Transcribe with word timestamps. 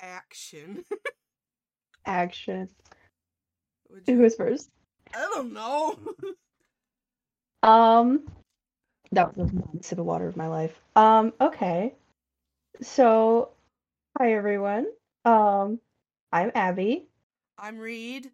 action. 0.00 0.84
Action. 2.06 2.68
You- 4.06 4.18
goes 4.18 4.34
first? 4.36 4.70
I 5.14 5.18
don't 5.34 5.52
know. 5.52 5.96
Um, 7.62 8.30
that 9.10 9.36
was 9.36 9.52
one 9.52 9.82
sip 9.82 9.98
of 9.98 10.06
water 10.06 10.28
of 10.28 10.36
my 10.36 10.46
life. 10.46 10.80
Um, 10.94 11.32
okay. 11.40 11.92
So, 12.80 13.50
hi 14.16 14.34
everyone. 14.34 14.86
Um, 15.24 15.80
I'm 16.32 16.52
Abby. 16.54 17.08
I'm 17.58 17.78
Reed. 17.78 18.30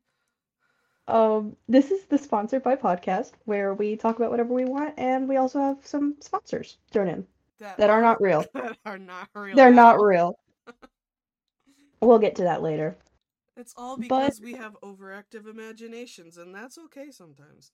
Um, 1.09 1.57
this 1.69 1.91
is 1.91 2.05
the 2.05 2.19
Sponsored 2.19 2.63
by 2.63 2.77
podcast 2.77 3.33
where 3.45 3.75
we 3.75 3.97
talk 3.97 4.17
about 4.17 4.31
whatever 4.31 4.53
we 4.53 4.67
want, 4.67 4.95
and 4.99 5.29
we 5.29 5.37
also 5.37 5.59
have 5.59 5.79
some 5.87 6.17
sponsors 6.21 6.79
thrown 6.91 7.09
in 7.09 7.27
that 7.59 7.91
are 7.91 8.03
not 8.03 8.21
real. 8.21 8.45
that 8.55 8.77
are 8.85 8.99
not 8.99 9.29
real. 9.35 9.57
They're 9.57 9.69
at 9.69 9.75
not 9.75 10.01
real. 10.03 10.39
We'll 12.05 12.19
get 12.19 12.37
to 12.37 12.43
that 12.45 12.63
later. 12.63 12.97
It's 13.57 13.73
all 13.77 13.97
But- 13.97 14.03
because 14.09 14.41
we 14.41 14.53
have 14.55 14.77
overactive 14.83 15.47
imaginations, 15.47 16.37
and 16.39 16.55
that's 16.55 16.77
okay 16.79 17.11
sometimes. 17.11 17.73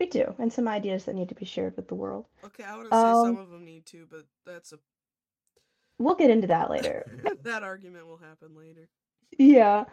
We 0.00 0.06
do, 0.06 0.34
and 0.38 0.52
some 0.52 0.66
ideas 0.66 1.04
that 1.04 1.14
need 1.14 1.28
to 1.28 1.36
be 1.36 1.44
shared 1.44 1.76
with 1.76 1.86
the 1.86 1.94
world. 1.94 2.26
Okay, 2.42 2.64
I 2.64 2.76
want 2.76 2.90
to 2.90 2.96
say 2.96 3.00
some 3.00 3.36
Um, 3.36 3.38
of 3.38 3.50
them 3.50 3.64
need 3.64 3.86
to, 3.86 4.06
but 4.06 4.26
that's 4.44 4.72
a 4.72 4.78
We'll 5.98 6.16
get 6.16 6.30
into 6.30 6.48
that 6.48 6.68
later. 6.70 7.04
that 7.44 7.62
argument 7.62 8.08
will 8.08 8.16
happen 8.16 8.56
later. 8.56 8.88
Yeah. 9.38 9.84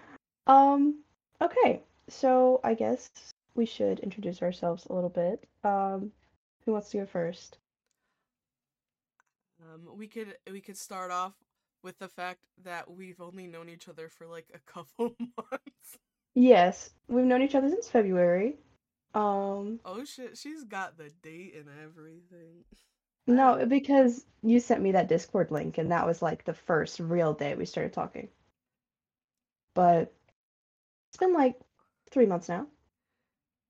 Um, 0.47 1.03
okay. 1.39 1.83
So 2.07 2.59
I 2.63 2.73
guess 2.73 3.11
we 3.53 3.67
should 3.67 3.99
introduce 3.99 4.41
ourselves 4.41 4.87
a 4.87 4.93
little 4.93 5.11
bit. 5.11 5.47
Um, 5.63 6.11
who 6.65 6.71
wants 6.71 6.89
to 6.89 6.97
go 6.97 7.05
first? 7.05 7.59
Um, 9.61 9.95
we 9.95 10.07
could 10.07 10.35
we 10.51 10.59
could 10.59 10.77
start 10.77 11.11
off 11.11 11.33
with 11.83 11.99
the 11.99 12.09
fact 12.09 12.41
that 12.63 12.89
we've 12.91 13.21
only 13.21 13.47
known 13.47 13.69
each 13.69 13.87
other 13.89 14.09
for 14.09 14.27
like 14.27 14.47
a 14.53 14.59
couple 14.71 15.15
months. 15.19 15.99
Yes, 16.35 16.89
we've 17.07 17.23
known 17.25 17.41
each 17.41 17.55
other 17.55 17.69
since 17.69 17.87
February. 17.89 18.57
Um, 19.13 19.79
Oh 19.83 20.05
shit, 20.05 20.37
she's 20.37 20.63
got 20.63 20.97
the 20.97 21.09
date 21.09 21.55
and 21.55 21.67
everything. 21.83 22.65
no, 23.25 23.65
because 23.65 24.27
you 24.43 24.59
sent 24.59 24.83
me 24.83 24.91
that 24.91 25.07
Discord 25.07 25.49
link, 25.49 25.79
and 25.79 25.91
that 25.91 26.05
was 26.05 26.21
like 26.21 26.43
the 26.45 26.53
first 26.53 26.99
real 26.99 27.33
day 27.33 27.55
we 27.55 27.65
started 27.65 27.93
talking. 27.93 28.29
But 29.73 30.13
it's 31.09 31.17
been 31.17 31.33
like 31.33 31.59
three 32.11 32.25
months 32.25 32.49
now. 32.49 32.67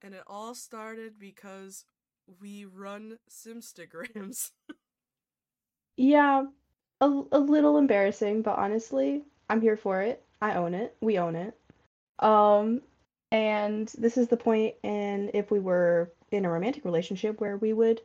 And 0.01 0.13
it 0.13 0.23
all 0.27 0.55
started 0.55 1.17
because 1.19 1.85
we 2.39 2.65
run 2.65 3.19
Simstagrams. 3.29 4.51
Yeah, 5.97 6.47
a, 7.01 7.23
a 7.33 7.39
little 7.39 7.77
embarrassing, 7.77 8.41
but 8.43 8.57
honestly, 8.57 9.23
I'm 9.49 9.61
here 9.61 9.77
for 9.77 10.01
it. 10.01 10.23
I 10.41 10.53
own 10.55 10.73
it. 10.73 10.95
We 11.01 11.19
own 11.19 11.35
it. 11.35 11.57
Um, 12.19 12.81
and 13.31 13.87
this 13.97 14.17
is 14.17 14.29
the 14.29 14.37
point 14.37 14.75
in 14.83 15.31
if 15.33 15.51
we 15.51 15.59
were 15.59 16.11
in 16.31 16.45
a 16.45 16.51
romantic 16.51 16.85
relationship 16.85 17.41
where 17.41 17.57
we 17.57 17.73
would 17.73 18.01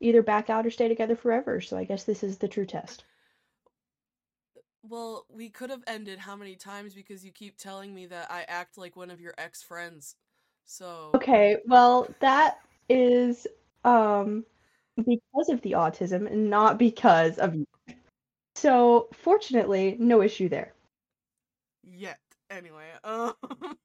either 0.00 0.22
back 0.22 0.50
out 0.50 0.66
or 0.66 0.70
stay 0.70 0.88
together 0.88 1.16
forever. 1.16 1.60
So 1.60 1.76
I 1.78 1.84
guess 1.84 2.04
this 2.04 2.22
is 2.24 2.38
the 2.38 2.48
true 2.48 2.66
test. 2.66 3.04
well, 4.82 5.26
we 5.28 5.48
could 5.48 5.70
have 5.70 5.82
ended 5.86 6.18
how 6.18 6.36
many 6.36 6.54
times 6.56 6.94
because 6.94 7.24
you 7.24 7.32
keep 7.32 7.56
telling 7.58 7.94
me 7.94 8.06
that 8.06 8.30
I 8.30 8.44
act 8.48 8.78
like 8.78 8.96
one 8.96 9.10
of 9.10 9.20
your 9.20 9.34
ex 9.38 9.62
friends. 9.62 10.16
So 10.64 11.16
Okay, 11.16 11.56
well, 11.66 12.08
that 12.20 12.58
is 12.88 13.46
um 13.84 14.44
because 14.96 15.48
of 15.48 15.60
the 15.62 15.72
autism 15.72 16.26
and 16.30 16.50
not 16.50 16.78
because 16.78 17.38
of 17.38 17.54
you. 17.54 17.66
So 18.56 19.08
fortunately, 19.12 19.96
no 20.00 20.22
issue 20.22 20.48
there. 20.48 20.72
yet 21.82 22.18
anyway 22.50 22.86
um 23.04 23.32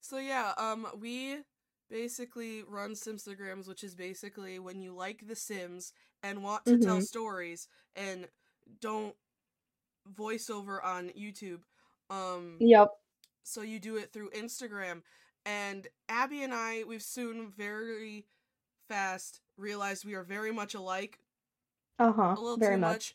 so 0.00 0.18
yeah 0.18 0.52
um 0.58 0.86
we 1.00 1.38
basically 1.90 2.62
run 2.62 2.92
simstagrams 2.92 3.68
which 3.68 3.84
is 3.84 3.94
basically 3.94 4.58
when 4.58 4.80
you 4.80 4.94
like 4.94 5.26
the 5.26 5.36
sims 5.36 5.92
and 6.22 6.42
want 6.42 6.64
to 6.66 6.76
tell 6.76 6.96
Mhm. 6.96 7.00
stories 7.00 7.68
and 7.96 8.28
don't 8.80 9.14
voice 10.06 10.50
over 10.50 10.82
on 10.82 11.10
youtube 11.10 11.62
um 12.10 12.60
Yep. 12.60 12.90
so 13.44 13.62
you 13.62 13.78
do 13.78 13.96
it 13.96 14.12
through 14.12 14.30
instagram 14.30 15.02
and 15.44 15.86
abby 16.08 16.42
and 16.42 16.54
i 16.54 16.82
we've 16.86 17.02
soon 17.02 17.50
very 17.56 18.26
fast 18.88 19.40
realized 19.56 20.04
we 20.04 20.14
are 20.14 20.24
very 20.24 20.52
much 20.52 20.74
alike 20.74 21.18
Uh-huh. 21.98 22.36
a 22.36 22.40
little 22.40 22.56
Very 22.56 22.74
too 22.76 22.80
much. 22.80 22.92
much. 22.92 23.14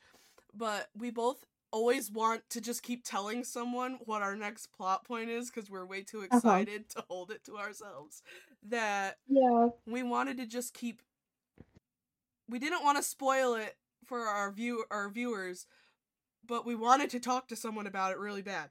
But 0.53 0.89
we 0.97 1.11
both 1.11 1.45
always 1.71 2.11
want 2.11 2.49
to 2.49 2.59
just 2.61 2.83
keep 2.83 3.03
telling 3.03 3.43
someone 3.43 3.99
what 4.05 4.21
our 4.21 4.35
next 4.35 4.67
plot 4.73 5.05
point 5.05 5.29
is 5.29 5.49
because 5.49 5.69
we're 5.69 5.85
way 5.85 6.01
too 6.03 6.21
Uh-huh. 6.31 6.65
excited 6.65 6.89
to 6.89 7.03
hold 7.09 7.31
it 7.31 7.43
to 7.45 7.57
ourselves. 7.57 8.21
That 8.63 9.17
Yeah. 9.27 9.69
we 9.85 10.03
wanted 10.03 10.37
to 10.37 10.45
just 10.45 10.73
keep. 10.73 11.01
We 12.49 12.59
didn't 12.59 12.83
want 12.83 12.97
to 12.97 13.03
spoil 13.03 13.53
it 13.55 13.77
for 14.05 14.19
our 14.21 14.51
view 14.51 14.85
our 14.91 15.09
viewers, 15.09 15.67
but 16.45 16.65
we 16.65 16.75
wanted 16.75 17.09
to 17.11 17.19
talk 17.19 17.47
to 17.47 17.55
someone 17.55 17.87
about 17.87 18.11
it 18.11 18.17
really 18.19 18.41
bad. 18.41 18.69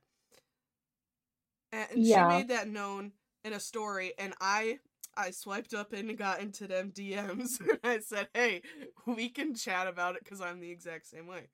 And 1.73 1.89
Yeah. 1.95 2.17
she 2.17 2.25
made 2.25 2.49
that 2.49 2.69
known 2.69 3.13
in 3.45 3.53
a 3.53 3.61
story, 3.61 4.13
and 4.19 4.35
I 4.41 4.81
I 5.21 5.31
swiped 5.31 5.75
up 5.75 5.93
and 5.93 6.17
got 6.17 6.41
into 6.41 6.67
them 6.67 6.93
DMs 6.93 7.61
and 7.69 7.79
I 7.85 8.01
said, 8.01 8.29
"Hey, 8.35 8.63
we 9.07 9.29
can 9.29 9.55
chat 9.55 9.87
about 9.87 10.17
it 10.17 10.25
because 10.25 10.41
I'm 10.41 10.61
the 10.61 10.71
exact 10.71 11.07
same 11.07 11.27
way." 11.27 11.49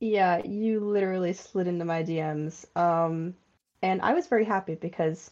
Yeah, 0.00 0.44
you 0.44 0.80
literally 0.80 1.32
slid 1.32 1.68
into 1.68 1.84
my 1.84 2.02
DMs. 2.02 2.66
Um, 2.76 3.34
and 3.82 4.00
I 4.02 4.14
was 4.14 4.26
very 4.26 4.44
happy 4.44 4.74
because 4.74 5.30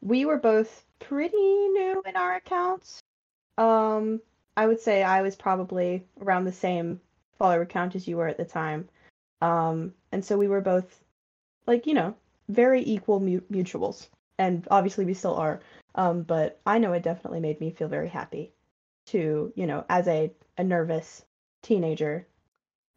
we 0.00 0.24
were 0.24 0.38
both 0.38 0.84
pretty 0.98 1.36
new 1.36 2.02
in 2.04 2.16
our 2.16 2.34
accounts. 2.34 3.00
Um, 3.58 4.20
I 4.56 4.66
would 4.66 4.80
say 4.80 5.02
I 5.04 5.22
was 5.22 5.36
probably 5.36 6.04
around 6.20 6.44
the 6.44 6.52
same 6.52 7.00
follower 7.38 7.64
count 7.64 7.94
as 7.94 8.08
you 8.08 8.16
were 8.16 8.26
at 8.28 8.36
the 8.36 8.44
time. 8.44 8.88
Um, 9.40 9.94
and 10.10 10.24
so 10.24 10.36
we 10.36 10.48
were 10.48 10.60
both 10.60 11.04
like, 11.66 11.86
you 11.86 11.94
know, 11.94 12.14
very 12.48 12.82
equal 12.82 13.20
mu 13.20 13.40
mutuals. 13.52 14.08
And 14.38 14.66
obviously 14.70 15.04
we 15.04 15.14
still 15.14 15.36
are. 15.36 15.60
Um, 15.94 16.22
but 16.22 16.60
I 16.66 16.78
know 16.78 16.92
it 16.92 17.02
definitely 17.02 17.40
made 17.40 17.60
me 17.60 17.70
feel 17.70 17.88
very 17.88 18.08
happy 18.08 18.52
to, 19.06 19.52
you 19.56 19.66
know, 19.66 19.84
as 19.88 20.06
a, 20.06 20.32
a 20.56 20.64
nervous 20.64 21.24
teenager 21.62 22.26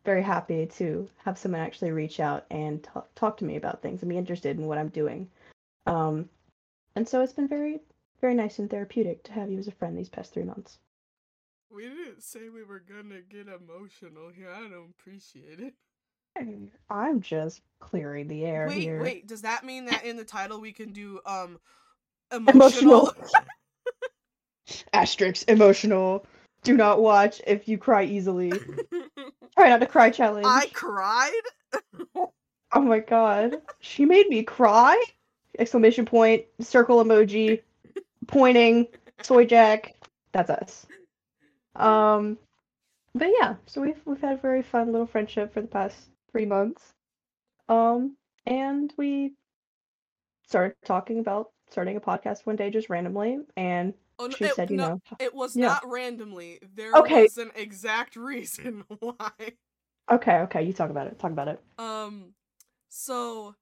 very 0.03 0.23
happy 0.23 0.65
to 0.65 1.07
have 1.23 1.37
someone 1.37 1.61
actually 1.61 1.91
reach 1.91 2.19
out 2.19 2.45
and 2.49 2.83
talk, 2.83 3.13
talk 3.15 3.37
to 3.37 3.45
me 3.45 3.55
about 3.55 3.81
things 3.81 4.01
and 4.01 4.09
be 4.09 4.17
interested 4.17 4.57
in 4.57 4.65
what 4.65 4.77
I'm 4.77 4.89
doing. 4.89 5.29
Um, 5.85 6.29
and 6.95 7.07
so 7.07 7.21
it's 7.21 7.33
been 7.33 7.47
very, 7.47 7.81
very 8.19 8.33
nice 8.33 8.59
and 8.59 8.69
therapeutic 8.69 9.23
to 9.23 9.31
have 9.33 9.51
you 9.51 9.59
as 9.59 9.67
a 9.67 9.71
friend 9.71 9.97
these 9.97 10.09
past 10.09 10.33
three 10.33 10.43
months. 10.43 10.79
We 11.73 11.83
didn't 11.83 12.23
say 12.23 12.49
we 12.49 12.63
were 12.63 12.79
gonna 12.81 13.21
get 13.21 13.47
emotional 13.47 14.29
here. 14.35 14.49
I 14.49 14.61
don't 14.61 14.93
appreciate 14.99 15.59
it. 15.59 15.73
I'm 16.89 17.21
just 17.21 17.61
clearing 17.79 18.27
the 18.27 18.45
air 18.45 18.67
wait, 18.67 18.81
here. 18.81 19.01
wait. 19.01 19.27
Does 19.27 19.43
that 19.43 19.65
mean 19.65 19.85
that 19.85 20.03
in 20.03 20.17
the 20.17 20.23
title 20.23 20.59
we 20.59 20.71
can 20.71 20.91
do 20.91 21.19
um 21.25 21.59
Emotional. 22.31 23.09
emotional? 23.09 23.13
Asterisk 24.93 25.49
emotional. 25.49 26.25
Do 26.63 26.77
not 26.77 27.01
watch 27.01 27.41
if 27.47 27.67
you 27.67 27.77
cry 27.77 28.03
easily. 28.03 28.51
Try 29.57 29.69
not 29.69 29.79
to 29.79 29.87
cry 29.87 30.09
challenge. 30.09 30.45
I 30.47 30.67
cried. 30.73 31.41
Oh 32.73 32.79
my 32.79 32.99
god. 32.99 33.57
She 33.81 34.05
made 34.05 34.29
me 34.29 34.43
cry? 34.43 35.03
Exclamation 35.59 36.05
point, 36.05 36.45
circle 36.61 37.03
emoji, 37.03 37.63
pointing, 38.27 38.87
soy 39.21 39.45
jack. 39.45 39.93
That's 40.31 40.49
us. 40.49 40.85
Um 41.75 42.37
but 43.13 43.27
yeah, 43.37 43.55
so 43.65 43.81
we've 43.81 43.99
we've 44.05 44.21
had 44.21 44.37
a 44.37 44.41
very 44.41 44.61
fun 44.61 44.93
little 44.93 45.05
friendship 45.05 45.53
for 45.53 45.59
the 45.59 45.67
past 45.67 45.97
three 46.31 46.45
months. 46.45 46.93
Um 47.67 48.15
and 48.45 48.93
we 48.95 49.33
started 50.47 50.75
talking 50.85 51.19
about 51.19 51.51
starting 51.71 51.97
a 51.97 52.01
podcast 52.01 52.45
one 52.45 52.55
day 52.55 52.69
just 52.69 52.89
randomly 52.89 53.39
and 53.57 53.93
Oh, 54.19 54.27
no, 54.27 54.35
she 54.35 54.45
it, 54.45 54.55
said, 54.55 54.69
you 54.69 54.77
no, 54.77 54.89
know, 54.89 55.01
it 55.19 55.33
was 55.33 55.55
yeah. 55.55 55.67
not 55.67 55.81
randomly. 55.83 56.59
There 56.75 56.99
Okay. 56.99 57.23
was 57.23 57.37
an 57.37 57.51
exact 57.55 58.15
reason 58.15 58.83
why. 58.99 59.53
Okay, 60.11 60.39
okay, 60.41 60.63
you 60.63 60.73
talk 60.73 60.89
about 60.89 61.07
it. 61.07 61.17
Talk 61.19 61.31
about 61.31 61.47
it. 61.47 61.59
Um, 61.77 62.33
so 62.89 63.55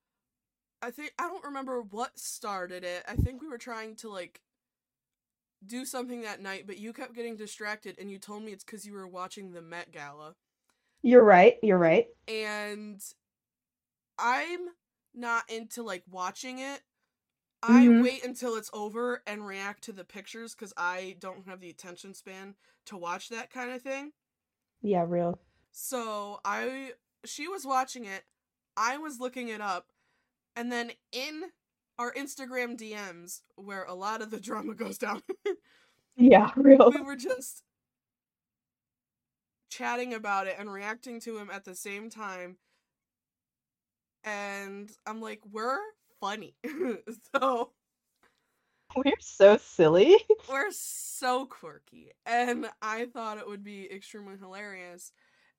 I 0.82 0.90
think 0.90 1.14
I 1.18 1.28
don't 1.28 1.44
remember 1.44 1.82
what 1.82 2.18
started 2.18 2.84
it. 2.84 3.04
I 3.08 3.14
think 3.16 3.42
we 3.42 3.48
were 3.48 3.58
trying 3.58 3.96
to 3.98 4.10
like 4.10 4.42
do 5.64 5.84
something 5.84 6.22
that 6.22 6.40
night, 6.40 6.66
but 6.66 6.78
you 6.78 6.92
kept 6.92 7.14
getting 7.14 7.36
distracted, 7.36 7.98
and 7.98 8.10
you 8.10 8.18
told 8.18 8.42
me 8.42 8.52
it's 8.52 8.64
because 8.64 8.86
you 8.86 8.92
were 8.92 9.08
watching 9.08 9.52
the 9.52 9.62
Met 9.62 9.90
Gala, 9.92 10.36
You're 11.02 11.24
right, 11.24 11.58
you're 11.62 11.78
right. 11.78 12.08
and 12.28 13.02
I'm 14.18 14.60
not 15.14 15.48
into 15.50 15.82
like 15.82 16.04
watching 16.08 16.58
it. 16.58 16.80
I 17.62 17.88
Mhm. 17.88 18.02
wait 18.02 18.24
until 18.24 18.56
it's 18.56 18.70
over 18.72 19.22
and 19.26 19.46
react 19.46 19.82
to 19.84 19.92
the 19.92 20.04
pictures 20.04 20.54
because 20.54 20.72
I 20.76 21.16
don't 21.20 21.46
have 21.46 21.60
the 21.60 21.70
attention 21.70 22.14
span 22.14 22.56
to 22.86 22.96
watch 22.96 23.28
that 23.30 23.50
kind 23.50 23.70
of 23.72 23.82
thing. 23.82 24.12
Yeah, 24.82 25.04
real. 25.08 25.38
So 25.72 26.40
I 26.44 26.92
she 27.24 27.48
was 27.48 27.66
watching 27.66 28.04
it, 28.04 28.24
I 28.76 28.98
was 28.98 29.20
looking 29.20 29.48
it 29.48 29.60
up, 29.60 29.92
and 30.56 30.72
then 30.72 30.92
in 31.12 31.52
our 31.98 32.12
Instagram 32.14 32.76
DMs, 32.76 33.42
where 33.56 33.84
a 33.84 33.94
lot 33.94 34.22
of 34.22 34.30
the 34.30 34.40
drama 34.40 34.74
goes 34.74 34.98
down, 34.98 35.22
Yeah, 36.16 36.52
real. 36.56 36.92
we 36.92 37.00
were 37.00 37.16
just 37.16 37.62
chatting 39.70 40.12
about 40.12 40.46
it 40.46 40.56
and 40.58 40.70
reacting 40.70 41.18
to 41.20 41.38
him 41.38 41.50
at 41.50 41.64
the 41.64 41.74
same 41.74 42.10
time. 42.10 42.58
And 44.24 44.90
I'm 45.06 45.20
like, 45.20 45.40
we're 45.50 45.78
funny. 46.20 46.54
so 47.34 47.72
We're 48.96 49.12
so 49.20 49.56
silly. 49.56 50.16
we're 50.48 50.70
so 50.70 51.46
quirky. 51.46 52.10
And 52.26 52.66
I 52.82 53.06
thought 53.06 53.38
it 53.38 53.48
would 53.48 53.62
be 53.64 53.90
extremely 53.90 54.36
hilarious 54.36 55.12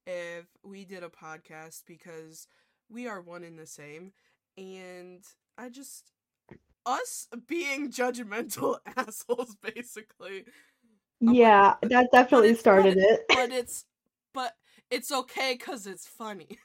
if 0.06 0.46
we 0.64 0.86
did 0.86 1.04
a 1.04 1.10
podcast 1.10 1.84
because 1.88 2.48
we 2.90 3.08
are 3.08 3.22
one 3.22 3.44
in 3.44 3.56
the 3.56 3.68
same. 3.68 4.12
And 4.58 5.24
I 5.58 5.70
just, 5.70 6.12
us 6.86 7.28
being 7.48 7.90
judgmental 7.90 8.80
assholes, 8.98 9.56
basically. 9.62 10.46
like, 11.22 11.36
Yeah, 11.36 11.76
that 11.84 12.10
definitely 12.12 12.56
started 12.56 12.98
it. 12.98 13.22
But 13.30 13.52
it's, 13.52 13.86
but 14.34 14.54
it's 14.90 15.12
okay 15.12 15.56
because 15.58 15.88
it's 15.88 16.08
funny. 16.08 16.58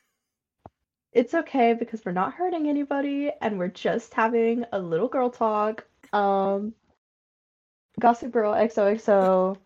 It's 1.17 1.33
okay 1.33 1.73
because 1.73 2.05
we're 2.05 2.13
not 2.13 2.35
hurting 2.35 2.69
anybody 2.69 3.33
and 3.41 3.59
we're 3.59 3.69
just 3.69 4.13
having 4.13 4.67
a 4.73 4.79
little 4.79 5.09
girl 5.09 5.31
talk. 5.31 5.87
Um, 6.13 6.75
Gossip 7.99 8.31
Girl 8.33 8.53
XOXO, 8.53 9.57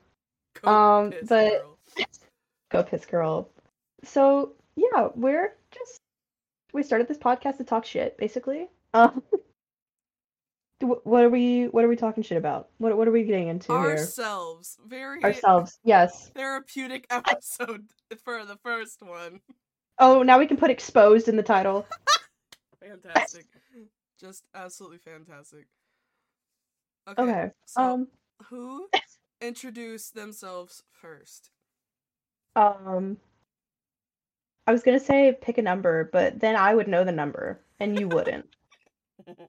Go 0.62 0.70
Um, 0.70 1.10
piss, 1.10 1.28
but- 1.28 1.50
girl. 1.50 1.78
go 2.70 2.82
piss 2.84 3.04
girl. 3.04 3.48
So 4.04 4.52
yeah, 4.76 5.08
we're 5.16 5.56
just 5.72 5.98
we 6.72 6.84
started 6.84 7.08
this 7.08 7.18
podcast 7.18 7.56
to 7.56 7.64
talk 7.64 7.84
shit, 7.84 8.16
basically. 8.16 8.68
Um, 8.94 9.20
what 10.80 11.24
are 11.24 11.30
we 11.30 11.64
what 11.64 11.84
are 11.84 11.88
we 11.88 11.96
talking 11.96 12.22
shit 12.22 12.38
about? 12.38 12.68
What 12.78 12.96
what 12.96 13.08
are 13.08 13.10
we 13.10 13.24
getting 13.24 13.48
into 13.48 13.72
here? 13.72 13.90
ourselves. 13.98 14.78
Very 14.86 15.20
Ourselves, 15.24 15.80
yes. 15.82 16.30
therapeutic 16.32 17.06
episode 17.10 17.88
for 18.24 18.44
the 18.44 18.56
first 18.64 19.02
one. 19.02 19.40
Oh, 20.00 20.22
now 20.22 20.38
we 20.38 20.46
can 20.46 20.56
put 20.56 20.70
exposed 20.70 21.28
in 21.28 21.36
the 21.36 21.42
title. 21.42 21.86
Fantastic. 22.82 23.46
Just 24.18 24.44
absolutely 24.54 24.98
fantastic. 24.98 25.66
Okay. 27.08 27.22
Okay. 27.22 27.50
So 27.66 27.82
Um, 27.82 28.08
who 28.44 28.88
introduced 29.40 30.14
themselves 30.14 30.82
first? 30.92 31.50
um, 32.56 33.16
I 34.66 34.72
was 34.72 34.82
gonna 34.82 35.00
say 35.00 35.36
pick 35.40 35.58
a 35.58 35.62
number, 35.62 36.08
but 36.12 36.40
then 36.40 36.56
I 36.56 36.74
would 36.74 36.88
know 36.88 37.04
the 37.04 37.12
number 37.12 37.60
and 37.78 37.98
you 37.98 38.08
wouldn't. 38.08 38.46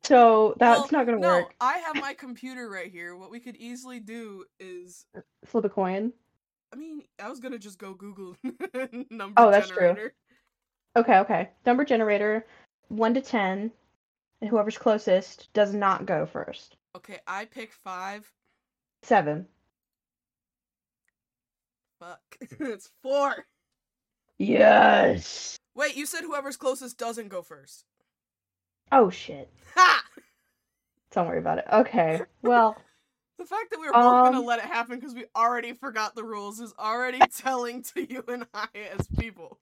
So 0.03 0.53
that's 0.59 0.79
Well, 0.81 0.89
not 0.91 1.05
gonna 1.05 1.19
no, 1.19 1.29
work. 1.29 1.55
I 1.61 1.77
have 1.77 1.95
my 1.95 2.13
computer 2.13 2.69
right 2.69 2.91
here. 2.91 3.15
What 3.15 3.31
we 3.31 3.39
could 3.39 3.55
easily 3.55 4.01
do 4.01 4.43
is 4.59 5.05
Flip 5.45 5.63
a 5.63 5.69
coin. 5.69 6.11
I 6.73 6.75
mean, 6.75 7.03
I 7.19 7.29
was 7.29 7.39
gonna 7.39 7.57
just 7.57 7.79
go 7.79 7.93
Google 7.93 8.35
number 9.09 9.33
Oh, 9.37 9.49
that's 9.49 9.69
true. 9.69 10.11
Generator. 10.95 11.11
Okay, 11.11 11.19
okay. 11.19 11.49
Number 11.65 11.85
generator, 11.85 12.45
one 12.89 13.13
to 13.13 13.21
ten, 13.21 13.71
and 14.41 14.49
whoever's 14.49 14.77
closest 14.77 15.49
does 15.53 15.73
not 15.73 16.05
go 16.05 16.25
first. 16.25 16.75
Okay, 16.95 17.19
I 17.27 17.45
pick 17.45 17.71
five. 17.71 18.29
Seven. 19.03 19.47
Fuck. 21.99 22.19
it's 22.59 22.89
four. 23.01 23.45
Yes. 24.37 25.57
Wait, 25.75 25.95
you 25.95 26.05
said 26.05 26.21
whoever's 26.21 26.57
closest 26.57 26.97
doesn't 26.97 27.29
go 27.29 27.41
first. 27.41 27.85
Oh 28.91 29.09
shit. 29.09 29.49
Ha! 29.75 30.03
Don't 31.11 31.27
worry 31.27 31.39
about 31.39 31.59
it. 31.59 31.65
Okay. 31.71 32.21
Well, 32.41 32.75
The 33.41 33.47
fact 33.47 33.71
that 33.71 33.79
we 33.79 33.87
were 33.87 33.93
both 33.93 34.23
gonna 34.25 34.37
Um, 34.37 34.45
let 34.45 34.59
it 34.59 34.65
happen 34.65 34.99
because 34.99 35.15
we 35.15 35.25
already 35.35 35.73
forgot 35.73 36.13
the 36.13 36.23
rules 36.23 36.59
is 36.59 36.75
already 36.77 37.17
telling 37.37 37.81
to 37.95 38.03
you 38.07 38.23
and 38.27 38.45
I 38.53 38.67
as 38.95 39.07
people. 39.17 39.57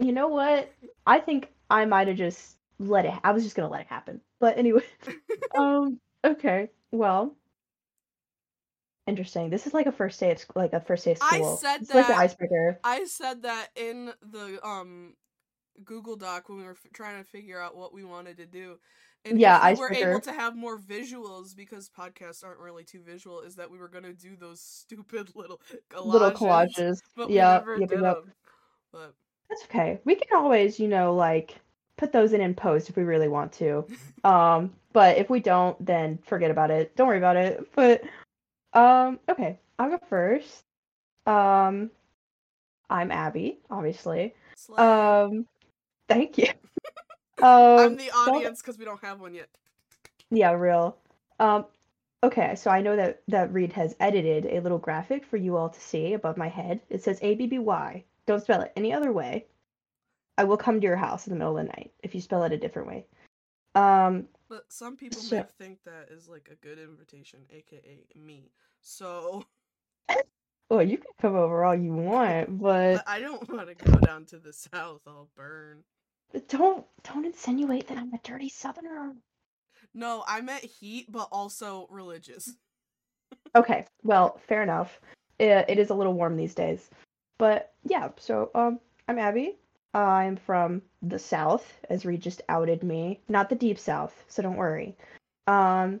You 0.00 0.12
know 0.12 0.28
what? 0.28 0.72
I 1.06 1.18
think 1.20 1.50
I 1.70 1.84
might 1.84 2.08
have 2.08 2.16
just 2.16 2.56
let 2.78 3.04
it. 3.06 3.14
I 3.22 3.32
was 3.32 3.44
just 3.44 3.56
gonna 3.56 3.68
let 3.70 3.82
it 3.82 3.86
happen. 3.86 4.20
But 4.40 4.58
anyway. 4.58 4.82
um. 5.58 6.00
Okay. 6.24 6.70
Well. 6.90 7.36
Interesting. 9.06 9.50
This 9.50 9.66
is 9.66 9.74
like 9.74 9.86
a 9.86 9.92
first 9.92 10.20
day 10.20 10.30
of 10.30 10.38
sc- 10.38 10.54
like 10.54 10.72
a 10.72 10.80
first 10.80 11.04
day 11.04 11.12
of 11.12 11.18
I 11.20 11.38
school. 11.38 11.56
said 11.56 11.80
it's 11.82 11.92
like 11.94 12.06
the 12.06 12.12
that- 12.12 12.20
icebreaker. 12.20 12.78
I 12.84 13.04
said 13.04 13.42
that 13.42 13.68
in 13.74 14.12
the 14.22 14.64
um 14.66 15.14
Google 15.84 16.16
Doc 16.16 16.48
when 16.48 16.58
we 16.58 16.64
were 16.64 16.72
f- 16.72 16.86
trying 16.92 17.22
to 17.22 17.28
figure 17.28 17.60
out 17.60 17.76
what 17.76 17.92
we 17.92 18.04
wanted 18.04 18.36
to 18.36 18.46
do. 18.46 18.78
And 19.24 19.38
Yeah, 19.38 19.72
we 19.72 19.78
were 19.78 19.92
able 19.92 20.20
to 20.20 20.32
have 20.32 20.54
more 20.56 20.78
visuals 20.78 21.54
because 21.56 21.90
podcasts 21.90 22.44
aren't 22.44 22.60
really 22.60 22.84
too 22.84 23.02
visual. 23.02 23.40
Is 23.40 23.56
that 23.56 23.70
we 23.70 23.78
were 23.78 23.88
gonna 23.88 24.12
do 24.12 24.36
those 24.36 24.60
stupid 24.60 25.32
little 25.34 25.60
collages, 25.90 26.04
Little 26.06 26.30
collages. 26.30 26.98
but 27.16 27.28
we 27.28 27.34
Yeah. 27.36 27.54
never 27.58 27.80
Yep, 27.80 27.88
did 27.90 28.00
yep. 28.00 28.16
'em. 28.18 28.32
But 28.92 29.14
That's 29.50 29.64
okay. 29.64 30.00
We 30.04 30.14
can 30.14 30.38
always, 30.38 30.78
you 30.78 30.88
know, 30.88 31.14
like 31.14 31.56
put 31.96 32.12
those 32.12 32.32
in 32.32 32.40
in 32.40 32.54
post 32.54 32.88
if 32.88 32.96
we 32.96 33.02
really 33.02 33.28
want 33.28 33.52
to. 33.54 33.86
Um, 34.22 34.74
but 34.92 35.16
if 35.16 35.30
we 35.30 35.40
don't, 35.40 35.82
then 35.82 36.18
forget 36.26 36.50
about 36.50 36.70
it. 36.70 36.94
Don't 36.94 37.08
worry 37.08 37.16
about 37.16 37.36
it. 37.36 37.66
But 37.74 38.02
um, 38.74 39.18
okay, 39.30 39.58
I'll 39.78 39.88
go 39.88 39.98
first. 40.10 40.62
Um, 41.26 41.90
I'm 42.90 43.10
Abby, 43.10 43.60
obviously. 43.70 44.34
Slay. 44.56 44.76
Um, 44.76 45.46
thank 46.08 46.38
you. 46.38 46.48
Um, 47.42 47.78
I'm 47.78 47.96
the 47.96 48.10
audience 48.10 48.60
because 48.60 48.76
we 48.76 48.84
don't 48.84 49.02
have 49.02 49.18
one 49.18 49.32
yet. 49.32 49.48
Yeah, 50.30 50.52
real. 50.52 50.98
Um, 51.38 51.64
okay, 52.22 52.54
so 52.54 52.70
I 52.70 52.82
know 52.82 52.96
that 52.96 53.22
that 53.28 53.50
Reed 53.50 53.72
has 53.72 53.96
edited 53.98 54.44
a 54.44 54.60
little 54.60 54.76
graphic 54.76 55.24
for 55.24 55.38
you 55.38 55.56
all 55.56 55.70
to 55.70 55.80
see 55.80 56.12
above 56.12 56.36
my 56.36 56.48
head. 56.48 56.82
It 56.90 57.02
says 57.02 57.18
A 57.22 57.36
B 57.36 57.46
B 57.46 57.58
Y. 57.58 58.04
Don't 58.30 58.40
spell 58.40 58.60
it 58.60 58.72
any 58.76 58.92
other 58.92 59.10
way. 59.10 59.46
I 60.38 60.44
will 60.44 60.56
come 60.56 60.80
to 60.80 60.86
your 60.86 60.94
house 60.94 61.26
in 61.26 61.32
the 61.32 61.36
middle 61.36 61.58
of 61.58 61.66
the 61.66 61.72
night 61.72 61.90
if 62.04 62.14
you 62.14 62.20
spell 62.20 62.44
it 62.44 62.52
a 62.52 62.56
different 62.56 62.86
way. 62.86 63.04
Um, 63.74 64.28
But 64.48 64.72
some 64.72 64.96
people 64.96 65.18
So- 65.20 65.38
may 65.38 65.42
think 65.58 65.82
that 65.82 66.10
is 66.12 66.28
like 66.28 66.48
a 66.48 66.54
good 66.54 66.78
invitation, 66.78 67.40
aka 67.50 68.06
me. 68.14 68.52
So 68.82 69.44
well, 70.70 70.80
you 70.80 70.98
can 70.98 71.10
come 71.20 71.34
over 71.34 71.64
all 71.64 71.74
you 71.74 71.92
want, 71.92 72.56
but 72.60 72.98
but 72.98 73.08
I 73.08 73.18
don't 73.18 73.48
want 73.52 73.66
to 73.66 73.74
go 73.74 73.98
down 73.98 74.26
to 74.26 74.38
the 74.38 74.52
south. 74.52 75.00
I'll 75.08 75.28
burn. 75.34 75.82
don't 76.46 76.86
don't 77.02 77.26
insinuate 77.26 77.88
that 77.88 77.98
I'm 77.98 78.14
a 78.14 78.18
dirty 78.22 78.48
southerner. 78.48 79.12
No, 79.92 80.22
I 80.28 80.40
meant 80.40 80.62
heat, 80.62 81.10
but 81.10 81.26
also 81.32 81.88
religious. 81.90 82.54
Okay, 83.56 83.86
well, 84.04 84.38
fair 84.46 84.62
enough. 84.62 85.00
It, 85.40 85.64
it 85.68 85.78
is 85.80 85.90
a 85.90 85.94
little 85.94 86.12
warm 86.14 86.36
these 86.36 86.54
days. 86.54 86.90
But 87.40 87.72
yeah, 87.84 88.10
so 88.18 88.50
um 88.54 88.80
I'm 89.08 89.18
Abby. 89.18 89.56
I'm 89.94 90.36
from 90.36 90.82
the 91.00 91.18
South, 91.18 91.80
as 91.88 92.04
Reed 92.04 92.20
just 92.20 92.42
outed 92.50 92.82
me. 92.82 93.18
Not 93.28 93.48
the 93.48 93.56
deep 93.56 93.78
South, 93.78 94.14
so 94.28 94.42
don't 94.42 94.58
worry. 94.58 94.94
Um 95.46 96.00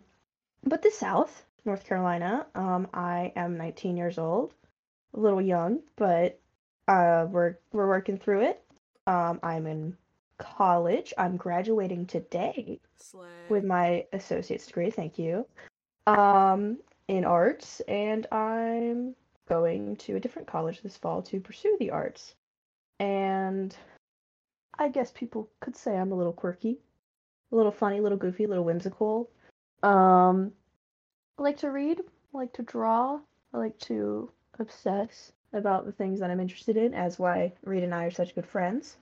but 0.64 0.82
the 0.82 0.90
South, 0.90 1.46
North 1.64 1.86
Carolina. 1.86 2.46
Um 2.54 2.88
I 2.92 3.32
am 3.36 3.56
19 3.56 3.96
years 3.96 4.18
old. 4.18 4.52
A 5.14 5.20
little 5.20 5.40
young, 5.40 5.80
but 5.96 6.38
uh 6.86 7.26
we're 7.30 7.56
we're 7.72 7.88
working 7.88 8.18
through 8.18 8.42
it. 8.42 8.62
Um 9.06 9.40
I'm 9.42 9.66
in 9.66 9.96
college. 10.36 11.14
I'm 11.16 11.38
graduating 11.38 12.04
today 12.04 12.80
Slay. 12.98 13.28
with 13.48 13.64
my 13.64 14.04
associate's 14.12 14.66
degree, 14.66 14.90
thank 14.90 15.18
you. 15.18 15.46
Um, 16.06 16.78
in 17.08 17.24
arts, 17.24 17.80
and 17.80 18.26
I'm 18.32 19.14
going 19.50 19.96
to 19.96 20.14
a 20.14 20.20
different 20.20 20.46
college 20.48 20.80
this 20.80 20.96
fall 20.96 21.20
to 21.22 21.40
pursue 21.40 21.76
the 21.78 21.90
arts. 21.90 22.34
And 23.00 23.76
I 24.78 24.88
guess 24.88 25.10
people 25.10 25.50
could 25.60 25.76
say 25.76 25.96
I'm 25.96 26.12
a 26.12 26.14
little 26.14 26.32
quirky, 26.32 26.78
a 27.50 27.56
little 27.56 27.72
funny, 27.72 27.98
a 27.98 28.02
little 28.02 28.16
goofy, 28.16 28.44
a 28.44 28.48
little 28.48 28.64
whimsical. 28.64 29.28
Um, 29.82 30.52
I 31.38 31.42
like 31.42 31.58
to 31.58 31.70
read, 31.70 32.00
I 32.00 32.38
like 32.38 32.52
to 32.54 32.62
draw, 32.62 33.18
I 33.52 33.58
like 33.58 33.78
to 33.80 34.30
obsess 34.60 35.32
about 35.52 35.84
the 35.84 35.92
things 35.92 36.20
that 36.20 36.30
I'm 36.30 36.40
interested 36.40 36.76
in, 36.76 36.94
as 36.94 37.18
why 37.18 37.52
Reed 37.64 37.82
and 37.82 37.94
I 37.94 38.04
are 38.04 38.10
such 38.12 38.36
good 38.36 38.46
friends. 38.46 38.98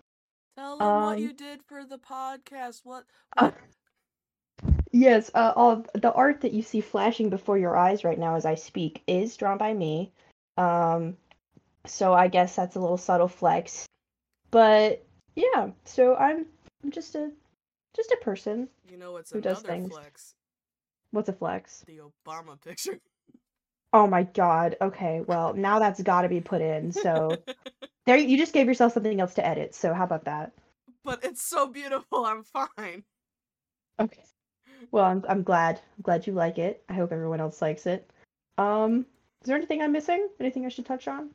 Tell 0.57 0.79
them 0.79 0.87
what 0.87 1.19
um, 1.19 1.23
you 1.23 1.33
did 1.35 1.63
for 1.63 1.85
the 1.85 1.99
podcast. 1.99 2.81
What? 2.85 3.05
Uh, 3.37 3.51
Yes, 4.91 5.31
uh, 5.35 5.53
all 5.55 5.85
the 5.95 6.13
art 6.13 6.41
that 6.41 6.53
you 6.53 6.63
see 6.63 6.81
flashing 6.81 7.29
before 7.29 7.59
your 7.59 7.77
eyes 7.77 8.05
right 8.05 8.19
now 8.19 8.37
as 8.37 8.47
I 8.47 8.55
speak 8.55 9.03
is 9.07 9.37
drawn 9.37 9.59
by 9.59 9.75
me. 9.75 10.13
Um, 10.59 11.17
so 11.87 12.13
I 12.13 12.29
guess 12.29 12.57
that's 12.57 12.77
a 12.77 12.81
little 12.81 12.99
subtle 12.99 13.29
flex. 13.29 13.87
But 14.51 15.05
yeah, 15.35 15.71
so 15.85 16.17
I'm 16.17 16.47
I'm 16.83 16.91
just 16.91 17.15
a 17.15 17.31
just 17.97 18.11
a 18.11 18.19
person. 18.23 18.69
you 18.91 18.99
know 18.99 19.13
what's 19.13 19.31
who 19.31 19.41
does 19.41 19.61
things. 19.61 19.91
flex? 19.91 20.35
What's 21.13 21.29
a 21.29 21.33
flex? 21.33 21.85
The 21.87 22.01
Obama 22.27 22.61
picture. 22.61 22.99
Oh 23.93 24.07
my 24.07 24.25
god. 24.25 24.77
Okay, 24.81 25.23
well, 25.27 25.55
now 25.57 25.79
that's 25.79 26.03
got 26.03 26.23
to 26.23 26.29
be 26.29 26.41
put 26.41 26.61
in. 26.61 26.93
So 26.93 27.39
there 28.07 28.17
you 28.17 28.37
just 28.37 28.53
gave 28.53 28.67
yourself 28.67 28.93
something 28.93 29.21
else 29.21 29.35
to 29.35 29.47
edit. 29.47 29.75
So 29.75 29.95
how 29.95 30.05
about 30.05 30.25
that? 30.25 30.53
but 31.05 31.25
it's 31.25 31.43
so 31.43 31.67
beautiful. 31.67 32.27
I'm 32.27 32.43
fine. 32.43 33.05
Okay. 33.99 34.25
Well, 34.91 35.05
I'm 35.05 35.25
I'm 35.29 35.43
glad. 35.43 35.81
I'm 35.97 36.03
glad 36.03 36.27
you 36.27 36.35
like 36.35 36.59
it. 36.59 36.83
I 36.89 36.95
hope 36.95 37.13
everyone 37.13 37.41
else 37.41 37.63
likes 37.63 37.87
it. 37.87 38.11
Um, 38.59 39.07
is 39.43 39.47
there 39.47 39.57
anything 39.57 39.83
I'm 39.83 39.93
missing? 39.93 40.29
Anything 40.41 40.67
I 40.67 40.69
should 40.69 40.87
touch 40.87 41.09
on? 41.09 41.31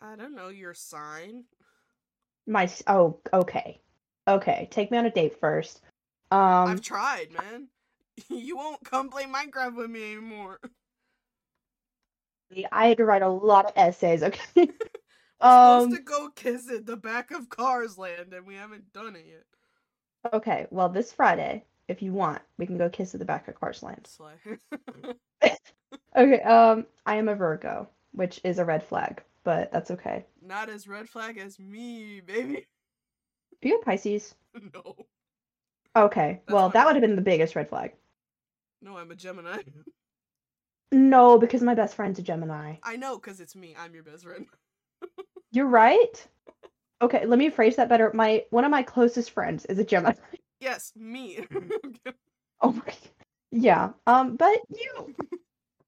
I 0.00 0.16
don't 0.16 0.34
know 0.34 0.48
your 0.48 0.74
sign. 0.74 1.44
My 2.46 2.70
oh, 2.86 3.18
okay. 3.32 3.80
Okay, 4.28 4.68
take 4.70 4.90
me 4.90 4.98
on 4.98 5.06
a 5.06 5.10
date 5.10 5.40
first. 5.40 5.80
Um, 6.30 6.68
I've 6.68 6.80
tried, 6.80 7.28
man. 7.32 7.68
You 8.28 8.56
won't 8.56 8.84
come 8.84 9.08
play 9.08 9.24
Minecraft 9.24 9.74
with 9.74 9.90
me 9.90 10.12
anymore. 10.12 10.60
I 12.70 12.86
had 12.86 12.98
to 12.98 13.04
write 13.04 13.22
a 13.22 13.28
lot 13.28 13.66
of 13.66 13.72
essays, 13.74 14.22
okay? 14.22 14.40
We're 14.56 14.68
um, 15.40 15.90
supposed 15.90 15.96
to 15.96 16.02
go 16.02 16.28
kiss 16.36 16.70
at 16.70 16.86
the 16.86 16.96
back 16.96 17.32
of 17.32 17.48
Cars 17.48 17.98
Land, 17.98 18.32
and 18.32 18.46
we 18.46 18.54
haven't 18.54 18.92
done 18.92 19.16
it 19.16 19.26
yet. 19.28 20.32
okay, 20.32 20.68
well, 20.70 20.88
this 20.88 21.10
Friday, 21.10 21.64
if 21.88 22.02
you 22.02 22.12
want, 22.12 22.42
we 22.58 22.66
can 22.66 22.78
go 22.78 22.88
kiss 22.88 23.14
at 23.14 23.18
the 23.20 23.26
back 23.26 23.48
of 23.48 23.58
Carsland. 23.60 24.06
Slay. 24.06 24.34
Okay, 26.16 26.40
um, 26.42 26.86
I 27.06 27.16
am 27.16 27.28
a 27.28 27.34
Virgo, 27.34 27.88
which 28.12 28.40
is 28.44 28.58
a 28.58 28.64
red 28.64 28.84
flag, 28.84 29.22
but 29.42 29.72
that's 29.72 29.90
okay. 29.90 30.24
Not 30.40 30.68
as 30.68 30.86
red 30.86 31.08
flag 31.08 31.38
as 31.38 31.58
me, 31.58 32.20
baby. 32.20 32.58
Are 33.64 33.68
you 33.68 33.78
a 33.80 33.84
Pisces? 33.84 34.34
No. 34.72 34.94
Okay, 35.96 36.40
That's 36.46 36.54
well, 36.54 36.68
that 36.70 36.86
would 36.86 36.94
have 36.94 37.02
been 37.02 37.16
the 37.16 37.22
biggest 37.22 37.56
red 37.56 37.68
flag. 37.68 37.92
No, 38.80 38.96
I'm 38.96 39.10
a 39.10 39.16
Gemini. 39.16 39.58
No, 40.92 41.38
because 41.38 41.62
my 41.62 41.74
best 41.74 41.96
friend's 41.96 42.20
a 42.20 42.22
Gemini. 42.22 42.76
I 42.84 42.96
know, 42.96 43.16
because 43.16 43.40
it's 43.40 43.56
me. 43.56 43.74
I'm 43.76 43.94
your 43.94 44.04
best 44.04 44.24
friend. 44.24 44.46
You're 45.50 45.66
right. 45.66 46.26
Okay, 47.02 47.26
let 47.26 47.38
me 47.38 47.50
phrase 47.50 47.76
that 47.76 47.88
better. 47.88 48.12
My 48.14 48.44
one 48.50 48.64
of 48.64 48.70
my 48.70 48.82
closest 48.82 49.32
friends 49.32 49.64
is 49.66 49.78
a 49.78 49.84
Gemini. 49.84 50.14
Yes, 50.64 50.92
me. 50.96 51.46
Oh 52.60 52.72
my. 52.72 52.94
Yeah. 53.50 53.90
Um, 54.06 54.36
but 54.36 54.58
you 54.74 55.14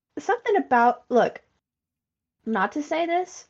something 0.18 0.56
about 0.56 1.04
look, 1.08 1.40
not 2.44 2.72
to 2.72 2.82
say 2.82 3.06
this, 3.06 3.46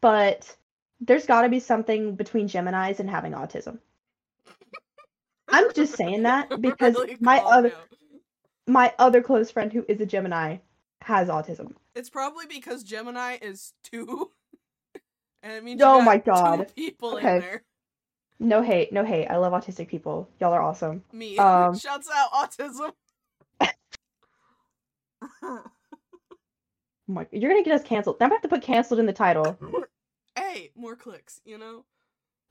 but 0.00 0.54
there's 1.00 1.26
got 1.26 1.42
to 1.42 1.48
be 1.48 1.60
something 1.60 2.14
between 2.14 2.48
Geminis 2.48 3.00
and 3.00 3.08
having 3.10 3.32
autism. 3.32 3.78
I'm 5.48 5.72
just 5.74 5.96
saying 5.96 6.22
that 6.24 6.50
because 6.60 6.94
Really 6.96 7.16
my 7.20 7.38
other 7.38 7.70
down. 7.70 7.86
my 8.66 8.92
other 8.98 9.22
close 9.22 9.50
friend 9.50 9.72
who 9.72 9.84
is 9.88 10.00
a 10.00 10.06
Gemini 10.06 10.58
has 11.02 11.28
autism. 11.28 11.74
It's 11.94 12.10
probably 12.10 12.46
because 12.46 12.82
Gemini 12.84 13.38
is 13.40 13.72
two. 13.82 14.32
And 15.42 15.52
it 15.54 15.64
means 15.64 15.80
Oh 15.82 15.98
you 15.98 16.04
got 16.04 16.04
my 16.04 16.18
two 16.18 16.24
God. 16.32 16.72
people 16.74 17.16
Okay. 17.16 17.36
in 17.36 17.40
there. 17.40 17.62
No 18.38 18.62
hate, 18.62 18.92
no 18.92 19.04
hate. 19.04 19.26
I 19.28 19.36
love 19.36 19.52
autistic 19.52 19.88
people. 19.88 20.28
Y'all 20.40 20.52
are 20.52 20.62
awesome. 20.62 21.02
Me. 21.12 21.38
Um, 21.38 21.78
Shouts 21.78 22.08
out 22.14 22.30
autism. 22.32 22.92
Oh 27.08 27.12
my, 27.12 27.26
you're 27.30 27.50
gonna 27.50 27.62
get 27.62 27.74
us 27.74 27.84
canceled. 27.84 28.16
I'm 28.20 28.28
gonna 28.28 28.34
have 28.34 28.42
to 28.42 28.48
put 28.48 28.62
canceled 28.62 28.98
in 28.98 29.06
the 29.06 29.12
title. 29.12 29.56
hey, 30.36 30.72
more 30.74 30.96
clicks, 30.96 31.40
you 31.44 31.56
know? 31.56 31.84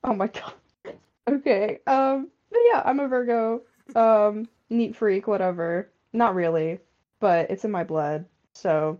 Oh 0.04 0.14
my 0.14 0.28
god. 0.86 0.96
Okay. 1.30 1.80
Um. 1.88 2.30
But 2.50 2.60
yeah, 2.72 2.82
I'm 2.86 3.02
a 3.02 3.08
Virgo. 3.08 3.62
Um. 3.96 4.48
Neat 4.70 4.96
freak, 4.96 5.28
whatever. 5.28 5.90
Not 6.14 6.36
really, 6.36 6.80
but 7.20 7.52
it's 7.52 7.66
in 7.66 7.72
my 7.72 7.84
blood. 7.84 8.26
So 8.54 9.00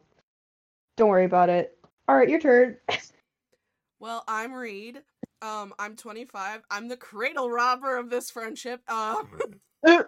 don't 0.98 1.08
worry 1.10 1.26
about 1.26 1.50
it. 1.50 1.78
All 2.08 2.16
right, 2.18 2.30
your 2.30 2.40
turn. 2.40 2.78
Well, 4.00 4.24
I'm 4.28 4.54
Reed. 4.54 5.02
Um, 5.46 5.74
I'm 5.78 5.96
25. 5.96 6.64
I'm 6.72 6.88
the 6.88 6.98
cradle 6.98 7.52
robber 7.52 7.98
of 7.98 8.10
this 8.10 8.32
friendship. 8.32 8.82
Um, 8.90 9.28
oh 9.86 10.04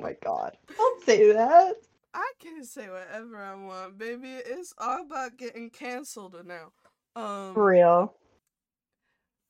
my 0.00 0.16
god. 0.24 0.56
Don't 0.74 1.04
say 1.04 1.30
that. 1.32 1.74
I 2.14 2.32
can 2.40 2.64
say 2.64 2.88
whatever 2.88 3.36
I 3.36 3.54
want, 3.54 3.98
baby. 3.98 4.28
It's 4.28 4.72
all 4.78 5.02
about 5.02 5.36
getting 5.36 5.68
canceled 5.68 6.36
now. 6.46 6.72
Um, 7.14 7.52
For 7.52 7.66
real. 7.66 8.14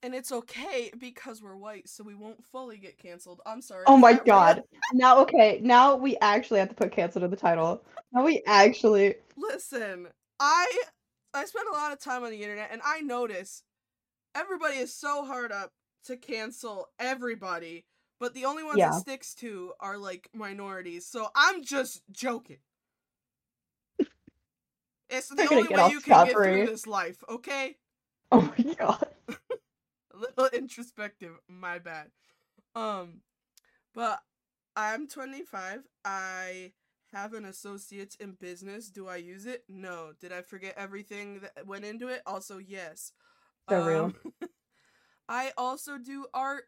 and 0.03 0.13
it's 0.13 0.33
okay 0.33 0.91
because 0.99 1.41
we're 1.41 1.57
white, 1.57 1.89
so 1.89 2.03
we 2.03 2.17
won't 2.17 2.45
fully 2.45 2.79
get 2.79 2.99
canceled. 2.99 3.41
I'm 3.47 3.63
sorry. 3.63 3.85
Oh 3.87 3.97
my 3.97 4.15
god. 4.15 4.57
real? 4.57 4.67
Now, 4.95 5.19
okay. 5.21 5.61
Now 5.63 5.95
we 5.95 6.17
actually 6.21 6.59
have 6.59 6.71
to 6.71 6.75
put 6.75 6.91
canceled 6.91 7.23
in 7.23 7.31
the 7.31 7.37
title. 7.37 7.81
Now 8.13 8.25
we 8.25 8.43
actually. 8.47 9.15
Listen, 9.37 10.09
I 10.41 10.67
I 11.33 11.45
spend 11.45 11.69
a 11.69 11.77
lot 11.77 11.93
of 11.93 12.01
time 12.01 12.25
on 12.25 12.31
the 12.31 12.43
internet, 12.43 12.71
and 12.73 12.81
I 12.85 13.01
notice 13.03 13.63
everybody 14.35 14.77
is 14.77 14.95
so 14.95 15.25
hard 15.25 15.53
up 15.53 15.73
to 16.07 16.17
cancel 16.17 16.89
everybody, 16.99 17.87
but 18.19 18.35
the 18.35 18.45
only 18.45 18.63
ones 18.65 18.79
Yeah. 18.79 18.97
it 18.97 19.01
sticks 19.01 19.35
to 19.37 19.73
are 19.81 19.99
like 19.99 20.29
minorities. 20.35 21.07
So 21.07 21.29
I'm 21.35 21.63
just 21.63 22.03
joking. 22.11 22.59
It's 25.11 25.29
the 25.29 25.43
only 25.51 25.69
way 25.69 25.91
you 25.91 26.01
can 26.01 26.25
get 26.25 26.33
through 26.33 26.67
this 26.67 26.87
life, 26.87 27.23
okay? 27.29 27.77
Oh 28.35 28.41
my 28.57 28.75
god. 28.75 29.07
A 29.29 30.17
little 30.17 30.47
introspective, 30.55 31.33
my 31.49 31.79
bad. 31.79 32.07
Um, 32.75 33.21
but 33.95 34.21
I'm 34.75 35.07
25. 35.07 35.81
I 36.07 36.73
have 37.13 37.35
an 37.35 37.45
associate's 37.45 38.15
in 38.15 38.33
business. 38.33 38.89
Do 38.89 39.07
I 39.07 39.17
use 39.17 39.45
it? 39.45 39.65
No. 39.69 40.13
Did 40.19 40.33
I 40.33 40.41
forget 40.41 40.73
everything 40.79 41.41
that 41.41 41.67
went 41.67 41.85
into 41.85 42.09
it? 42.09 42.23
Also, 42.25 42.57
yes. 42.57 43.13
So 43.69 43.81
real. 43.81 44.05
Um, 44.05 44.15
I 45.29 45.53
also 45.57 45.99
do 45.99 46.27
art, 46.35 46.65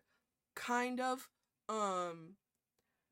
kind 0.55 1.01
of. 1.01 1.29
Um, 1.69 2.37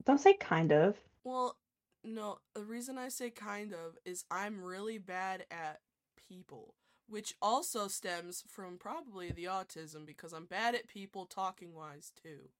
Don't 0.05 0.21
say 0.21 0.35
kind 0.35 0.73
of. 0.73 0.97
well, 1.25 1.57
no, 2.05 2.39
the 2.55 2.65
reason 2.65 2.99
I 2.99 3.09
say 3.09 3.31
kind 3.31 3.73
of 3.73 3.97
is 4.05 4.25
I'm 4.31 4.63
really 4.63 4.99
bad 4.99 5.47
at 5.51 5.81
people, 6.29 6.75
which 7.09 7.35
also 7.43 7.89
stems 7.89 8.45
from 8.49 8.79
probably 8.79 9.31
the 9.33 9.45
autism 9.45 10.07
because 10.07 10.33
I'm 10.33 10.47
bad 10.47 10.75
at 10.75 10.89
people 10.89 11.27
talking 11.27 11.75
wise 11.75 12.13
too. 12.23 12.51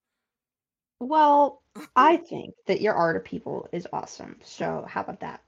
Well, 1.01 1.63
I 1.97 2.17
think 2.29 2.55
that 2.67 2.81
your 2.81 2.95
art 2.95 3.17
of 3.17 3.25
people 3.25 3.69
is 3.73 3.87
awesome. 3.93 4.39
So 4.43 4.85
how 4.89 5.03
about 5.03 5.21
that? 5.21 5.43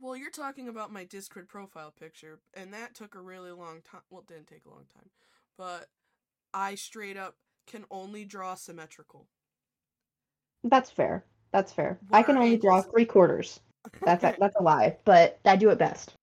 Well, 0.00 0.16
you're 0.16 0.30
talking 0.30 0.68
about 0.68 0.92
my 0.92 1.04
Discord 1.04 1.48
profile 1.48 1.92
picture, 1.98 2.38
and 2.54 2.72
that 2.72 2.94
took 2.94 3.14
a 3.14 3.20
really 3.20 3.50
long 3.50 3.80
time. 3.90 4.02
Well, 4.10 4.22
it 4.28 4.32
didn't 4.32 4.48
take 4.48 4.64
a 4.66 4.70
long 4.70 4.84
time, 4.94 5.08
but 5.56 5.88
I 6.52 6.74
straight 6.74 7.16
up 7.16 7.36
can 7.66 7.84
only 7.90 8.24
draw 8.24 8.54
symmetrical. 8.54 9.26
That's 10.64 10.90
fair. 10.90 11.24
That's 11.52 11.72
fair. 11.72 11.98
What 12.08 12.18
I 12.18 12.22
can 12.22 12.36
only 12.36 12.56
draw 12.56 12.76
angles? 12.76 12.92
three 12.92 13.04
quarters. 13.04 13.60
That's 14.04 14.24
a, 14.24 14.34
that's 14.38 14.56
a 14.56 14.62
lie, 14.62 14.96
but 15.04 15.38
I 15.44 15.56
do 15.56 15.70
it 15.70 15.78
best. 15.78 16.14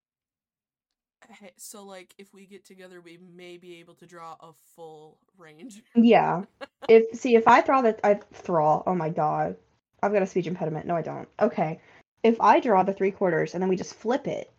Hey, 1.39 1.51
so 1.57 1.83
like 1.83 2.13
if 2.17 2.33
we 2.33 2.45
get 2.45 2.65
together, 2.65 3.01
we 3.01 3.17
may 3.17 3.57
be 3.57 3.79
able 3.79 3.95
to 3.95 4.05
draw 4.05 4.35
a 4.41 4.51
full 4.75 5.17
range. 5.37 5.81
Yeah. 5.95 6.43
If 6.89 7.17
see 7.17 7.35
if 7.35 7.47
I 7.47 7.61
draw 7.61 7.81
that 7.81 8.01
I 8.03 8.19
draw. 8.43 8.83
Oh 8.85 8.93
my 8.93 9.09
god, 9.09 9.55
I've 10.01 10.11
got 10.11 10.21
a 10.21 10.27
speech 10.27 10.47
impediment. 10.47 10.85
No, 10.85 10.95
I 10.95 11.01
don't. 11.01 11.29
Okay. 11.39 11.79
If 12.23 12.39
I 12.39 12.59
draw 12.59 12.83
the 12.83 12.93
three 12.93 13.11
quarters 13.11 13.53
and 13.53 13.61
then 13.61 13.69
we 13.69 13.75
just 13.75 13.95
flip 13.95 14.27
it, 14.27 14.51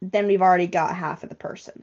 then 0.00 0.26
we've 0.26 0.42
already 0.42 0.66
got 0.66 0.96
half 0.96 1.22
of 1.22 1.28
the 1.28 1.34
person. 1.34 1.82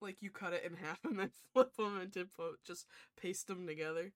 Like 0.00 0.16
you 0.20 0.30
cut 0.30 0.52
it 0.52 0.64
in 0.64 0.76
half 0.76 1.04
and 1.04 1.18
then 1.18 1.30
flip 1.52 1.74
them 1.76 1.98
and 1.98 2.10
dip 2.12 2.28
just 2.64 2.86
paste 3.20 3.48
them 3.48 3.66
together. 3.66 4.12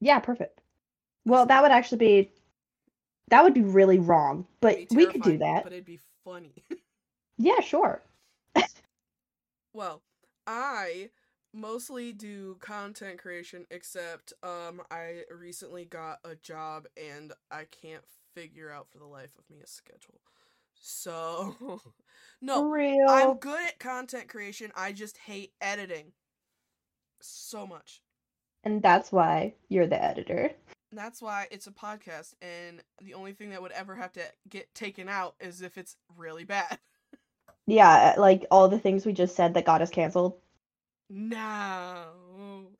Yeah, 0.00 0.18
perfect. 0.18 0.60
Well, 1.24 1.46
that 1.46 1.62
would 1.62 1.72
actually 1.72 1.98
be 1.98 2.30
that 3.28 3.44
would 3.44 3.54
be 3.54 3.62
really 3.62 3.98
wrong, 3.98 4.46
but 4.60 4.78
we 4.90 5.06
could 5.06 5.22
do 5.22 5.38
that. 5.38 5.64
But 5.64 5.72
it'd 5.72 5.84
be 5.84 6.00
funny. 6.24 6.64
Yeah, 7.40 7.60
sure. 7.60 8.02
Well, 9.72 10.02
I 10.44 11.10
mostly 11.60 12.12
do 12.12 12.56
content 12.60 13.18
creation 13.18 13.66
except 13.70 14.32
um 14.42 14.80
I 14.90 15.22
recently 15.30 15.84
got 15.84 16.18
a 16.24 16.34
job 16.36 16.86
and 16.96 17.32
I 17.50 17.64
can't 17.64 18.04
figure 18.34 18.70
out 18.70 18.88
for 18.90 18.98
the 18.98 19.06
life 19.06 19.32
of 19.38 19.48
me 19.50 19.60
a 19.62 19.66
schedule. 19.66 20.20
So 20.80 21.80
no, 22.40 22.64
real. 22.64 23.08
I'm 23.08 23.34
good 23.34 23.60
at 23.66 23.78
content 23.78 24.28
creation. 24.28 24.70
I 24.76 24.92
just 24.92 25.18
hate 25.18 25.52
editing 25.60 26.12
so 27.20 27.66
much. 27.66 28.02
And 28.64 28.82
that's 28.82 29.10
why 29.12 29.54
you're 29.68 29.86
the 29.86 30.02
editor. 30.02 30.52
That's 30.92 31.20
why 31.20 31.48
it's 31.50 31.66
a 31.66 31.72
podcast 31.72 32.34
and 32.40 32.82
the 33.02 33.14
only 33.14 33.32
thing 33.32 33.50
that 33.50 33.60
would 33.60 33.72
ever 33.72 33.94
have 33.94 34.12
to 34.12 34.22
get 34.48 34.74
taken 34.74 35.08
out 35.08 35.34
is 35.40 35.62
if 35.62 35.76
it's 35.76 35.96
really 36.16 36.44
bad. 36.44 36.78
Yeah, 37.66 38.14
like 38.16 38.46
all 38.50 38.68
the 38.68 38.78
things 38.78 39.04
we 39.04 39.12
just 39.12 39.36
said 39.36 39.52
that 39.52 39.66
got 39.66 39.82
us 39.82 39.90
canceled. 39.90 40.38
No. 41.10 42.72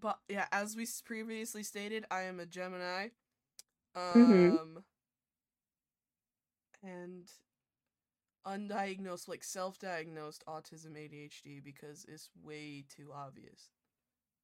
but 0.00 0.18
yeah, 0.28 0.46
as 0.52 0.76
we 0.76 0.86
previously 1.04 1.62
stated, 1.62 2.04
I 2.10 2.22
am 2.22 2.40
a 2.40 2.46
Gemini. 2.46 3.08
Um 3.94 4.14
Mhm. 4.14 4.84
and 6.82 7.30
undiagnosed 8.46 9.28
like 9.28 9.44
self-diagnosed 9.44 10.44
autism 10.48 10.96
ADHD 10.96 11.62
because 11.62 12.04
it's 12.08 12.30
way 12.42 12.84
too 12.88 13.10
obvious 13.14 13.70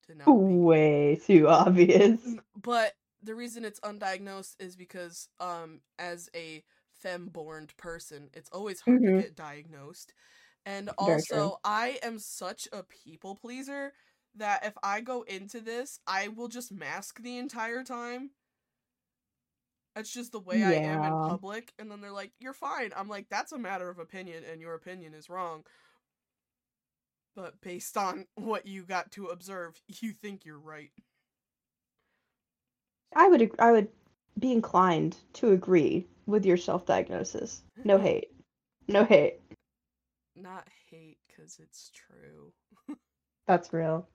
to 0.07 0.15
not 0.15 0.45
be. 0.45 0.61
Way 0.61 1.15
too 1.25 1.47
obvious. 1.47 2.19
But 2.61 2.93
the 3.23 3.35
reason 3.35 3.65
it's 3.65 3.79
undiagnosed 3.81 4.55
is 4.59 4.75
because 4.75 5.29
um 5.39 5.81
as 5.97 6.29
a 6.35 6.63
femme-born 6.99 7.67
person, 7.77 8.29
it's 8.33 8.49
always 8.51 8.81
hard 8.81 9.03
Mhm. 9.03 9.17
to 9.17 9.23
get 9.23 9.35
diagnosed. 9.35 10.13
And 10.65 10.89
also, 10.97 11.57
I 11.63 11.99
am 12.03 12.19
such 12.19 12.67
a 12.73 12.83
people 12.83 13.35
pleaser 13.35 13.93
that 14.35 14.65
if 14.65 14.75
I 14.83 15.01
go 15.01 15.23
into 15.23 15.61
this, 15.61 15.99
I 16.07 16.27
will 16.29 16.49
just 16.49 16.71
mask 16.73 17.21
the 17.21 17.37
entire 17.37 17.83
time. 17.83 18.31
It's 19.95 20.13
just 20.13 20.31
the 20.31 20.39
way 20.39 20.63
I 20.63 20.75
am 20.75 21.03
in 21.03 21.17
public, 21.17 21.73
and 21.79 21.89
then 21.91 21.99
they're 22.01 22.11
like, 22.11 22.33
"You're 22.39 22.53
fine." 22.53 22.93
I'm 22.95 23.09
like, 23.09 23.27
"That's 23.29 23.51
a 23.51 23.57
matter 23.57 23.89
of 23.89 23.99
opinion, 23.99 24.43
and 24.45 24.61
your 24.61 24.75
opinion 24.75 25.13
is 25.13 25.27
wrong." 25.29 25.65
But 27.35 27.61
based 27.61 27.95
on 27.95 28.27
what 28.35 28.65
you 28.65 28.85
got 28.85 29.11
to 29.13 29.27
observe, 29.27 29.81
you 29.87 30.11
think 30.11 30.43
you're 30.43 30.59
right. 30.59 30.91
I 33.13 33.27
would 33.27 33.41
ag- 33.41 33.59
I 33.59 33.71
would 33.73 33.91
be 34.39 34.51
inclined 34.53 35.17
to 35.33 35.51
agree 35.51 36.07
with 36.27 36.45
your 36.45 36.57
self-diagnosis. 36.57 37.63
No 37.83 37.97
hate. 37.97 38.27
No 38.87 39.03
hate. 39.03 39.39
Not 40.35 40.67
hate, 40.91 41.17
because 41.27 41.57
it's 41.59 41.91
true. 41.93 42.53
That's 43.47 43.73
real. 43.73 44.07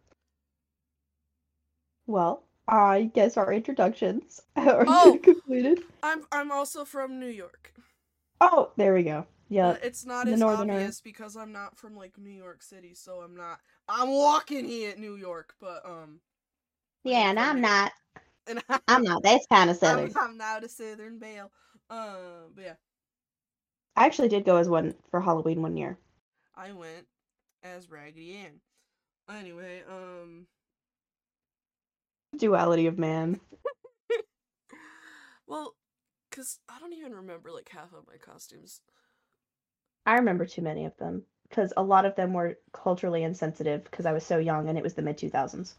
Well, 2.07 2.45
I 2.69 3.11
guess 3.15 3.37
our 3.37 3.53
introductions 3.53 4.41
are 4.57 4.85
Oh! 4.89 5.19
completed. 5.23 5.81
I'm 6.03 6.23
I'm 6.31 6.53
also 6.53 6.85
from 6.85 7.19
New 7.19 7.27
York. 7.27 7.73
Oh, 8.41 8.71
there 8.77 8.95
we 8.95 9.03
go. 9.03 9.27
Yeah. 9.49 9.73
But 9.73 9.85
it's 9.85 10.05
not 10.07 10.27
the 10.27 10.33
as 10.33 10.41
northerner. 10.41 10.75
obvious 10.75 11.01
because 11.01 11.37
I'm 11.37 11.53
not 11.53 11.77
from 11.77 11.97
like 11.97 12.19
New 12.19 12.31
York 12.31 12.63
City, 12.63 12.95
so 12.95 13.21
I'm 13.21 13.37
not. 13.37 13.61
I'm 13.89 14.11
walking 14.11 14.65
here 14.65 14.91
at 14.91 14.99
New 14.99 15.17
York, 15.17 15.55
but 15.61 15.85
um. 15.85 16.21
Yeah, 17.05 17.19
am 17.19 17.31
and 17.31 17.39
from 17.39 17.47
I'm 17.49 17.61
not. 17.61 17.93
And 18.49 18.61
I'm 18.89 19.05
not. 19.05 19.23
That's 19.23 19.47
kind 19.47 19.71
of 19.71 19.77
I'm, 19.77 20.11
southern. 20.11 20.13
I'm 20.21 20.37
not 20.37 20.65
a 20.65 20.69
Southern 20.69 21.21
Belle. 21.21 21.53
Um, 21.93 22.53
but 22.55 22.65
yeah, 22.65 22.75
I 23.95 24.07
actually 24.07 24.29
did 24.29 24.47
go 24.47 24.57
as 24.57 24.69
one 24.69 24.95
for 25.11 25.21
Halloween 25.21 25.61
one 25.61 25.77
year. 25.77 25.99
I 26.55 26.73
went 26.73 27.07
as 27.63 27.91
Raggedy 27.91 28.35
Ann. 28.35 28.61
Anyway, 29.29 29.83
um, 29.87 30.47
Duality 32.35 32.87
of 32.87 32.99
man. 32.99 33.41
well, 35.47 35.75
cause 36.31 36.61
I 36.67 36.79
don't 36.79 36.95
even 36.95 37.13
remember 37.13 37.51
like 37.51 37.69
half 37.69 37.93
of 37.93 38.07
my 38.07 38.17
costumes. 38.17 38.81
I 40.07 40.15
remember 40.15 40.47
too 40.47 40.63
many 40.63 40.87
of 40.87 40.97
them 40.97 41.25
because 41.49 41.75
a 41.77 41.83
lot 41.83 42.07
of 42.07 42.17
them 42.17 42.33
were 42.33 42.59
culturally 42.73 43.23
insensitive 43.23 43.85
because 43.85 44.07
I 44.07 44.13
was 44.13 44.25
so 44.25 44.39
young 44.39 44.71
and 44.71 44.79
it 44.79 44.83
was 44.83 44.95
the 44.95 45.03
mid 45.03 45.19
2000s. 45.19 45.75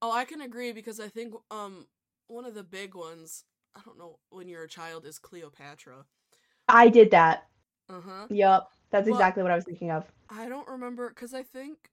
Oh, 0.00 0.12
I 0.12 0.24
can 0.24 0.40
agree 0.40 0.70
because 0.70 1.00
I 1.00 1.08
think 1.08 1.34
um 1.50 1.88
one 2.28 2.44
of 2.44 2.54
the 2.54 2.62
big 2.62 2.94
ones. 2.94 3.44
I 3.76 3.80
don't 3.84 3.98
know 3.98 4.18
when 4.30 4.48
you're 4.48 4.64
a 4.64 4.68
child 4.68 5.04
is 5.06 5.18
Cleopatra. 5.18 6.04
I 6.68 6.88
did 6.88 7.10
that. 7.12 7.46
Uh 7.88 8.00
huh. 8.00 8.26
Yup. 8.30 8.70
That's 8.90 9.06
Well- 9.06 9.16
exactly 9.16 9.42
what 9.42 9.52
I 9.52 9.56
was 9.56 9.64
thinking 9.64 9.90
of. 9.90 10.04
I 10.28 10.48
don't 10.48 10.68
remember 10.68 11.08
because 11.08 11.34
I 11.34 11.42
think 11.42 11.90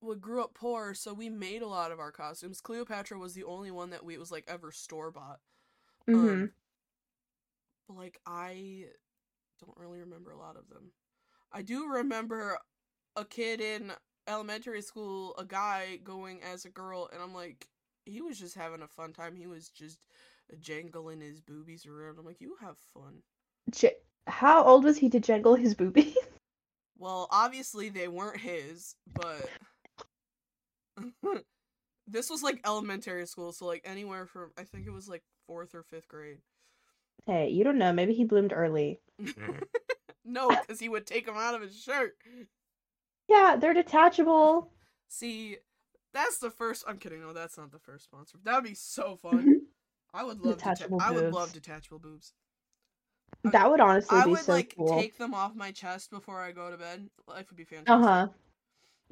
we 0.00 0.16
grew 0.16 0.42
up 0.42 0.54
poor, 0.54 0.94
so 0.94 1.14
we 1.14 1.28
made 1.28 1.62
a 1.62 1.66
lot 1.68 1.92
of 1.92 2.00
our 2.00 2.10
costumes. 2.12 2.60
Cleopatra 2.60 3.18
was 3.18 3.34
the 3.34 3.44
only 3.44 3.70
one 3.70 3.90
that 3.90 4.04
we 4.04 4.18
was 4.18 4.30
like 4.32 4.44
ever 4.48 4.72
store 4.72 5.10
bought. 5.10 5.40
Um, 6.08 6.50
but 7.88 7.96
like 7.96 8.20
I 8.26 8.86
don't 9.60 9.76
really 9.76 10.00
remember 10.00 10.32
a 10.32 10.38
lot 10.38 10.56
of 10.56 10.68
them. 10.68 10.92
I 11.52 11.62
do 11.62 11.86
remember 11.86 12.58
a 13.16 13.24
kid 13.24 13.60
in 13.60 13.92
elementary 14.26 14.82
school, 14.82 15.34
a 15.38 15.44
guy 15.44 15.98
going 16.02 16.42
as 16.42 16.64
a 16.64 16.70
girl, 16.70 17.08
and 17.12 17.22
I'm 17.22 17.34
like, 17.34 17.68
he 18.04 18.20
was 18.20 18.38
just 18.38 18.56
having 18.56 18.82
a 18.82 18.88
fun 18.88 19.12
time. 19.12 19.36
He 19.36 19.46
was 19.46 19.68
just 19.68 20.00
jangling 20.60 21.20
his 21.20 21.40
boobies 21.40 21.86
around. 21.86 22.18
I'm 22.18 22.24
like, 22.26 22.40
you 22.40 22.56
have 22.60 22.76
fun. 22.94 23.22
J- 23.70 23.96
How 24.26 24.62
old 24.64 24.84
was 24.84 24.98
he 24.98 25.08
to 25.10 25.20
jangle 25.20 25.54
his 25.54 25.74
boobies? 25.74 26.16
Well, 26.98 27.26
obviously 27.32 27.88
they 27.88 28.06
weren't 28.06 28.38
his, 28.40 28.94
but 29.12 29.48
this 32.06 32.30
was 32.30 32.42
like 32.44 32.60
elementary 32.64 33.26
school, 33.26 33.52
so 33.52 33.66
like 33.66 33.82
anywhere 33.84 34.26
from 34.26 34.50
I 34.58 34.62
think 34.62 34.86
it 34.86 34.92
was 34.92 35.08
like 35.08 35.22
fourth 35.48 35.74
or 35.74 35.82
fifth 35.82 36.06
grade. 36.06 36.38
hey, 37.26 37.48
you 37.48 37.64
don't 37.64 37.78
know. 37.78 37.92
Maybe 37.92 38.12
he 38.14 38.24
bloomed 38.24 38.52
early. 38.54 39.00
no, 40.24 40.48
because 40.48 40.78
he 40.78 40.88
would 40.88 41.06
take 41.06 41.26
them 41.26 41.36
out 41.36 41.54
of 41.56 41.62
his 41.62 41.76
shirt. 41.76 42.12
Yeah, 43.28 43.56
they're 43.58 43.74
detachable. 43.74 44.70
See, 45.08 45.56
that's 46.14 46.38
the 46.38 46.50
first. 46.50 46.84
I'm 46.86 46.98
kidding. 46.98 47.20
No, 47.20 47.32
that's 47.32 47.58
not 47.58 47.72
the 47.72 47.78
first 47.80 48.04
sponsor. 48.04 48.38
That 48.44 48.54
would 48.56 48.64
be 48.64 48.74
so 48.74 49.16
fun. 49.20 49.61
I 50.14 50.24
would 50.24 50.40
love 50.40 50.58
deta- 50.58 50.74
Detachable 50.76 51.00
I 51.00 51.10
would 51.10 51.32
love 51.32 51.52
boobs. 51.52 51.52
detachable 51.52 51.98
boobs. 51.98 52.32
that 53.44 53.70
would 53.70 53.80
honestly 53.80 54.18
I 54.18 54.24
be 54.24 54.30
would 54.32 54.40
so 54.40 54.52
like 54.52 54.74
cool. 54.76 54.88
take 54.88 55.16
them 55.16 55.34
off 55.34 55.54
my 55.54 55.72
chest 55.72 56.10
before 56.10 56.40
I 56.40 56.52
go 56.52 56.70
to 56.70 56.76
bed. 56.76 57.08
Life 57.26 57.50
would 57.50 57.56
be 57.56 57.64
fantastic. 57.64 57.90
Uh 57.92 58.02
huh. 58.06 58.28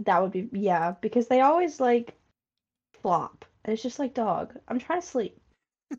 That 0.00 0.22
would 0.22 0.32
be 0.32 0.48
yeah, 0.52 0.94
because 1.00 1.28
they 1.28 1.40
always 1.40 1.80
like 1.80 2.14
flop, 3.02 3.44
and 3.64 3.72
it's 3.72 3.82
just 3.82 3.98
like 3.98 4.14
dog. 4.14 4.54
I'm 4.68 4.78
trying 4.78 5.00
to 5.00 5.06
sleep. 5.06 5.40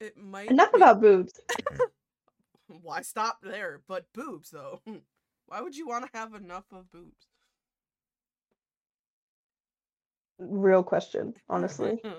It 0.00 0.16
might 0.16 0.50
Enough 0.50 0.72
be- 0.72 0.76
about 0.78 1.00
boobs. 1.00 1.40
Why 2.66 3.02
stop 3.02 3.40
there? 3.42 3.82
But 3.86 4.12
boobs, 4.12 4.50
though. 4.50 4.82
Why 5.46 5.60
would 5.60 5.76
you 5.76 5.86
want 5.86 6.10
to 6.10 6.18
have 6.18 6.34
enough 6.34 6.72
of 6.72 6.90
boobs? 6.90 7.28
Real 10.50 10.82
question, 10.82 11.34
honestly. 11.48 12.00
Uh, 12.04 12.10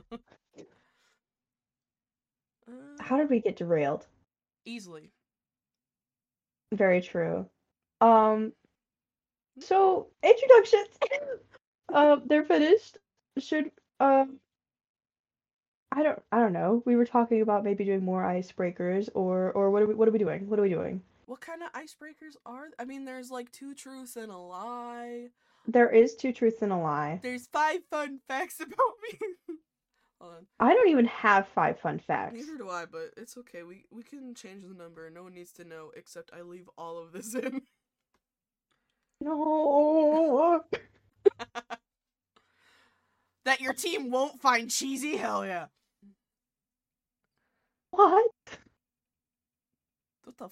How 2.99 3.17
did 3.17 3.29
we 3.29 3.39
get 3.39 3.57
derailed? 3.57 4.05
easily. 4.65 5.11
Very 6.71 7.01
true. 7.01 7.45
Um. 8.01 8.53
So 9.59 10.07
introductions. 10.23 10.87
um, 11.93 12.23
they're 12.25 12.45
finished. 12.45 12.97
Should 13.37 13.71
um. 13.99 14.39
I 15.91 16.01
don't. 16.01 16.21
I 16.31 16.39
don't 16.39 16.53
know. 16.53 16.81
We 16.85 16.95
were 16.95 17.05
talking 17.05 17.41
about 17.41 17.63
maybe 17.63 17.85
doing 17.85 18.03
more 18.03 18.23
icebreakers, 18.23 19.09
or 19.13 19.51
or 19.51 19.69
what 19.69 19.83
are 19.83 19.87
we? 19.87 19.93
What 19.93 20.07
are 20.07 20.11
we 20.11 20.19
doing? 20.19 20.49
What 20.49 20.59
are 20.59 20.63
we 20.63 20.69
doing? 20.69 21.01
What 21.25 21.41
kind 21.41 21.61
of 21.61 21.71
icebreakers 21.73 22.35
are? 22.45 22.69
I 22.79 22.85
mean, 22.85 23.05
there's 23.05 23.31
like 23.31 23.51
two 23.51 23.73
truths 23.73 24.15
and 24.15 24.31
a 24.31 24.37
lie. 24.37 25.29
There 25.67 25.89
is 25.89 26.15
two 26.15 26.33
truths 26.33 26.61
and 26.61 26.71
a 26.71 26.77
lie. 26.77 27.19
There's 27.23 27.47
five 27.47 27.79
fun 27.89 28.19
facts 28.27 28.59
about 28.61 28.77
me. 29.03 29.19
Hold 30.19 30.33
on. 30.35 30.45
I 30.59 30.73
don't 30.73 30.89
even 30.89 31.05
have 31.05 31.47
five 31.49 31.79
fun 31.79 31.99
facts. 31.99 32.35
Neither 32.35 32.57
do 32.57 32.69
I, 32.69 32.85
but 32.85 33.11
it's 33.17 33.37
okay. 33.37 33.63
We 33.63 33.85
we 33.91 34.03
can 34.03 34.35
change 34.35 34.63
the 34.67 34.73
number. 34.73 35.09
No 35.09 35.23
one 35.23 35.33
needs 35.33 35.51
to 35.53 35.63
know 35.63 35.91
except 35.95 36.31
I 36.37 36.41
leave 36.41 36.69
all 36.77 36.97
of 36.97 37.11
this 37.11 37.33
in. 37.33 37.61
No. 39.21 40.63
that 43.45 43.61
your 43.61 43.73
team 43.73 44.11
won't 44.11 44.41
find 44.41 44.69
cheesy. 44.69 45.15
Hell 45.17 45.45
yeah. 45.45 45.67
What? 47.91 48.31
What 50.23 50.37
the 50.37 50.49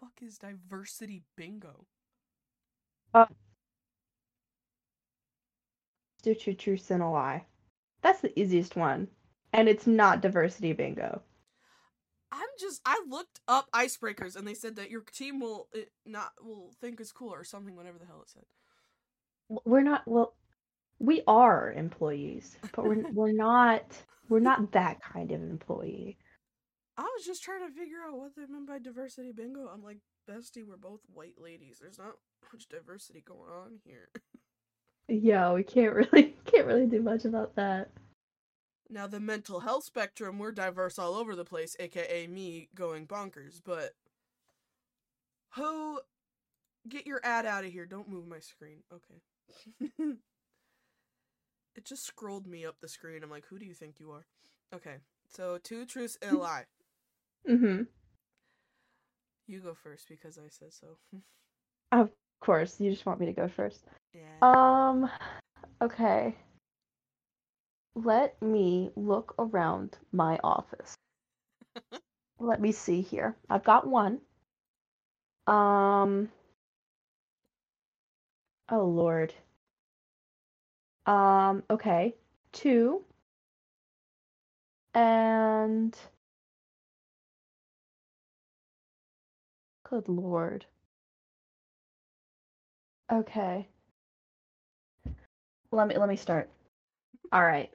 fuck 0.00 0.12
is 0.22 0.38
diversity 0.38 1.22
bingo? 1.36 1.86
Do 3.14 3.26
two 6.22 6.54
truths 6.54 6.90
and 6.90 7.02
a 7.02 7.08
lie. 7.08 7.44
That's 8.02 8.20
the 8.20 8.38
easiest 8.38 8.76
one, 8.76 9.08
and 9.52 9.68
it's 9.68 9.86
not 9.86 10.22
diversity 10.22 10.72
bingo. 10.72 11.22
I'm 12.30 12.48
just 12.58 12.80
I 12.84 13.00
looked 13.08 13.40
up 13.48 13.70
icebreakers 13.72 14.36
and 14.36 14.46
they 14.46 14.54
said 14.54 14.76
that 14.76 14.90
your 14.90 15.00
team 15.00 15.40
will 15.40 15.68
it 15.72 15.90
not 16.04 16.32
will 16.42 16.72
think 16.80 17.00
it's 17.00 17.12
cool 17.12 17.32
or 17.32 17.44
something 17.44 17.74
whatever 17.74 17.98
the 17.98 18.06
hell 18.06 18.22
it 18.22 18.30
said. 18.30 18.44
We're 19.64 19.82
not. 19.82 20.02
Well, 20.06 20.34
we 20.98 21.22
are 21.26 21.72
employees, 21.72 22.56
but 22.74 22.84
we're 22.84 23.04
we're 23.12 23.32
not. 23.32 23.84
We're 24.28 24.40
not 24.40 24.72
that 24.72 25.00
kind 25.00 25.30
of 25.32 25.40
employee. 25.40 26.18
I 26.98 27.02
was 27.02 27.24
just 27.24 27.42
trying 27.42 27.66
to 27.66 27.72
figure 27.72 27.98
out 28.06 28.18
what 28.18 28.36
they 28.36 28.42
meant 28.46 28.66
by 28.66 28.78
diversity 28.78 29.32
bingo. 29.32 29.70
I'm 29.72 29.82
like, 29.82 29.98
bestie, 30.28 30.66
we're 30.66 30.76
both 30.76 31.00
white 31.14 31.40
ladies. 31.40 31.78
There's 31.80 31.98
not 31.98 32.16
much 32.52 32.68
diversity 32.68 33.22
going 33.26 33.50
on 33.50 33.78
here. 33.84 34.08
Yeah, 35.08 35.52
we 35.52 35.62
can't 35.64 35.94
really 36.12 36.36
can't 36.46 36.66
really 36.66 36.86
do 36.86 37.02
much 37.02 37.24
about 37.24 37.56
that. 37.56 37.90
Now 38.90 39.06
the 39.06 39.20
mental 39.20 39.60
health 39.60 39.84
spectrum, 39.84 40.38
we're 40.38 40.52
diverse 40.52 40.98
all 40.98 41.14
over 41.14 41.34
the 41.36 41.44
place, 41.44 41.76
aka 41.78 42.26
me 42.26 42.68
going 42.74 43.06
bonkers, 43.06 43.60
but 43.64 43.92
who 45.54 46.00
get 46.88 47.06
your 47.06 47.20
ad 47.22 47.46
out 47.46 47.64
of 47.64 47.72
here. 47.72 47.86
Don't 47.86 48.08
move 48.08 48.26
my 48.26 48.40
screen. 48.40 48.82
Okay. 48.92 50.14
It 51.78 51.84
just 51.84 52.04
scrolled 52.04 52.48
me 52.48 52.66
up 52.66 52.80
the 52.80 52.88
screen. 52.88 53.22
I'm 53.22 53.30
like, 53.30 53.46
who 53.46 53.56
do 53.56 53.64
you 53.64 53.72
think 53.72 54.00
you 54.00 54.10
are? 54.10 54.26
Okay, 54.74 54.96
so 55.28 55.58
two 55.62 55.86
truths 55.86 56.18
and 56.20 56.36
a 56.36 56.38
lie. 56.40 56.64
Mm-hmm. 57.48 57.82
You 59.46 59.60
go 59.60 59.74
first 59.74 60.08
because 60.08 60.38
I 60.38 60.48
said 60.50 60.72
so. 60.72 60.98
Of 61.92 62.10
course, 62.48 62.80
you 62.80 62.90
just 62.90 63.04
want 63.04 63.20
me 63.20 63.26
to 63.26 63.32
go 63.34 63.46
first. 63.46 63.84
yeah. 64.14 64.38
Um, 64.40 65.10
okay. 65.82 66.34
Let 67.94 68.40
me 68.40 68.90
look 68.96 69.34
around 69.38 69.98
my 70.12 70.40
office. 70.42 70.94
Let 72.40 72.58
me 72.58 72.72
see 72.72 73.02
here. 73.02 73.36
I've 73.50 73.64
got 73.64 73.86
one. 73.86 74.20
Um, 75.46 76.30
oh 78.70 78.84
Lord. 78.86 79.34
Um, 81.04 81.62
okay. 81.68 82.14
Two. 82.52 83.04
And 84.94 85.94
good 89.90 90.08
Lord. 90.08 90.64
Okay. 93.10 93.66
Let 95.70 95.88
me 95.88 95.96
let 95.96 96.08
me 96.08 96.16
start. 96.16 96.50
All 97.32 97.44
right. 97.44 97.70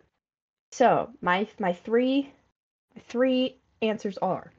So 0.72 1.10
my 1.22 1.48
my 1.60 1.74
three 1.74 2.32
three 3.08 3.58
answers 3.82 4.18
are 4.20 4.52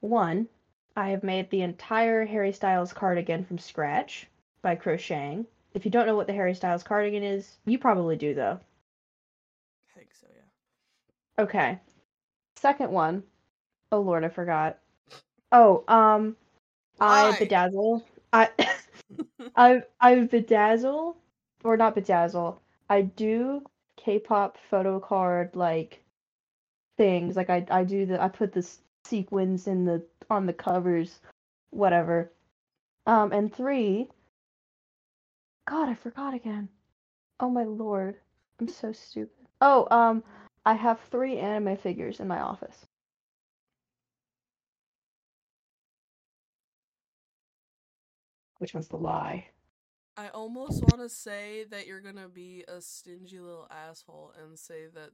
one, 0.00 0.48
I 0.96 1.10
have 1.10 1.22
made 1.22 1.50
the 1.50 1.62
entire 1.62 2.24
Harry 2.24 2.52
Styles 2.52 2.92
cardigan 2.92 3.44
from 3.44 3.58
scratch 3.58 4.26
by 4.62 4.74
crocheting. 4.76 5.46
If 5.74 5.84
you 5.84 5.90
don't 5.90 6.06
know 6.06 6.16
what 6.16 6.26
the 6.26 6.32
Harry 6.32 6.54
Styles 6.54 6.82
cardigan 6.82 7.22
is, 7.22 7.58
you 7.66 7.78
probably 7.78 8.16
do 8.16 8.34
though. 8.34 8.58
I 9.90 9.98
think 9.98 10.08
so, 10.14 10.26
yeah. 10.34 11.42
Okay. 11.44 11.78
Second 12.56 12.90
one, 12.90 13.22
oh 13.92 14.00
lord, 14.00 14.24
I 14.24 14.28
forgot. 14.28 14.78
Oh, 15.52 15.84
um, 15.88 16.36
I 17.00 17.30
Why? 17.30 17.38
bedazzle. 17.38 18.02
I 18.32 18.48
I 19.58 19.82
I 20.00 20.16
bedazzle 20.16 21.16
or 21.64 21.78
not 21.78 21.96
bedazzle. 21.96 22.58
I 22.90 23.02
do 23.02 23.64
K-pop 23.98 24.58
photo 24.70 25.00
card 25.00 25.56
like 25.56 26.02
things. 26.98 27.36
Like 27.36 27.50
I 27.50 27.66
I 27.70 27.84
do 27.84 28.06
the 28.06 28.22
I 28.22 28.28
put 28.28 28.52
the 28.52 28.68
sequins 29.04 29.68
in 29.68 29.86
the 29.86 30.04
on 30.30 30.46
the 30.46 30.54
covers, 30.54 31.20
whatever. 31.70 32.32
Um, 33.06 33.32
and 33.32 33.54
three. 33.54 34.08
God, 35.68 35.88
I 35.90 35.94
forgot 35.96 36.34
again. 36.34 36.68
Oh 37.40 37.50
my 37.50 37.64
lord, 37.64 38.16
I'm 38.60 38.68
so 38.68 38.92
stupid. 38.92 39.46
Oh, 39.60 39.88
um, 39.90 40.24
I 40.66 40.74
have 40.74 41.00
three 41.10 41.38
anime 41.38 41.76
figures 41.76 42.20
in 42.20 42.28
my 42.28 42.40
office. 42.40 42.86
Which 48.58 48.74
one's 48.74 48.88
the 48.88 48.96
lie? 48.96 49.46
I 50.16 50.28
almost 50.28 50.82
want 50.82 51.00
to 51.00 51.08
say 51.08 51.64
that 51.70 51.86
you're 51.86 52.00
gonna 52.00 52.28
be 52.28 52.64
a 52.66 52.80
stingy 52.80 53.38
little 53.38 53.68
asshole 53.70 54.32
and 54.42 54.58
say 54.58 54.86
that 54.94 55.10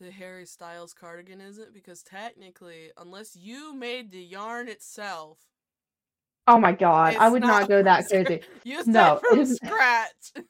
the 0.00 0.10
Harry 0.10 0.44
Styles 0.46 0.92
cardigan 0.92 1.40
isn't 1.40 1.72
because 1.72 2.02
technically, 2.02 2.90
unless 2.96 3.36
you 3.36 3.74
made 3.74 4.10
the 4.10 4.20
yarn 4.22 4.68
itself, 4.68 5.38
Oh 6.48 6.58
my 6.58 6.72
god, 6.72 7.14
I 7.16 7.28
would 7.28 7.42
not 7.42 7.60
not 7.62 7.68
go 7.68 7.82
that 7.82 8.08
crazy. 8.08 8.40
you 8.64 8.82
No, 8.86 9.20
from 9.28 9.44
scratch. 9.46 10.32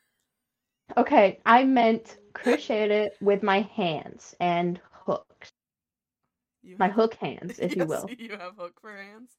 Okay, 0.96 1.38
I 1.44 1.64
meant 1.64 2.16
crocheted 2.32 2.90
it 2.90 3.16
with 3.20 3.42
my 3.42 3.60
hands 3.76 4.34
and 4.40 4.80
hooks. 4.90 5.52
You 6.62 6.76
My 6.78 6.86
have- 6.86 6.94
hook 6.94 7.14
hands, 7.14 7.58
if 7.58 7.76
you 7.76 7.84
will. 7.86 8.08
You 8.18 8.30
have 8.38 8.56
hook 8.56 8.80
for 8.80 8.96
hands. 8.96 9.32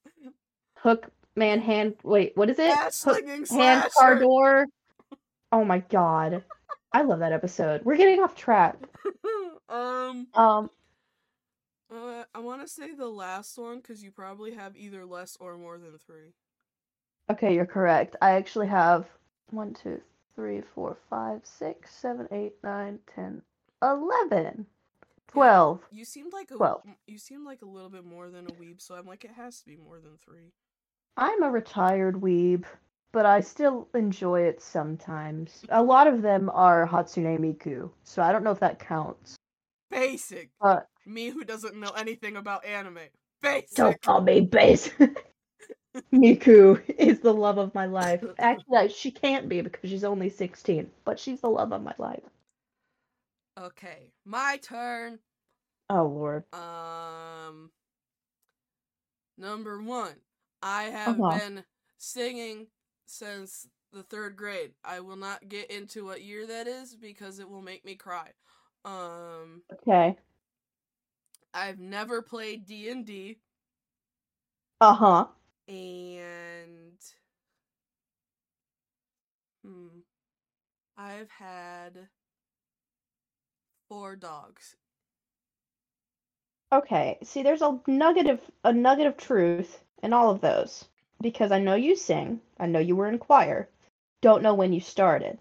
Hook 0.77 1.09
man 1.35 1.59
hand 1.59 1.95
wait, 2.03 2.33
what 2.35 2.49
is 2.49 2.59
it? 2.59 2.75
Hook 3.03 3.25
hand 3.49 3.89
car 3.97 4.19
door. 4.19 4.65
Oh 5.51 5.63
my 5.63 5.79
god. 5.79 6.43
I 6.91 7.01
love 7.03 7.19
that 7.19 7.33
episode. 7.33 7.83
We're 7.85 7.97
getting 7.97 8.19
off 8.21 8.35
track. 8.35 8.75
um, 9.69 10.27
Um 10.33 10.69
uh, 11.93 12.23
I 12.35 12.39
want 12.39 12.61
to 12.61 12.67
say 12.67 12.93
the 12.93 13.07
last 13.07 13.57
one 13.57 13.77
because 13.77 14.03
you 14.03 14.11
probably 14.11 14.53
have 14.53 14.77
either 14.77 15.05
less 15.05 15.37
or 15.39 15.57
more 15.57 15.77
than 15.79 15.97
three. 15.97 16.33
okay, 17.31 17.53
you're 17.55 17.65
correct. 17.65 18.15
I 18.21 18.31
actually 18.31 18.67
have 18.67 19.05
one, 19.49 19.73
two, 19.73 19.99
three, 20.35 20.61
four, 20.75 20.97
five, 21.09 21.41
six, 21.43 21.93
seven, 21.95 22.27
eight, 22.31 22.53
nine, 22.63 22.99
ten, 23.15 23.41
eleven. 23.81 24.67
Twelve. 25.27 25.81
You 25.91 26.05
seemed 26.05 26.33
like 26.33 26.49
a 26.51 26.55
Twelve. 26.55 26.81
you 27.07 27.17
seemed 27.19 27.45
like 27.45 27.61
a 27.61 27.65
little 27.65 27.89
bit 27.89 28.03
more 28.05 28.29
than 28.29 28.45
a 28.47 28.51
weeb, 28.51 28.81
so 28.81 28.95
I'm 28.95 29.05
like 29.07 29.23
it 29.25 29.31
has 29.31 29.59
to 29.59 29.65
be 29.67 29.75
more 29.77 29.99
than 29.99 30.17
three. 30.17 30.53
I'm 31.19 31.43
a 31.43 31.51
retired 31.51 32.15
weeb, 32.15 32.63
but 33.11 33.25
I 33.25 33.41
still 33.41 33.89
enjoy 33.93 34.43
it 34.43 34.61
sometimes. 34.61 35.65
A 35.67 35.83
lot 35.83 36.07
of 36.07 36.21
them 36.21 36.49
are 36.53 36.87
Hatsune 36.87 37.37
Miku, 37.37 37.91
so 38.05 38.21
I 38.21 38.31
don't 38.31 38.41
know 38.41 38.51
if 38.51 38.61
that 38.61 38.79
counts. 38.79 39.35
Basic. 39.91 40.49
Uh, 40.61 40.79
Me 41.05 41.27
who 41.27 41.43
doesn't 41.43 41.75
know 41.75 41.89
anything 41.89 42.37
about 42.37 42.63
anime. 42.63 42.99
Basic. 43.41 43.75
Don't 43.75 44.01
call 44.01 44.21
me 44.21 44.39
base. 44.39 44.91
Miku 46.13 46.81
is 46.97 47.19
the 47.19 47.33
love 47.33 47.57
of 47.57 47.75
my 47.75 47.85
life. 47.85 48.23
Actually, 48.37 48.87
she 48.87 49.11
can't 49.11 49.49
be 49.49 49.59
because 49.59 49.89
she's 49.89 50.05
only 50.05 50.29
16, 50.29 50.89
but 51.03 51.19
she's 51.19 51.41
the 51.41 51.49
love 51.49 51.73
of 51.73 51.83
my 51.83 51.95
life. 51.97 52.23
Okay, 53.59 54.13
my 54.23 54.57
turn. 54.63 55.19
Oh, 55.89 56.05
Lord. 56.05 56.45
Um, 56.53 57.71
number 59.37 59.81
one, 59.81 60.15
I 60.61 60.83
have 60.85 61.27
Uh-huh. 61.27 61.41
been 61.41 61.63
singing 61.97 62.67
since 63.05 63.67
the 63.91 64.03
third 64.03 64.35
grade. 64.37 64.73
I 64.83 64.99
will 64.99 65.15
not 65.17 65.49
get 65.49 65.71
into 65.71 66.05
what 66.05 66.21
year 66.23 66.45
that 66.47 66.67
is 66.67 66.95
because 66.95 67.39
it 67.39 67.49
will 67.49 67.61
make 67.61 67.85
me 67.85 67.95
cry. 67.95 68.31
Um, 68.85 69.63
Okay. 69.71 70.17
I've 71.53 71.79
never 71.79 72.21
played 72.21 72.65
D 72.65 72.89
and 72.89 73.05
D, 73.05 73.39
Uh 74.81 74.93
huh. 74.93 75.27
and 75.67 76.99
hmm, 79.63 79.99
I've 80.97 81.29
had 81.31 82.09
four 83.89 84.15
dogs. 84.15 84.77
Okay. 86.71 87.19
See, 87.23 87.43
there's 87.43 87.61
a 87.61 87.79
nugget 87.87 88.27
of 88.27 88.41
a 88.63 88.73
nugget 88.73 89.05
of 89.07 89.17
truth 89.17 89.83
in 90.03 90.13
all 90.13 90.29
of 90.29 90.41
those 90.41 90.85
because 91.21 91.51
I 91.51 91.59
know 91.59 91.75
you 91.75 91.95
sing. 91.95 92.41
I 92.59 92.65
know 92.65 92.79
you 92.79 92.95
were 92.95 93.07
in 93.07 93.19
choir. 93.19 93.69
Don't 94.21 94.43
know 94.43 94.53
when 94.53 94.73
you 94.73 94.79
started. 94.79 95.39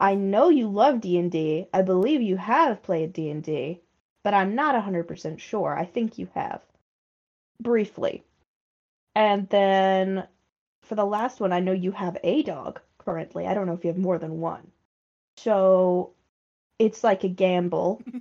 I 0.00 0.14
know 0.14 0.48
you 0.48 0.68
love 0.68 1.00
D&D. 1.00 1.66
I 1.72 1.82
believe 1.82 2.22
you 2.22 2.36
have 2.36 2.82
played 2.82 3.12
D&D, 3.12 3.80
but 4.22 4.34
I'm 4.34 4.54
not 4.54 4.74
100% 4.74 5.38
sure. 5.38 5.76
I 5.76 5.84
think 5.84 6.18
you 6.18 6.28
have. 6.34 6.62
Briefly. 7.60 8.22
And 9.14 9.48
then 9.48 10.26
for 10.82 10.94
the 10.94 11.04
last 11.04 11.40
one, 11.40 11.52
I 11.52 11.60
know 11.60 11.72
you 11.72 11.90
have 11.92 12.16
a 12.22 12.42
dog 12.42 12.80
currently. 12.98 13.46
I 13.46 13.54
don't 13.54 13.66
know 13.66 13.74
if 13.74 13.84
you 13.84 13.88
have 13.88 13.98
more 13.98 14.18
than 14.18 14.40
one. 14.40 14.70
So 15.36 16.12
it's 16.78 17.02
like 17.02 17.24
a 17.24 17.28
gamble. 17.28 18.02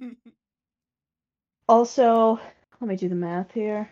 Also, 1.69 2.39
let 2.79 2.87
me 2.87 2.95
do 2.95 3.09
the 3.09 3.15
math 3.15 3.51
here. 3.51 3.89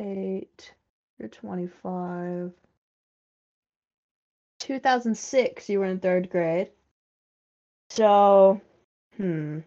Eight, 0.00 0.72
you're 1.18 1.28
25. 1.28 2.52
2006, 4.60 5.68
you 5.68 5.78
were 5.78 5.84
in 5.84 6.00
third 6.00 6.30
grade. 6.30 6.70
So, 7.90 8.62
hmm. 9.18 9.58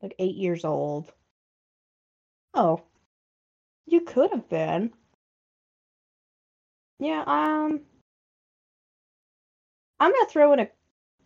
Like 0.00 0.14
eight 0.18 0.36
years 0.36 0.64
old. 0.64 1.12
Oh, 2.54 2.80
you 3.86 4.00
could 4.00 4.30
have 4.30 4.48
been. 4.48 4.90
Yeah, 6.98 7.24
um, 7.26 7.80
I'm 9.98 10.12
gonna 10.12 10.26
throw 10.30 10.54
in 10.54 10.60
a. 10.60 10.68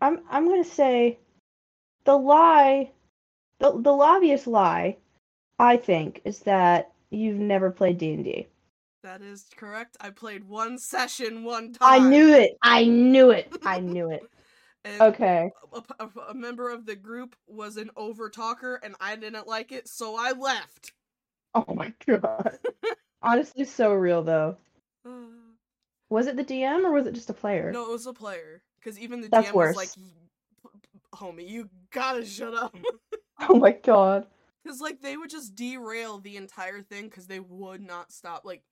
I'm 0.01 0.25
I'm 0.29 0.49
gonna 0.49 0.65
say, 0.65 1.21
the 2.05 2.17
lie, 2.17 2.91
the 3.73 3.81
the 3.81 3.91
obvious 3.93 4.47
lie, 4.47 4.97
I 5.59 5.77
think, 5.77 6.21
is 6.25 6.41
that 6.41 6.93
you've 7.11 7.39
never 7.39 7.71
played 7.71 7.99
D 7.99 8.13
and 8.13 8.25
D. 8.25 8.47
that 9.03 9.23
is 9.23 9.47
correct. 9.57 9.97
I 10.01 10.11
played 10.11 10.45
one 10.45 10.79
session 10.79 11.45
one 11.45 11.73
time. 11.73 12.03
I 12.03 12.09
knew 12.09 12.33
it. 12.35 12.57
I 12.63 12.85
knew 12.85 13.31
it. 13.31 13.53
I 13.65 13.81
knew 13.81 14.11
it. 14.11 14.23
Okay. 15.01 15.51
a, 15.73 15.83
a- 15.99 16.21
a 16.31 16.35
member 16.35 16.69
of 16.71 16.85
the 16.85 16.95
group 16.97 17.35
was 17.47 17.77
an 17.79 17.91
over 17.97 18.29
talker 18.29 18.79
and 18.83 18.95
I 19.01 19.17
didn't 19.17 19.47
like 19.47 19.73
it, 19.73 19.89
so 19.89 20.17
I 20.19 20.33
left. 20.33 20.93
Oh 21.55 21.73
my 21.75 21.93
god. 22.07 22.59
Honestly, 23.23 23.65
so 23.65 23.93
real 23.95 24.23
though. 24.23 24.57
Was 26.11 26.27
it 26.27 26.37
the 26.37 26.45
DM 26.45 26.85
or 26.85 26.93
was 26.93 27.07
it 27.07 27.15
just 27.15 27.31
a 27.31 27.35
player? 27.35 27.73
no, 27.73 27.87
it 27.87 27.91
was 27.93 28.07
a 28.07 28.13
player. 28.13 28.63
Because 28.79 28.99
even 29.01 29.21
the 29.23 29.29
That's 29.29 29.49
DM 29.49 29.55
was 29.55 29.75
like, 29.75 29.89
homie, 31.15 31.49
you 31.49 31.69
gotta 31.91 32.25
shut 32.25 32.55
up. 32.55 32.77
Oh 33.49 33.59
my 33.59 33.73
god. 33.73 34.27
Because, 34.63 34.81
like, 34.81 35.01
they 35.01 35.17
would 35.17 35.31
just 35.31 35.55
derail 35.55 36.19
the 36.19 36.37
entire 36.37 36.83
thing 36.83 37.05
because 37.09 37.27
they 37.27 37.41
would 37.41 37.83
not 37.83 38.13
stop. 38.13 38.45
Like, 38.45 38.65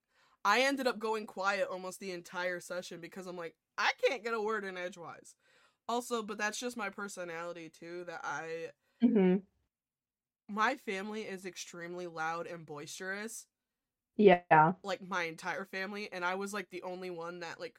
I 0.44 0.62
ended 0.62 0.86
up 0.86 0.98
going 0.98 1.26
quiet 1.26 1.68
almost 1.70 2.00
the 2.00 2.12
entire 2.12 2.60
session 2.60 3.00
because 3.00 3.26
I'm 3.26 3.36
like, 3.36 3.54
I 3.78 3.92
can't 4.08 4.24
get 4.24 4.34
a 4.34 4.40
word 4.40 4.64
in 4.64 4.76
edgewise. 4.78 5.34
Also, 5.88 6.22
but 6.22 6.38
that's 6.38 6.58
just 6.60 6.76
my 6.76 6.90
personality 6.90 7.70
too, 7.70 8.04
that 8.06 8.20
I. 8.24 8.70
hmm 9.02 9.42
My 10.48 10.76
family 10.76 11.22
is 11.22 11.44
extremely 11.44 12.06
loud 12.06 12.46
and 12.46 12.64
boisterous. 12.64 13.48
Yeah. 14.16 14.74
Like, 14.84 15.00
my 15.02 15.24
entire 15.24 15.64
family. 15.64 16.10
And 16.12 16.24
I 16.24 16.34
was, 16.34 16.52
like, 16.52 16.70
the 16.70 16.82
only 16.82 17.10
one 17.10 17.40
that, 17.40 17.60
like, 17.60 17.78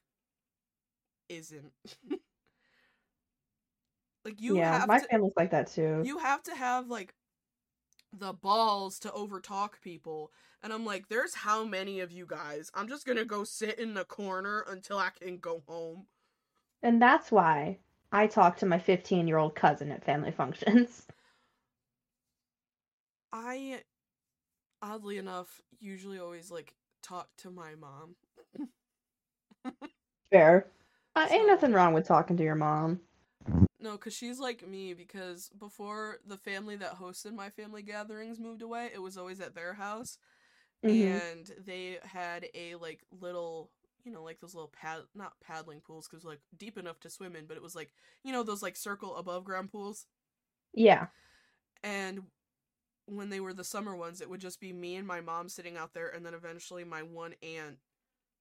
isn't. 1.30 1.74
like, 4.25 4.41
you 4.41 4.59
yeah, 4.59 4.62
have 4.62 4.88
my 4.88 4.99
to. 4.99 5.07
family's 5.12 5.33
like 5.38 5.51
that 5.51 5.67
too. 5.67 6.07
you 6.07 6.17
have 6.19 6.43
to 6.43 6.55
have 6.55 6.88
like 6.88 7.13
the 8.13 8.33
balls 8.33 8.99
to 8.99 9.09
overtalk 9.09 9.81
people 9.81 10.31
and 10.62 10.71
i'm 10.71 10.86
like 10.86 11.07
there's 11.09 11.33
how 11.36 11.63
many 11.65 11.99
of 11.99 12.12
you 12.12 12.25
guys 12.25 12.71
i'm 12.75 12.88
just 12.88 13.05
gonna 13.05 13.25
go 13.25 13.43
sit 13.43 13.77
in 13.79 13.93
the 13.93 14.05
corner 14.05 14.62
until 14.69 14.97
i 14.97 15.09
can 15.09 15.38
go 15.38 15.63
home 15.67 16.05
And 16.83 17.01
that's 17.01 17.31
why 17.31 17.79
I 18.12 18.27
talk 18.27 18.57
to 18.57 18.67
my 18.67 18.77
15 18.77 19.27
year 19.27 19.38
old 19.39 19.55
cousin 19.55 19.91
at 19.91 20.03
family 20.05 20.29
functions. 20.31 21.07
i 23.33 23.81
oddly 24.81 25.17
enough 25.17 25.62
usually 25.79 26.19
always 26.19 26.51
like 26.51 26.75
talk 27.01 27.29
to 27.38 27.49
my 27.49 27.75
mom 27.75 28.15
Fair. 30.29 30.67
Uh, 31.15 31.27
ain't 31.29 31.47
nothing 31.47 31.71
wrong 31.71 31.93
with 31.93 32.05
talking 32.05 32.36
to 32.38 32.43
your 32.43 32.55
mom. 32.55 32.99
No 33.84 33.93
because 33.93 34.13
she's 34.15 34.39
like 34.39 34.67
me 34.67 34.93
because 34.96 35.52
before 35.60 36.19
the 36.28 36.38
family 36.38 36.78
that 36.78 37.00
hosted 37.00 37.34
my 37.34 37.50
family 37.52 37.84
gatherings 37.84 38.39
moved 38.39 38.63
away 38.63 38.89
it 38.93 39.02
was 39.02 39.17
always 39.17 39.41
at 39.41 39.56
their 39.56 39.74
house 39.76 40.19
Mhm. 40.84 41.22
and 41.22 41.52
they 41.65 42.00
had 42.04 42.48
a 42.56 42.76
like 42.76 43.02
little 43.22 43.72
you 44.06 44.12
know 44.12 44.24
like 44.24 44.39
those 44.41 44.56
little 44.56 44.72
pad 44.74 45.02
not 45.15 45.34
paddling 45.46 45.82
pools 45.82 46.08
because 46.10 46.26
like 46.26 46.41
deep 46.58 46.78
enough 46.78 47.00
to 47.02 47.10
swim 47.12 47.36
in 47.36 47.48
but 47.48 47.58
it 47.58 47.63
was 47.63 47.76
like 47.76 47.93
you 48.24 48.34
know 48.34 48.43
those 48.43 48.63
like 48.63 48.78
circle 48.78 49.15
above 49.17 49.46
ground 49.46 49.72
pools 49.72 50.08
Yeah. 50.74 51.08
and 51.84 52.22
when 53.08 53.30
they 53.30 53.41
were 53.41 53.54
the 53.54 53.65
summer 53.65 53.96
ones 53.96 54.22
it 54.22 54.30
would 54.30 54.41
just 54.41 54.62
be 54.62 54.74
me 54.74 54.98
and 54.98 55.08
my 55.08 55.22
mom 55.22 55.50
sitting 55.50 55.78
out 55.78 55.93
there 55.93 56.10
and 56.10 56.26
then 56.26 56.36
eventually 56.36 56.86
my 56.86 57.04
one 57.04 57.36
aunt 57.43 57.78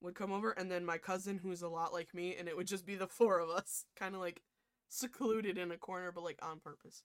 would 0.02 0.16
come 0.16 0.33
over 0.33 0.52
and 0.52 0.70
then 0.70 0.85
my 0.87 0.98
cousin 0.98 1.38
who's 1.38 1.62
a 1.62 1.68
lot 1.68 1.92
like 1.94 2.14
me 2.14 2.37
and 2.37 2.48
it 2.48 2.57
would 2.57 2.68
just 2.68 2.87
be 2.87 2.96
the 2.96 3.09
four 3.09 3.40
of 3.40 3.50
us 3.50 3.87
kind 3.96 4.14
of 4.14 4.22
like 4.22 4.42
secluded 4.92 5.57
in 5.59 5.70
a 5.72 5.76
corner 5.78 6.12
but 6.12 6.22
like 6.24 6.38
on 6.42 6.61
purpose 6.61 7.02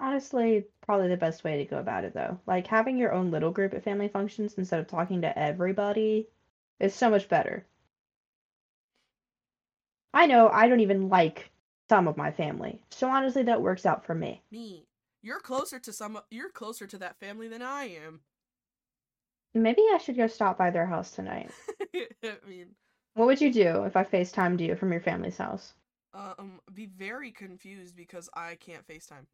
honestly 0.00 0.66
probably 0.82 1.08
the 1.08 1.16
best 1.16 1.44
way 1.44 1.56
to 1.58 1.64
go 1.64 1.78
about 1.78 2.04
it 2.04 2.14
though. 2.14 2.38
Like 2.46 2.66
having 2.66 2.96
your 2.98 3.12
own 3.12 3.30
little 3.30 3.50
group 3.50 3.74
at 3.74 3.84
family 3.84 4.08
functions 4.08 4.54
instead 4.54 4.80
of 4.80 4.86
talking 4.86 5.22
to 5.22 5.38
everybody 5.38 6.28
is 6.80 6.94
so 6.94 7.10
much 7.10 7.28
better. 7.28 7.66
I 10.14 10.26
know 10.26 10.48
I 10.48 10.68
don't 10.68 10.80
even 10.80 11.08
like 11.08 11.50
some 11.88 12.08
of 12.08 12.16
my 12.16 12.30
family. 12.30 12.80
So 12.90 13.08
honestly 13.08 13.42
that 13.44 13.62
works 13.62 13.86
out 13.86 14.04
for 14.04 14.14
me. 14.14 14.42
me 14.50 14.86
you're 15.22 15.40
closer 15.40 15.78
to 15.78 15.92
some 15.92 16.20
you're 16.30 16.50
closer 16.50 16.86
to 16.86 16.98
that 16.98 17.18
family 17.18 17.48
than 17.48 17.62
i 17.62 17.84
am 17.84 18.20
Maybe 19.54 19.82
I 19.92 19.98
should 19.98 20.16
go 20.16 20.26
stop 20.26 20.58
by 20.58 20.70
their 20.70 20.86
house 20.86 21.12
tonight. 21.12 21.50
i 21.94 22.36
mean 22.46 22.76
What 23.14 23.26
would 23.26 23.40
you 23.40 23.52
do 23.52 23.84
if 23.84 23.96
I 23.96 24.04
FaceTimed 24.04 24.60
you 24.60 24.76
from 24.76 24.92
your 24.92 25.00
family's 25.00 25.38
house? 25.38 25.74
Um 26.14 26.60
be 26.72 26.86
very 26.86 27.30
confused 27.30 27.96
because 27.96 28.28
I 28.34 28.56
can't 28.56 28.86
FaceTime. 28.86 29.26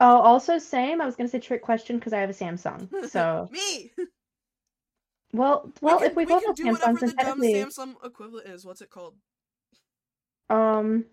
Oh, 0.00 0.20
also 0.20 0.58
same. 0.58 1.00
I 1.00 1.06
was 1.06 1.16
gonna 1.16 1.28
say 1.28 1.40
trick 1.40 1.62
question 1.62 1.98
because 1.98 2.12
I 2.12 2.20
have 2.20 2.30
a 2.30 2.34
Samsung. 2.34 2.88
So, 3.08 3.48
me. 3.52 3.92
well, 5.32 5.70
well, 5.80 5.98
can, 5.98 6.10
if 6.10 6.16
we, 6.16 6.24
both 6.24 6.42
can 6.42 6.48
have 6.48 6.56
Samsungs, 6.56 6.72
whatever 6.72 7.00
then 7.00 7.08
the 7.10 7.24
dumb 7.24 7.40
technically, 7.40 7.54
Samsung 7.54 7.94
equivalent 8.04 8.48
is. 8.48 8.64
What's 8.64 8.80
it 8.80 8.90
called? 8.90 9.16
um, 10.48 11.04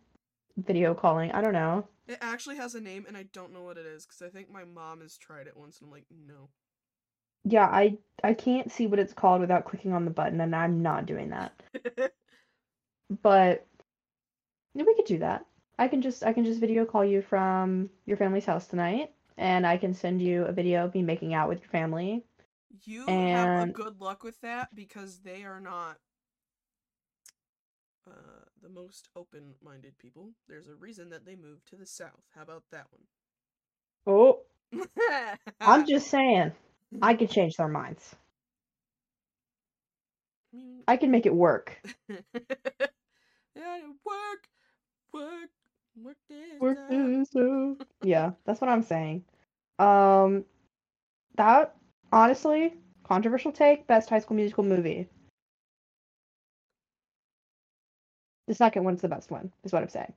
video 0.58 0.94
calling. 0.94 1.32
I 1.32 1.42
don't 1.42 1.54
know. 1.54 1.88
It 2.08 2.18
actually 2.22 2.56
has 2.56 2.76
a 2.76 2.82
name, 2.82 3.06
and 3.08 3.18
I 3.18 3.24
don't 3.34 3.54
know 3.54 3.63
what 3.63 3.78
it 3.78 3.86
is 3.86 4.06
because 4.06 4.22
I 4.22 4.30
think 4.30 4.50
my 4.50 4.63
mom 4.63 5.02
has 5.02 5.18
tried 5.18 5.48
it 5.48 5.58
once, 5.58 5.80
and 5.80 5.88
I'm 5.88 5.92
like, 5.92 6.06
no. 6.10 6.50
Yeah, 7.44 7.66
I 7.68 7.98
I 8.24 8.34
can't 8.34 8.72
see 8.72 8.88
what 8.88 9.00
it's 9.00 9.13
called 9.13 9.42
without 9.42 9.66
clicking 9.66 9.94
on 9.94 10.06
the 10.06 10.12
button, 10.12 10.42
and 10.42 10.56
I'm 10.56 10.82
not 10.82 11.06
doing 11.06 11.30
that. 11.30 11.54
But 13.22 13.66
we 14.86 14.94
could 14.96 15.06
do 15.06 15.18
that. 15.20 15.46
I 15.78 15.88
can 15.88 16.02
just 16.02 16.24
I 16.24 16.34
can 16.34 16.44
just 16.46 16.60
video 16.60 16.86
call 16.86 17.04
you 17.04 17.22
from 17.22 17.90
your 18.06 18.18
family's 18.18 18.46
house 18.46 18.68
tonight, 18.68 19.12
and 19.38 19.66
I 19.66 19.78
can 19.78 19.94
send 19.94 20.22
you 20.22 20.44
a 20.46 20.52
video 20.52 20.86
of 20.86 20.94
me 20.94 21.02
making 21.02 21.34
out 21.34 21.48
with 21.50 21.60
your 21.60 21.70
family. 21.70 22.24
you 22.86 23.22
have 23.22 23.56
a 23.56 23.66
good 23.66 24.00
luck 24.02 24.24
with 24.24 24.40
that 24.42 24.76
because 24.76 25.20
they 25.22 25.44
are 25.44 25.60
not 25.60 26.00
uh, 28.08 28.46
the 28.62 28.70
most 28.70 29.10
open-minded 29.16 29.98
people. 29.98 30.34
There's 30.48 30.68
a 30.68 30.76
reason 30.76 31.10
that 31.10 31.26
they 31.26 31.36
moved 31.36 31.68
to 31.70 31.76
the 31.76 31.86
south. 31.86 32.26
How 32.36 32.42
about 32.44 32.63
that 32.72 32.88
Oh, 34.08 34.42
one? 34.72 34.88
I'm 35.66 35.86
just 35.86 36.08
saying, 36.10 36.54
I 37.02 37.13
can 37.13 37.28
change 37.28 37.56
their 37.58 37.68
minds. 37.68 38.16
I 40.54 40.84
I 40.88 40.98
can 40.98 41.12
make 41.12 41.26
it 41.26 41.34
work. 41.36 41.82
yeah, 43.56 43.78
it 43.78 43.86
work, 44.06 44.50
work, 45.17 45.49
work 46.03 46.17
this 46.30 46.60
Work 46.60 46.89
this. 46.89 47.30
Yeah, 48.03 48.32
that's 48.45 48.62
what 48.62 48.69
I'm 48.69 48.84
saying. 48.84 49.23
Um, 49.80 50.45
that 51.36 51.75
honestly, 52.12 52.73
controversial 53.03 53.51
take, 53.51 53.88
best 53.88 54.10
High 54.10 54.19
School 54.19 54.36
Musical 54.38 54.63
movie. 54.63 55.08
The 58.47 58.56
second 58.56 58.84
one's 58.86 59.01
the 59.01 59.10
best 59.10 59.30
one, 59.30 59.51
is 59.63 59.73
what 59.73 59.84
I'm 59.84 59.89
saying. 59.89 60.13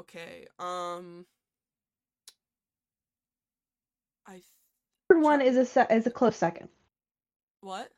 Okay, 0.00 0.46
um, 0.58 1.26
I 4.26 4.40
Third 5.10 5.22
one 5.22 5.40
is 5.40 5.56
a 5.56 5.64
se- 5.64 5.86
is 5.90 6.06
a 6.06 6.10
close 6.10 6.36
second. 6.36 6.68
what? 7.60 7.90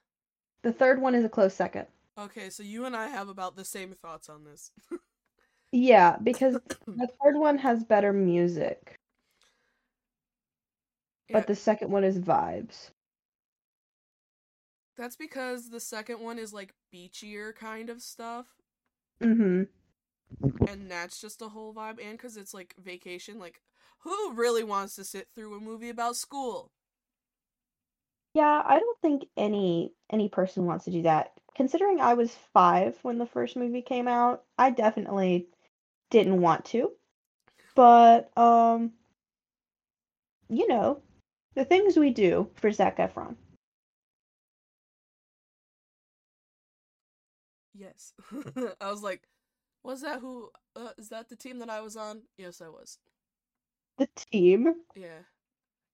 The 0.62 0.72
third 0.72 1.00
one 1.00 1.14
is 1.14 1.24
a 1.24 1.28
close 1.28 1.54
second. 1.54 1.86
Okay, 2.18 2.50
so 2.50 2.62
you 2.64 2.84
and 2.84 2.96
I 2.96 3.06
have 3.08 3.28
about 3.28 3.54
the 3.56 3.64
same 3.64 3.92
thoughts 3.92 4.28
on 4.28 4.44
this. 4.44 4.72
Yeah, 5.72 6.16
because 6.22 6.58
the 6.86 7.08
third 7.22 7.36
one 7.36 7.58
has 7.58 7.82
better 7.84 8.12
music, 8.12 8.98
Yeah, 11.28 11.42
but 11.42 11.46
the 11.46 11.54
second 11.54 11.90
one 11.90 12.04
is 12.04 12.18
vibes. 12.18 12.90
that's 14.96 15.16
because 15.16 15.70
the 15.70 15.80
second 15.80 16.20
one 16.20 16.38
is 16.38 16.52
like 16.52 16.74
beachier 16.92 17.54
kind 17.54 17.88
of 17.90 18.02
stuff, 18.02 18.46
Mm-hmm. 19.20 19.62
and 20.66 20.90
that's 20.90 21.20
just 21.20 21.42
a 21.42 21.48
whole 21.48 21.74
vibe. 21.74 22.00
And 22.02 22.12
because 22.12 22.36
it's 22.36 22.54
like 22.54 22.74
vacation, 22.78 23.38
like 23.38 23.60
who 24.00 24.32
really 24.32 24.64
wants 24.64 24.94
to 24.96 25.04
sit 25.04 25.28
through 25.34 25.56
a 25.56 25.60
movie 25.60 25.88
about 25.90 26.16
school? 26.16 26.70
Yeah, 28.34 28.62
I 28.64 28.78
don't 28.78 28.98
think 29.00 29.24
any 29.36 29.92
any 30.10 30.28
person 30.30 30.64
wants 30.66 30.84
to 30.86 30.90
do 30.90 31.02
that. 31.02 31.32
Considering 31.54 32.00
I 32.00 32.14
was 32.14 32.34
five 32.54 32.98
when 33.02 33.18
the 33.18 33.26
first 33.26 33.54
movie 33.56 33.82
came 33.82 34.08
out, 34.08 34.44
I 34.56 34.70
definitely 34.70 35.48
didn't 36.10 36.40
want 36.40 36.64
to. 36.66 36.92
But 37.74 38.36
um, 38.36 38.92
you 40.48 40.66
know, 40.68 41.02
the 41.54 41.64
things 41.64 41.96
we 41.96 42.10
do 42.10 42.48
for 42.56 42.70
Zac 42.72 42.98
Efron. 42.98 43.36
Yes, 47.74 48.12
I 48.80 48.90
was 48.90 49.02
like, 49.02 49.28
was 49.84 50.02
that 50.02 50.20
who? 50.20 50.50
Uh, 50.74 50.90
is 50.98 51.08
that 51.10 51.28
the 51.28 51.36
team 51.36 51.58
that 51.58 51.70
I 51.70 51.80
was 51.80 51.96
on? 51.96 52.22
Yes, 52.36 52.60
I 52.60 52.68
was. 52.68 52.98
The 53.98 54.08
team. 54.16 54.74
Yeah. 54.94 55.22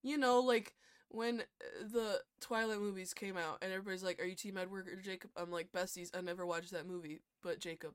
You 0.02 0.18
know, 0.18 0.40
like 0.40 0.74
when 1.08 1.40
uh, 1.40 1.88
the 1.92 2.20
Twilight 2.40 2.80
movies 2.80 3.14
came 3.14 3.36
out 3.36 3.58
and 3.62 3.72
everybody's 3.72 4.02
like, 4.04 4.20
Are 4.20 4.26
you 4.26 4.34
Team 4.34 4.56
Edward 4.56 4.88
or 4.88 4.96
Jacob? 4.96 5.30
I'm 5.36 5.50
like, 5.50 5.72
Besties, 5.72 6.10
I 6.16 6.20
never 6.20 6.46
watched 6.46 6.72
that 6.72 6.86
movie, 6.86 7.20
but 7.42 7.60
Jacob. 7.60 7.94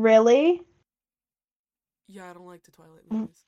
Really? 0.00 0.62
Yeah, 2.08 2.30
I 2.30 2.32
don't 2.32 2.46
like 2.46 2.62
the 2.64 2.70
Twilight 2.70 3.08
Mm. 3.08 3.20
movies. 3.20 3.44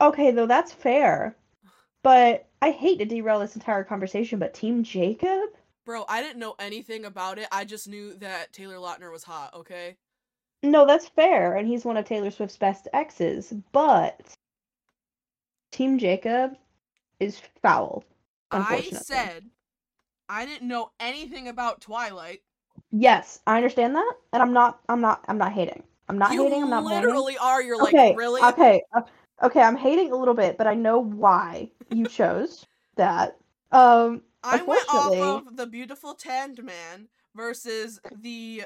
Okay, 0.00 0.30
though 0.30 0.46
that's 0.46 0.72
fair. 0.72 1.36
But 2.02 2.50
I 2.60 2.70
hate 2.70 2.98
to 2.98 3.06
derail 3.06 3.40
this 3.40 3.54
entire 3.54 3.82
conversation, 3.82 4.38
but 4.38 4.52
Team 4.52 4.84
Jacob? 4.84 5.48
Bro, 5.86 6.04
I 6.06 6.20
didn't 6.20 6.38
know 6.38 6.54
anything 6.58 7.06
about 7.06 7.38
it. 7.38 7.48
I 7.50 7.64
just 7.64 7.88
knew 7.88 8.14
that 8.18 8.52
Taylor 8.52 8.76
Lautner 8.76 9.10
was 9.10 9.24
hot, 9.24 9.54
okay? 9.54 9.96
No, 10.62 10.86
that's 10.86 11.08
fair, 11.08 11.56
and 11.56 11.66
he's 11.66 11.84
one 11.84 11.96
of 11.96 12.04
Taylor 12.04 12.30
Swift's 12.30 12.56
best 12.58 12.88
exes, 12.92 13.54
but 13.72 14.34
Team 15.72 15.98
Jacob 15.98 16.56
is 17.20 17.40
foul. 17.62 18.04
I 18.50 18.82
said 18.90 19.50
I 20.28 20.46
didn't 20.46 20.68
know 20.68 20.92
anything 21.00 21.48
about 21.48 21.80
Twilight. 21.80 22.42
Yes, 22.96 23.40
I 23.44 23.56
understand 23.56 23.96
that, 23.96 24.12
and 24.32 24.40
I'm 24.40 24.52
not. 24.52 24.78
I'm 24.88 25.00
not. 25.00 25.24
I'm 25.26 25.36
not 25.36 25.52
hating. 25.52 25.82
I'm 26.08 26.16
not 26.16 26.32
you 26.32 26.44
hating. 26.44 26.62
I'm 26.62 26.70
not 26.70 26.84
literally 26.84 27.36
are. 27.36 27.60
You're 27.60 27.76
like, 27.76 27.92
okay, 27.92 28.14
really? 28.14 28.40
Okay, 28.40 28.82
uh, 28.94 29.02
okay. 29.42 29.62
I'm 29.62 29.76
hating 29.76 30.12
a 30.12 30.16
little 30.16 30.32
bit, 30.34 30.56
but 30.56 30.68
I 30.68 30.74
know 30.74 31.00
why 31.00 31.70
you 31.90 32.06
chose 32.06 32.64
that. 32.94 33.36
Um, 33.72 34.22
I 34.44 34.62
went 34.62 34.88
off 34.88 35.46
of 35.48 35.56
the 35.56 35.66
beautiful 35.66 36.14
tanned 36.14 36.62
man 36.62 37.08
versus 37.34 37.98
the 38.22 38.62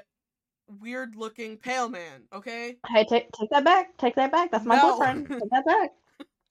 weird 0.79 1.17
looking 1.17 1.57
pale 1.57 1.89
man, 1.89 2.25
okay? 2.31 2.77
hey, 2.87 3.07
take 3.09 3.33
take 3.33 3.49
that 3.49 3.65
back. 3.65 3.97
Take 3.97 4.15
that 4.17 4.31
back. 4.31 4.51
That's 4.51 4.67
my 4.67 4.77
No. 4.77 4.91
boyfriend. 4.91 5.27
Take 5.41 5.51
that 5.51 5.65
back. 5.65 5.93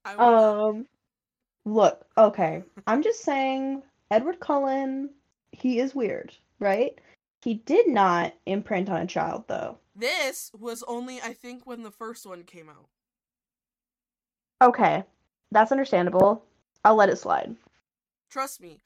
I 0.03 0.15
will 0.15 0.31
not. 0.31 0.69
Um, 0.69 0.85
look, 1.65 2.05
okay. 2.17 2.63
I'm 2.87 3.03
just 3.03 3.21
saying, 3.21 3.83
Edward 4.09 4.39
Cullen, 4.39 5.11
he 5.51 5.79
is 5.79 5.93
weird, 5.93 6.33
right? 6.59 6.97
He 7.47 7.53
did 7.53 7.87
not 7.87 8.33
imprint 8.45 8.89
on 8.89 8.99
a 8.99 9.07
child, 9.07 9.45
though. 9.47 9.77
This 9.95 10.51
was 10.53 10.83
only, 10.85 11.21
I 11.21 11.31
think, 11.31 11.65
when 11.65 11.81
the 11.81 11.91
first 11.91 12.25
one 12.25 12.43
came 12.43 12.67
out. 12.67 12.89
Okay, 14.61 15.05
that's 15.49 15.71
understandable. 15.71 16.43
I'll 16.83 16.97
let 16.97 17.07
it 17.07 17.15
slide. 17.15 17.55
Trust 18.29 18.59
me, 18.59 18.81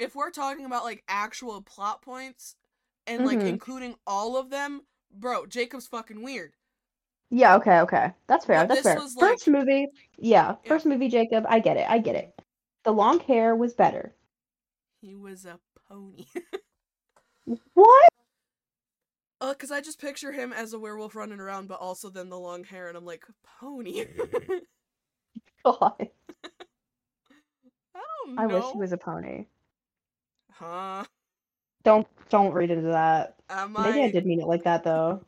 if 0.00 0.16
we're 0.16 0.32
talking 0.32 0.64
about 0.64 0.82
like 0.82 1.04
actual 1.06 1.62
plot 1.62 2.02
points 2.02 2.56
and 3.06 3.24
like 3.24 3.38
Mhm. 3.38 3.46
including 3.46 3.94
all 4.08 4.36
of 4.36 4.50
them, 4.50 4.82
bro, 5.12 5.46
Jacob's 5.46 5.86
fucking 5.86 6.20
weird. 6.20 6.56
Yeah, 7.30 7.54
okay, 7.54 7.78
okay. 7.82 8.12
That's 8.26 8.44
fair. 8.44 8.66
But 8.66 8.74
that's 8.74 8.82
fair. 8.82 8.98
First 8.98 9.20
like- 9.20 9.46
movie, 9.46 9.86
yeah, 10.18 10.56
Yeah. 10.64 10.68
first 10.68 10.84
movie, 10.84 11.08
Jacob. 11.08 11.44
I 11.48 11.60
get 11.60 11.76
it. 11.76 11.88
I 11.88 11.98
get 11.98 12.16
it. 12.16 12.42
The 12.82 12.92
long 12.92 13.20
hair 13.20 13.54
was 13.54 13.72
better. 13.72 14.16
He 15.00 15.14
was 15.14 15.44
a 15.46 15.60
pony. 15.88 16.26
What? 17.74 18.08
uh, 19.40 19.54
cause 19.54 19.70
I 19.70 19.80
just 19.80 20.00
picture 20.00 20.32
him 20.32 20.52
as 20.52 20.72
a 20.72 20.78
werewolf 20.78 21.14
running 21.14 21.40
around, 21.40 21.68
but 21.68 21.80
also 21.80 22.08
then 22.10 22.28
the 22.30 22.38
long 22.38 22.64
hair, 22.64 22.88
and 22.88 22.96
I'm 22.96 23.04
like, 23.04 23.24
pony. 23.60 24.06
God, 25.64 26.08
I 27.94 28.00
don't 28.24 28.36
know. 28.36 28.42
I 28.42 28.46
wish 28.46 28.64
he 28.72 28.78
was 28.78 28.92
a 28.92 28.96
pony. 28.96 29.46
Huh? 30.52 31.04
Don't 31.84 32.06
don't 32.30 32.52
read 32.52 32.70
into 32.70 32.88
that. 32.88 33.36
Am 33.48 33.76
Maybe 33.76 34.02
I 34.02 34.08
I? 34.08 34.10
did 34.10 34.26
mean 34.26 34.40
it 34.40 34.46
like 34.46 34.64
that 34.64 34.84
though. 34.84 35.24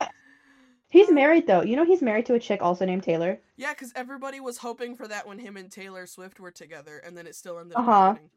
He's 0.88 1.10
married 1.10 1.46
though. 1.46 1.62
You 1.62 1.76
know 1.76 1.84
he's 1.84 2.02
married 2.02 2.26
to 2.26 2.34
a 2.34 2.38
chick 2.40 2.60
also 2.62 2.84
named 2.84 3.02
Taylor. 3.02 3.40
Yeah, 3.56 3.72
because 3.72 3.92
everybody 3.94 4.40
was 4.40 4.58
hoping 4.58 4.96
for 4.96 5.08
that 5.08 5.26
when 5.26 5.38
him 5.38 5.56
and 5.56 5.70
Taylor 5.70 6.06
Swift 6.06 6.40
were 6.40 6.50
together, 6.50 6.98
and 6.98 7.16
then 7.16 7.26
it 7.26 7.34
still 7.34 7.58
ended 7.58 7.80
up 7.80 7.84
Uh-huh. 7.86 8.14
happening. 8.14 8.30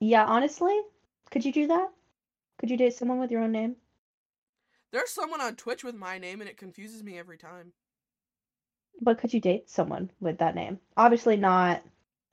Yeah, 0.00 0.24
honestly, 0.24 0.78
could 1.30 1.44
you 1.44 1.52
do 1.52 1.66
that? 1.68 1.92
Could 2.58 2.70
you 2.70 2.76
date 2.76 2.94
someone 2.94 3.20
with 3.20 3.30
your 3.30 3.42
own 3.42 3.52
name? 3.52 3.76
There's 4.92 5.10
someone 5.10 5.40
on 5.40 5.56
Twitch 5.56 5.82
with 5.82 5.96
my 5.96 6.18
name, 6.18 6.40
and 6.40 6.48
it 6.48 6.56
confuses 6.56 7.02
me 7.02 7.18
every 7.18 7.38
time. 7.38 7.72
But 9.00 9.18
could 9.18 9.34
you 9.34 9.40
date 9.40 9.68
someone 9.68 10.10
with 10.20 10.38
that 10.38 10.54
name? 10.54 10.80
Obviously 10.96 11.36
not, 11.36 11.82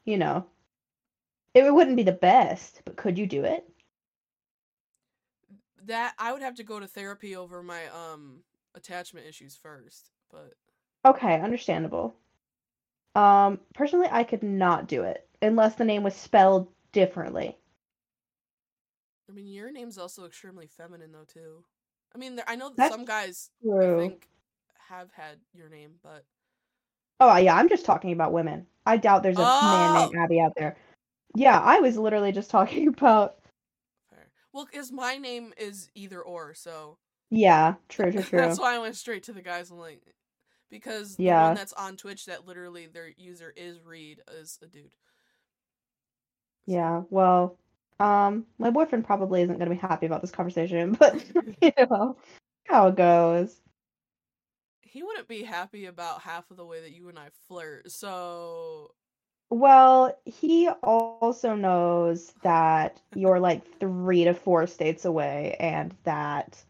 you 0.05 0.17
know. 0.17 0.45
It 1.53 1.73
wouldn't 1.73 1.97
be 1.97 2.03
the 2.03 2.13
best, 2.13 2.83
but 2.85 2.95
could 2.95 3.17
you 3.17 3.27
do 3.27 3.43
it? 3.43 3.69
That 5.85 6.13
I 6.17 6.33
would 6.33 6.41
have 6.41 6.55
to 6.55 6.63
go 6.63 6.79
to 6.79 6.87
therapy 6.87 7.35
over 7.35 7.61
my 7.63 7.87
um 7.87 8.43
attachment 8.75 9.25
issues 9.27 9.55
first, 9.55 10.11
but 10.29 10.53
Okay, 11.03 11.41
understandable. 11.41 12.13
Um, 13.15 13.59
personally, 13.73 14.07
I 14.09 14.23
could 14.23 14.43
not 14.43 14.87
do 14.87 15.03
it 15.03 15.27
unless 15.41 15.75
the 15.75 15.83
name 15.85 16.03
was 16.03 16.15
spelled 16.15 16.69
differently. 16.93 17.57
I 19.29 19.33
mean 19.33 19.47
your 19.47 19.71
name's 19.71 19.97
also 19.97 20.25
extremely 20.25 20.67
feminine 20.67 21.11
though 21.11 21.25
too. 21.25 21.63
I 22.15 22.17
mean, 22.17 22.35
there, 22.37 22.45
I 22.47 22.55
know 22.55 22.69
that 22.69 22.77
That's 22.77 22.95
some 22.95 23.05
guys 23.05 23.49
I 23.63 23.97
think 23.99 24.29
have 24.87 25.11
had 25.11 25.39
your 25.53 25.69
name, 25.69 25.95
but 26.01 26.23
Oh 27.19 27.35
yeah, 27.37 27.55
I'm 27.55 27.69
just 27.69 27.85
talking 27.85 28.11
about 28.13 28.31
women. 28.31 28.65
I 28.85 28.97
doubt 28.97 29.23
there's 29.23 29.37
a 29.37 29.39
man 29.63 29.93
named 29.93 30.15
Oh! 30.15 30.23
Abby 30.23 30.39
out 30.39 30.53
there. 30.55 30.77
Yeah, 31.35 31.59
I 31.59 31.79
was 31.79 31.97
literally 31.97 32.31
just 32.31 32.49
talking 32.51 32.87
about. 32.87 33.37
fair. 34.09 34.29
Well, 34.53 34.65
because 34.65 34.91
my 34.91 35.17
name 35.17 35.53
is 35.57 35.89
either 35.95 36.21
or, 36.21 36.53
so 36.53 36.97
Yeah, 37.29 37.75
true, 37.89 38.11
true, 38.11 38.21
true. 38.21 38.39
that's 38.39 38.59
why 38.59 38.75
I 38.75 38.79
went 38.79 38.95
straight 38.95 39.23
to 39.23 39.33
the 39.33 39.41
guys. 39.41 39.71
I'm 39.71 39.79
like, 39.79 40.01
because 40.69 41.17
the 41.17 41.23
Yeah. 41.23 41.47
one 41.47 41.55
that's 41.55 41.73
on 41.73 41.97
Twitch 41.97 42.25
that 42.25 42.45
literally 42.47 42.87
their 42.87 43.09
user 43.17 43.53
is 43.55 43.79
Reed 43.83 44.21
is 44.31 44.59
a 44.61 44.67
dude. 44.67 44.95
Yeah, 46.65 47.03
well, 47.09 47.57
um, 47.99 48.45
my 48.59 48.69
boyfriend 48.69 49.05
probably 49.05 49.41
isn't 49.43 49.57
gonna 49.57 49.69
be 49.71 49.75
happy 49.77 50.05
about 50.05 50.21
this 50.21 50.31
conversation, 50.31 50.93
but 50.99 51.23
you 51.61 51.71
know 51.89 52.17
how 52.67 52.87
it 52.87 52.95
goes. 52.95 53.61
He 54.81 55.03
wouldn't 55.03 55.27
be 55.27 55.43
happy 55.43 55.85
about 55.85 56.21
half 56.21 56.49
of 56.49 56.57
the 56.57 56.65
way 56.65 56.81
that 56.81 56.91
you 56.91 57.09
and 57.09 57.19
I 57.19 57.29
flirt. 57.47 57.91
So 57.91 58.95
Well, 59.49 60.17
he 60.25 60.69
also 60.69 61.55
knows 61.55 62.33
that 62.43 63.01
you're 63.15 63.39
like 63.39 63.65
three 63.79 64.23
to 64.25 64.33
four 64.33 64.67
states 64.67 65.05
away 65.05 65.55
and 65.59 65.95
that 66.03 66.63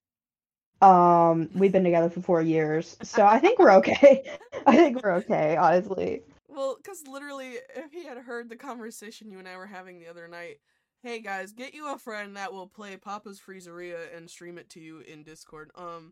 um 0.81 1.49
we've 1.55 1.71
been 1.71 1.83
together 1.83 2.09
for 2.09 2.21
four 2.21 2.41
years. 2.41 2.97
So 3.03 3.25
I 3.25 3.39
think 3.39 3.59
we're 3.59 3.73
okay. 3.75 4.23
I 4.67 4.75
think 4.75 5.03
we're 5.03 5.13
okay, 5.15 5.57
honestly. 5.57 6.23
Well, 6.47 6.77
because 6.77 7.07
literally, 7.07 7.59
if 7.75 7.91
he 7.91 8.05
had 8.05 8.17
heard 8.17 8.49
the 8.49 8.55
conversation 8.55 9.31
you 9.31 9.39
and 9.39 9.47
I 9.47 9.57
were 9.57 9.67
having 9.67 9.99
the 9.99 10.07
other 10.07 10.27
night, 10.27 10.59
hey 11.07 11.19
guys, 11.21 11.53
get 11.53 11.73
you 11.73 11.89
a 11.93 11.97
friend 11.97 12.35
that 12.35 12.51
will 12.51 12.67
play 12.67 12.97
Papa's 12.97 13.39
Freezeria 13.39 14.13
and 14.13 14.29
stream 14.29 14.57
it 14.57 14.69
to 14.71 14.81
you 14.81 14.99
in 14.99 15.23
Discord. 15.23 15.71
Um, 15.73 16.11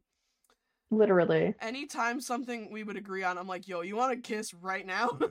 Literally. 0.89 1.53
anytime 1.61 2.21
something 2.21 2.71
we 2.71 2.83
would 2.83 2.95
agree 2.95 3.21
on, 3.21 3.37
I'm 3.37 3.45
like, 3.47 3.67
yo, 3.67 3.81
you 3.81 3.97
want 3.97 4.13
to 4.13 4.33
kiss 4.33 4.53
right 4.53 4.85
now? 4.85 5.19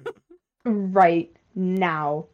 Right 0.67 1.31
now. 1.55 2.27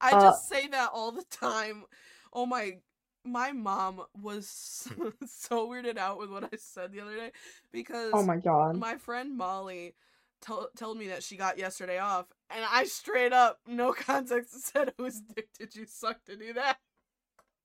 I 0.00 0.12
Uh, 0.12 0.20
just 0.20 0.48
say 0.48 0.66
that 0.68 0.90
all 0.92 1.12
the 1.12 1.24
time. 1.30 1.84
Oh 2.32 2.46
my. 2.46 2.78
My 3.24 3.52
mom 3.52 4.02
was 4.14 4.48
so 5.26 5.68
weirded 5.68 5.98
out 5.98 6.18
with 6.18 6.30
what 6.30 6.44
I 6.44 6.56
said 6.56 6.92
the 6.92 7.00
other 7.00 7.14
day 7.16 7.32
because 7.72 8.12
Oh 8.14 8.22
my 8.22 8.36
god. 8.36 8.76
my 8.78 8.96
friend 8.96 9.36
Molly 9.36 9.96
to- 10.42 10.70
told 10.76 10.96
me 10.98 11.08
that 11.08 11.22
she 11.22 11.36
got 11.36 11.58
yesterday 11.58 11.98
off, 11.98 12.26
and 12.50 12.64
I 12.70 12.84
straight 12.84 13.32
up, 13.32 13.60
no 13.66 13.92
context, 13.98 14.66
said, 14.72 14.92
"Whose 14.98 15.20
dick 15.20 15.48
did 15.58 15.74
you 15.76 15.86
suck 15.86 16.24
to 16.24 16.36
do 16.36 16.52
that?" 16.54 16.78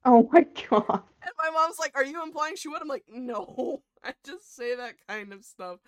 Oh 0.05 0.29
my 0.31 0.41
god. 0.69 1.03
And 1.21 1.31
my 1.37 1.49
mom's 1.49 1.79
like, 1.79 1.95
"Are 1.95 2.03
you 2.03 2.21
implying 2.23 2.55
she 2.55 2.67
would?" 2.67 2.81
I'm 2.81 2.87
like, 2.87 3.05
"No, 3.07 3.81
I 4.03 4.13
just 4.25 4.55
say 4.55 4.75
that 4.75 4.95
kind 5.07 5.33
of 5.33 5.43
stuff." 5.45 5.79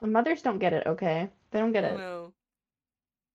The 0.00 0.06
Mothers 0.08 0.42
don't 0.42 0.58
get 0.58 0.72
it, 0.72 0.86
okay? 0.86 1.30
They 1.50 1.58
don't 1.60 1.72
get 1.72 1.84
it. 1.84 1.96
No, 1.96 2.34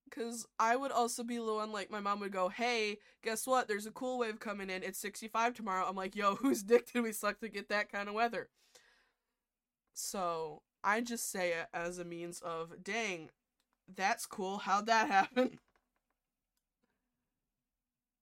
because 0.10 0.48
I 0.60 0.76
would 0.76 0.92
also 0.92 1.24
be 1.24 1.38
the 1.38 1.54
one 1.54 1.72
like 1.72 1.92
my 1.92 2.00
mom 2.00 2.20
would 2.22 2.32
go, 2.32 2.50
"Hey, 2.50 2.98
guess 3.24 3.46
what? 3.48 3.68
There's 3.68 3.86
a 3.86 3.92
cool 3.92 4.18
wave 4.20 4.40
coming 4.40 4.70
in. 4.70 4.84
It's 4.84 5.00
65 5.00 5.54
tomorrow." 5.54 5.86
I'm 5.88 5.96
like, 5.96 6.16
"Yo, 6.16 6.36
whose 6.38 6.64
dick 6.64 6.92
did 6.92 7.02
we 7.04 7.12
suck 7.12 7.40
to 7.42 7.50
get 7.50 7.70
that 7.70 7.92
kind 7.92 8.10
of 8.10 8.16
weather?" 8.16 8.50
So 9.94 10.62
I 10.84 11.02
just 11.02 11.30
say 11.30 11.52
it 11.54 11.68
as 11.74 11.98
a 12.00 12.06
means 12.06 12.40
of, 12.42 12.84
"Dang, 12.84 13.30
that's 13.96 14.26
cool. 14.26 14.58
How'd 14.58 14.88
that 14.88 15.08
happen?" 15.10 15.58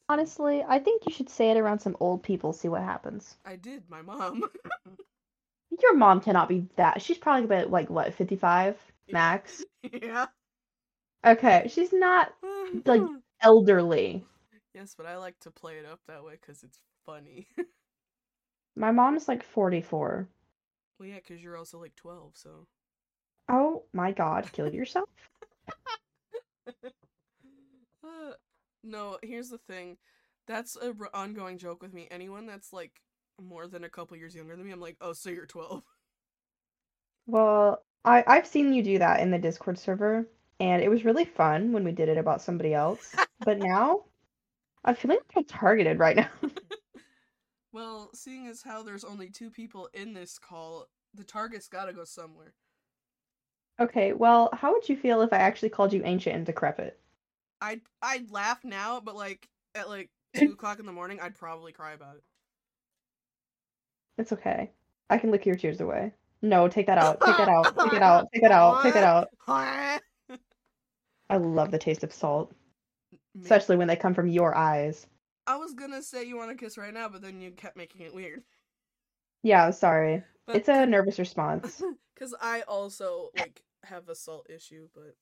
Honestly, 0.09 0.63
I 0.67 0.77
think 0.79 1.03
you 1.07 1.11
should 1.13 1.29
say 1.29 1.49
it 1.49 1.57
around 1.57 1.79
some 1.79 1.97
old 1.99 2.21
people, 2.21 2.53
see 2.53 2.67
what 2.67 2.83
happens. 2.83 3.37
I 3.43 3.55
did, 3.55 3.83
my 3.89 4.01
mom. 4.03 4.43
Your 5.81 5.95
mom 5.95 6.21
cannot 6.21 6.47
be 6.47 6.67
that. 6.75 7.01
She's 7.01 7.17
probably 7.17 7.45
about 7.45 7.71
like 7.71 7.89
what, 7.89 8.13
55 8.13 8.77
max? 9.11 9.63
yeah. 9.91 10.27
Okay, 11.25 11.67
she's 11.69 11.91
not 11.91 12.33
Like- 12.85 13.01
elderly. 13.41 14.23
yes, 14.75 14.93
but 14.95 15.07
I 15.07 15.17
like 15.17 15.39
to 15.39 15.49
play 15.51 15.77
it 15.79 15.85
up 15.87 15.99
that 16.07 16.23
way 16.23 16.37
because 16.39 16.61
it's 16.63 16.79
funny. 17.05 17.47
My 18.75 18.91
mom's 18.91 19.27
like 19.27 19.41
44. 19.43 20.27
well, 20.99 21.09
yeah, 21.09 21.15
because 21.15 21.41
you're 21.43 21.57
also 21.57 21.79
like 21.79 21.95
12, 21.95 22.31
so. 22.35 22.67
Oh 23.49 23.83
my 23.93 24.11
god, 24.11 24.51
kill 24.51 24.71
yourself? 24.71 25.09
Uh, 28.03 28.33
no, 28.83 29.17
here's 29.23 29.49
the 29.49 29.57
thing. 29.57 29.97
That's 30.47 30.75
a 30.75 30.93
r- 30.99 31.09
ongoing 31.13 31.57
joke 31.57 31.81
with 31.81 31.93
me. 31.93 32.07
Anyone 32.11 32.45
that's 32.45 32.71
like 32.71 33.01
more 33.41 33.67
than 33.67 33.83
a 33.83 33.89
couple 33.89 34.15
years 34.17 34.35
younger 34.35 34.55
than 34.55 34.65
me, 34.65 34.71
I'm 34.71 34.79
like, 34.79 34.97
oh, 35.01 35.13
so 35.13 35.29
you're 35.29 35.45
12. 35.45 35.83
Well, 37.27 37.83
I 38.03 38.23
I've 38.27 38.47
seen 38.47 38.73
you 38.73 38.83
do 38.83 38.99
that 38.99 39.19
in 39.19 39.31
the 39.31 39.39
Discord 39.39 39.79
server, 39.79 40.27
and 40.59 40.81
it 40.83 40.89
was 40.89 41.05
really 41.05 41.25
fun 41.25 41.71
when 41.71 41.83
we 41.83 41.91
did 41.91 42.09
it 42.09 42.17
about 42.17 42.41
somebody 42.41 42.73
else. 42.73 43.15
But 43.43 43.59
now, 43.59 44.05
I'm 44.83 44.95
feeling 44.95 45.17
like 45.17 45.37
I'm 45.37 45.43
targeted 45.45 45.99
right 45.99 46.15
now. 46.15 46.29
well, 47.73 48.11
seeing 48.13 48.47
as 48.47 48.61
how 48.63 48.83
there's 48.83 49.03
only 49.03 49.29
two 49.29 49.49
people 49.49 49.89
in 49.93 50.13
this 50.13 50.37
call, 50.37 50.87
the 51.13 51.23
target's 51.23 51.67
gotta 51.67 51.93
go 51.93 52.03
somewhere. 52.05 52.53
Okay, 53.79 54.13
well, 54.13 54.49
how 54.53 54.71
would 54.71 54.87
you 54.87 54.95
feel 54.95 55.21
if 55.21 55.33
I 55.33 55.37
actually 55.37 55.69
called 55.69 55.91
you 55.91 56.01
ancient 56.05 56.35
and 56.35 56.45
decrepit? 56.45 56.97
I'd 57.61 57.81
I'd 58.01 58.31
laugh 58.31 58.63
now, 58.63 58.99
but 58.99 59.15
like 59.15 59.49
at 59.73 59.89
like 59.89 60.09
two 60.35 60.53
o'clock 60.53 60.79
in 60.79 60.85
the 60.85 60.91
morning, 60.91 61.19
I'd 61.21 61.35
probably 61.35 61.71
cry 61.71 61.93
about 61.93 62.15
it. 62.15 62.23
It's 64.17 64.31
okay. 64.31 64.71
I 65.09 65.17
can 65.17 65.31
lick 65.31 65.45
your 65.45 65.55
tears 65.55 65.81
away. 65.81 66.13
No, 66.41 66.67
take 66.67 66.87
that 66.87 66.97
out. 66.97 67.19
Take 67.21 67.37
that 67.37 67.49
out. 67.49 67.77
Take 67.77 67.93
it 67.93 68.01
out. 68.01 68.27
Take 68.33 68.43
it 68.43 68.51
out. 68.51 68.83
Take 68.83 68.95
it 68.95 69.03
out. 69.03 69.27
I 71.29 71.37
love 71.37 71.71
the 71.71 71.79
taste 71.79 72.03
of 72.03 72.13
salt, 72.13 72.53
especially 73.41 73.77
when 73.77 73.87
they 73.87 73.95
come 73.95 74.13
from 74.13 74.27
your 74.27 74.55
eyes. 74.55 75.07
I 75.47 75.57
was 75.57 75.73
gonna 75.73 76.01
say 76.01 76.23
you 76.23 76.37
want 76.37 76.51
to 76.51 76.55
kiss 76.55 76.77
right 76.77 76.93
now, 76.93 77.09
but 77.09 77.21
then 77.21 77.41
you 77.41 77.51
kept 77.51 77.77
making 77.77 78.01
it 78.01 78.13
weird. 78.13 78.43
Yeah, 79.43 79.65
I'm 79.65 79.73
sorry. 79.73 80.23
But 80.47 80.55
it's 80.57 80.69
a 80.69 80.85
nervous 80.85 81.19
response. 81.19 81.81
Because 82.13 82.33
I 82.39 82.61
also 82.61 83.29
like 83.37 83.61
have 83.85 84.09
a 84.09 84.15
salt 84.15 84.47
issue, 84.49 84.89
but 84.93 85.15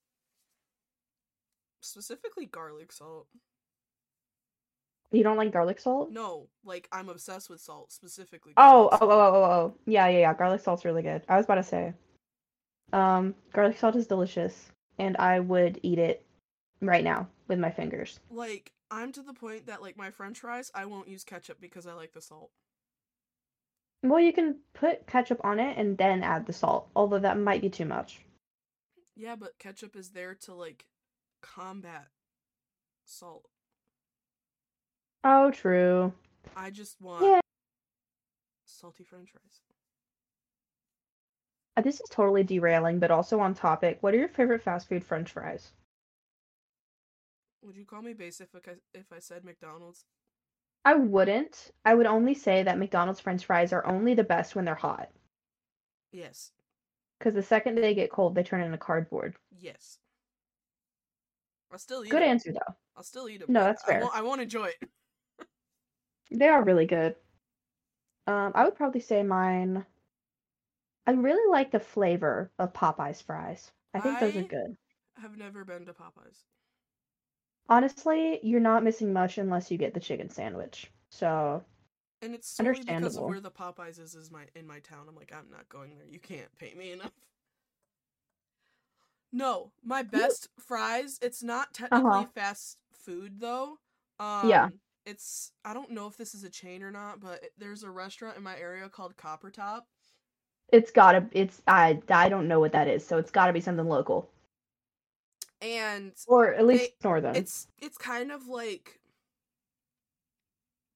specifically 1.82 2.46
garlic 2.46 2.92
salt. 2.92 3.28
You 5.12 5.22
don't 5.22 5.38
like 5.38 5.54
garlic 5.54 5.80
salt? 5.80 6.12
No, 6.12 6.48
like 6.66 6.88
I'm 6.92 7.10
obsessed 7.10 7.50
with 7.50 7.62
salt 7.62 7.92
specifically. 7.92 8.54
Oh, 8.58 8.90
oh, 8.92 8.98
oh, 9.02 9.10
oh, 9.10 9.12
oh, 9.12 9.44
oh, 9.44 9.76
yeah, 9.86 10.08
yeah, 10.08 10.20
yeah. 10.20 10.34
Garlic 10.34 10.62
salt's 10.62 10.86
really 10.86 11.04
good. 11.04 11.22
I 11.30 11.38
was 11.38 11.46
about 11.46 11.56
to 11.56 11.64
say, 11.64 11.94
um, 12.94 13.36
garlic 13.54 13.78
salt 13.78 13.96
is 13.96 14.08
delicious, 14.08 14.72
and 14.98 15.16
I 15.18 15.40
would 15.40 15.80
eat 15.84 16.00
it 16.00 16.26
right 16.82 17.04
now 17.04 17.28
with 17.48 17.60
my 17.60 17.70
fingers. 17.70 18.20
Like 18.32 18.72
I'm 18.90 19.12
to 19.14 19.22
the 19.22 19.34
point 19.34 19.68
that 19.68 19.82
like 19.82 19.98
my 19.98 20.10
French 20.10 20.40
fries, 20.40 20.72
I 20.74 20.86
won't 20.86 21.08
use 21.08 21.24
ketchup 21.24 21.58
because 21.62 21.86
I 21.86 21.94
like 21.94 22.14
the 22.14 22.22
salt. 22.22 22.50
Well, 24.02 24.20
you 24.20 24.34
can 24.34 24.58
put 24.74 25.08
ketchup 25.08 25.40
on 25.44 25.60
it 25.60 25.78
and 25.78 25.98
then 25.98 26.24
add 26.24 26.46
the 26.46 26.54
salt, 26.54 26.90
although 26.96 27.20
that 27.20 27.40
might 27.40 27.62
be 27.62 27.70
too 27.70 27.86
much. 27.86 28.20
Yeah, 29.16 29.36
but 29.36 29.58
ketchup 29.60 29.96
is 29.96 30.12
there 30.12 30.36
to 30.36 30.54
like 30.54 30.86
combat 31.42 32.10
salt. 33.06 33.50
Oh, 35.26 35.52
true. 35.52 36.14
I 36.56 36.72
just 36.72 37.00
want 37.02 37.22
Yeah. 37.24 37.42
salty 38.66 39.04
french 39.06 39.32
fries. 39.32 39.62
Uh, 41.78 41.82
This 41.84 42.02
is 42.02 42.10
totally 42.10 42.44
derailing, 42.44 42.98
but 42.98 43.12
also 43.12 43.40
on 43.40 43.54
topic. 43.54 44.02
What 44.02 44.16
are 44.16 44.18
your 44.18 44.28
favorite 44.28 44.64
fast 44.64 44.88
food 44.90 45.06
french 45.06 45.32
fries? 45.32 45.72
Would 47.64 47.76
you 47.78 47.86
call 47.86 48.04
me 48.04 48.14
basic 48.14 48.50
if 48.54 48.68
I, 48.68 48.76
if 48.94 49.12
I 49.12 49.18
said 49.20 49.44
McDonald's? 49.44 50.06
I 50.86 50.94
wouldn't. 50.94 51.72
I 51.84 51.94
would 51.94 52.06
only 52.06 52.34
say 52.34 52.64
that 52.64 52.78
McDonald's 52.78 53.20
french 53.20 53.44
fries 53.44 53.74
are 53.74 53.86
only 53.86 54.14
the 54.14 54.24
best 54.24 54.56
when 54.56 54.64
they're 54.64 54.76
hot. 54.76 55.10
Yes. 56.12 56.52
Because 57.24 57.36
the 57.36 57.42
second 57.44 57.76
they 57.76 57.96
get 57.96 58.12
cold, 58.12 58.36
they 58.36 58.44
turn 58.44 58.60
into 58.60 58.78
cardboard. 58.78 59.38
Yes. 59.58 59.98
I'll 61.72 61.80
still 61.80 62.04
eat 62.04 62.10
Good 62.10 62.22
it. 62.22 62.26
answer, 62.26 62.52
though. 62.52 62.76
I'll 62.98 63.04
still 63.04 63.30
eat 63.30 63.40
them. 63.40 63.54
No, 63.54 63.64
that's 63.64 63.82
I 63.86 63.88
fair. 63.88 64.02
won't, 64.02 64.14
I 64.14 64.22
won't 64.22 64.42
enjoy 64.42 64.66
it. 64.66 64.90
They 66.32 66.50
are 66.50 66.66
really 66.66 66.86
good. 66.86 67.16
Um, 68.28 68.52
I 68.56 68.66
would 68.66 68.76
probably 68.76 69.00
say 69.00 69.24
mine. 69.24 69.86
I 71.08 71.12
really 71.12 71.50
like 71.50 71.72
the 71.72 71.80
flavor 71.80 72.52
of 72.60 72.74
Popeye's 72.74 73.22
fries. 73.22 73.72
I 73.94 74.02
think 74.02 74.20
those 74.20 74.36
are 74.36 74.44
good. 74.44 74.76
I've 75.24 75.38
never 75.38 75.64
been 75.64 75.86
to 75.86 75.94
Popeyes. 75.94 76.44
Honestly, 77.70 78.42
you're 78.44 78.60
not 78.60 78.84
missing 78.84 79.14
much 79.14 79.38
unless 79.38 79.72
you 79.72 79.78
get 79.78 79.94
the 79.94 80.00
chicken 80.02 80.30
sandwich. 80.30 80.92
So, 81.10 81.64
And 82.24 82.34
it's 82.34 82.48
solely 82.48 82.80
because 82.86 83.18
of 83.18 83.24
where 83.24 83.42
the 83.42 83.52
Popeyes 83.52 84.00
is, 84.00 84.16
is 84.16 84.32
my 84.32 84.46
in 84.56 84.66
my 84.66 84.80
town. 84.80 85.06
I'm 85.10 85.16
like, 85.16 85.34
I'm 85.36 85.50
not 85.52 85.68
going 85.68 85.98
there. 85.98 86.08
You 86.10 86.20
can't 86.20 86.48
pay 86.58 86.74
me 86.74 86.92
enough. 86.94 87.12
No, 89.32 89.72
my 89.84 90.04
best 90.04 90.48
fries. 90.60 91.20
It's 91.22 91.44
not 91.44 91.74
technically 91.74 92.10
Uh-huh. 92.10 92.26
fast 92.34 92.78
food 92.94 93.40
though. 93.40 93.78
Um, 94.20 94.48
Yeah. 94.48 94.70
It's 95.06 95.52
I 95.66 95.74
don't 95.74 95.92
know 95.92 96.08
if 96.08 96.16
this 96.16 96.34
is 96.34 96.44
a 96.46 96.50
chain 96.50 96.82
or 96.82 96.92
not, 96.92 97.20
but 97.20 97.44
it- 97.44 97.54
there's 97.58 97.84
a 97.84 97.90
restaurant 97.90 98.38
in 98.38 98.44
my 98.44 98.58
area 98.58 98.88
called 98.88 99.18
Copper 99.18 99.52
Top. 99.52 99.88
it's 100.70 100.92
gotta. 100.92 101.28
It's 101.34 101.62
I. 101.68 102.02
I 102.10 102.30
don't 102.30 102.48
know 102.48 102.60
what 102.62 102.72
that 102.72 102.88
is. 102.88 103.06
So 103.06 103.18
it's 103.18 103.30
gotta 103.32 103.52
be 103.54 103.60
something 103.60 103.86
local, 103.88 104.32
and 105.62 106.14
or 106.26 106.54
at 106.54 106.66
least 106.66 106.94
They- 107.02 107.08
northern. 107.10 107.36
it's 107.36 107.68
it's 107.80 107.98
kind 107.98 108.32
of 108.32 108.48
like 108.48 109.02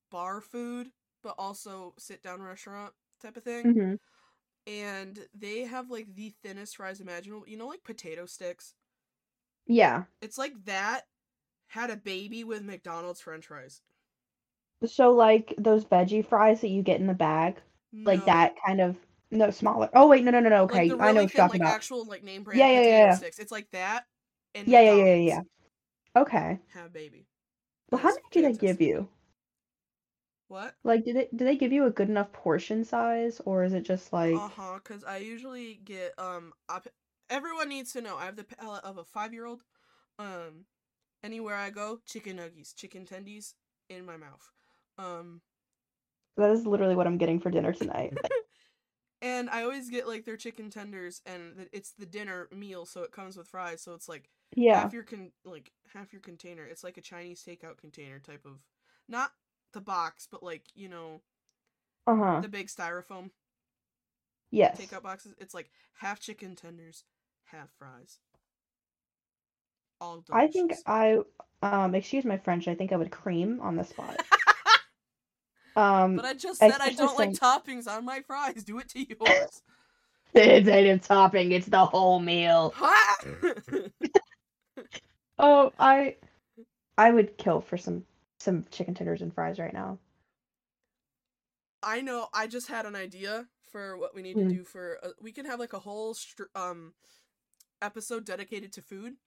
bar 0.09 0.39
food 0.41 0.91
but 1.27 1.35
also 1.37 1.93
sit 1.99 2.23
down 2.23 2.41
restaurant 2.41 2.93
type 3.21 3.35
of 3.37 3.43
thing 3.43 3.73
hmm 3.73 3.95
and 4.67 5.27
they 5.37 5.61
have 5.61 5.91
like 5.91 6.15
the 6.15 6.33
thinnest 6.43 6.77
fries 6.77 7.01
imaginable 7.01 7.45
you 7.47 7.57
know 7.57 7.67
like 7.67 7.83
potato 7.83 8.25
sticks 8.25 8.75
Yeah. 9.67 10.05
it's 10.21 10.37
like 10.37 10.53
that 10.65 11.03
had 11.67 11.89
a 11.89 11.97
baby 11.97 12.43
with 12.43 12.63
mcdonald's 12.63 13.21
french 13.21 13.47
fries 13.47 13.81
So 14.85 15.11
like 15.11 15.53
those 15.59 15.85
veggie 15.85 16.25
fries 16.25 16.61
that 16.61 16.69
you 16.69 16.81
get 16.81 16.99
in 16.99 17.05
the 17.07 17.13
bag, 17.13 17.61
like 18.05 18.25
that 18.25 18.55
kind 18.65 18.81
of. 18.81 18.97
No, 19.29 19.51
smaller. 19.51 19.89
Oh 19.93 20.07
wait, 20.07 20.23
no, 20.23 20.31
no, 20.31 20.39
no, 20.39 20.49
no. 20.49 20.63
Like 20.69 20.85
Okay, 20.85 20.95
I 20.99 21.11
know 21.11 21.21
really 21.21 21.23
what 21.23 21.33
you're 21.33 21.45
talking 21.45 21.59
like 21.59 21.61
about. 21.61 21.77
actual 21.77 22.05
like 22.05 22.23
name 22.23 22.43
brand 22.43 22.63
Yeah, 22.63 22.71
yeah, 22.71 22.81
yeah, 22.81 22.99
yeah. 22.99 23.19
sticks 23.19 23.39
it's 23.39 23.51
like 23.51 23.69
that 23.71 24.05
and 24.55 24.67
Yeah, 24.67 24.81
yeah, 24.81 24.91
yeah, 24.91 25.15
yeah, 25.15 25.15
yeah. 25.35 25.41
Okay. 26.21 26.59
have 26.73 26.93
baby 26.93 27.27
Well, 27.91 27.99
how 28.01 28.13
many 28.33 28.47
they 28.47 28.53
fantastic. 28.53 28.65
give 28.65 28.79
you? 28.79 29.09
What 30.47 30.75
Like, 30.83 31.05
do 31.05 31.13
they 31.13 31.29
do 31.35 31.45
they 31.45 31.55
give 31.55 31.71
you 31.71 31.85
a 31.85 31.91
good 31.91 32.09
enough 32.09 32.31
portion 32.33 32.83
size, 32.83 33.39
or 33.41 33.63
is 33.63 33.73
it 33.73 33.83
just 33.83 34.11
like? 34.11 34.41
Uh-huh, 34.41 34.79
cuz 34.83 35.03
I 35.03 35.17
usually 35.17 35.75
get 35.75 36.13
um 36.19 36.53
op- 36.69 36.87
everyone 37.29 37.69
needs 37.69 37.93
to 37.93 38.01
know 38.01 38.17
I 38.17 38.25
have 38.25 38.35
the 38.35 38.43
palate 38.43 38.83
of 38.83 38.97
a 38.97 39.05
5-year-old. 39.05 39.63
Um 40.19 40.65
anywhere 41.23 41.55
I 41.55 41.69
go, 41.71 42.01
chicken 42.05 42.37
nuggies, 42.37 42.75
chicken 42.75 43.05
tendies 43.05 43.55
in 43.89 44.05
my 44.05 44.17
mouth. 44.17 44.51
Um 44.97 45.41
That 46.37 46.51
is 46.51 46.65
literally 46.65 46.95
what 46.95 47.07
I'm 47.07 47.17
getting 47.17 47.39
for 47.39 47.49
dinner 47.49 47.73
tonight. 47.73 48.17
and 49.21 49.49
I 49.49 49.63
always 49.63 49.89
get 49.89 50.07
like 50.07 50.25
their 50.25 50.37
chicken 50.37 50.69
tenders 50.69 51.21
and 51.25 51.67
it's 51.71 51.91
the 51.91 52.05
dinner 52.05 52.47
meal 52.51 52.85
so 52.85 53.01
it 53.03 53.11
comes 53.11 53.37
with 53.37 53.47
fries 53.47 53.81
so 53.81 53.93
it's 53.93 54.07
like 54.07 54.29
yeah. 54.55 54.73
half 54.81 54.93
your 54.93 55.03
con 55.03 55.31
like 55.45 55.71
half 55.93 56.13
your 56.13 56.21
container. 56.21 56.65
It's 56.65 56.83
like 56.83 56.97
a 56.97 57.01
Chinese 57.01 57.43
takeout 57.43 57.77
container 57.77 58.19
type 58.19 58.45
of 58.45 58.59
not 59.07 59.31
the 59.73 59.81
box 59.81 60.27
but 60.31 60.43
like, 60.43 60.63
you 60.75 60.89
know, 60.89 61.21
Uh 62.07 62.15
huh. 62.15 62.41
the 62.41 62.47
big 62.47 62.67
styrofoam 62.67 63.31
Yes. 64.51 64.77
takeout 64.79 65.03
boxes. 65.03 65.33
It's 65.39 65.53
like 65.53 65.69
half 65.93 66.19
chicken 66.19 66.55
tenders, 66.55 67.03
half 67.45 67.69
fries. 67.77 68.19
All 69.99 70.21
delicious. 70.21 70.33
I 70.35 70.47
think 70.47 70.73
I 70.85 71.19
um 71.63 71.95
excuse 71.95 72.25
my 72.25 72.37
French. 72.37 72.67
I 72.67 72.75
think 72.75 72.91
I 72.91 72.97
would 72.97 73.11
cream 73.11 73.59
on 73.61 73.75
the 73.75 73.83
spot. 73.83 74.21
Um, 75.75 76.15
but 76.15 76.25
I 76.25 76.33
just 76.33 76.63
said 76.63 76.81
I 76.81 76.91
don't 76.91 77.15
like 77.15 77.33
toppings 77.33 77.87
on 77.87 78.05
my 78.05 78.21
fries. 78.21 78.63
Do 78.63 78.79
it 78.79 78.89
to 78.89 78.99
yours. 79.07 79.61
it's 80.33 80.67
a 80.67 80.97
topping. 80.99 81.51
It's 81.51 81.67
the 81.67 81.85
whole 81.85 82.19
meal. 82.19 82.73
Oh, 85.39 85.73
I 85.79 86.17
I 86.97 87.11
would 87.11 87.37
kill 87.37 87.61
for 87.61 87.77
some 87.77 88.05
some 88.47 88.65
chicken 88.71 88.95
tenders 88.95 89.21
and 89.21 89.33
fries 89.35 89.59
right 89.59 89.73
now. 89.73 89.99
I 91.83 92.01
know. 92.01 92.27
I 92.33 92.47
just 92.47 92.67
had 92.67 92.85
an 92.85 92.95
idea 92.95 93.49
for 93.69 93.97
what 93.97 94.15
we 94.15 94.21
need 94.21 94.37
Hmm. 94.37 94.49
to 94.49 94.55
do 94.55 94.63
for. 94.63 94.99
Uh, 95.03 95.11
we 95.21 95.31
can 95.31 95.45
have 95.45 95.59
like 95.59 95.73
a 95.73 95.79
whole 95.79 96.13
str- 96.13 96.43
um 96.55 96.93
episode 97.81 98.25
dedicated 98.25 98.73
to 98.73 98.81
food, 98.83 99.17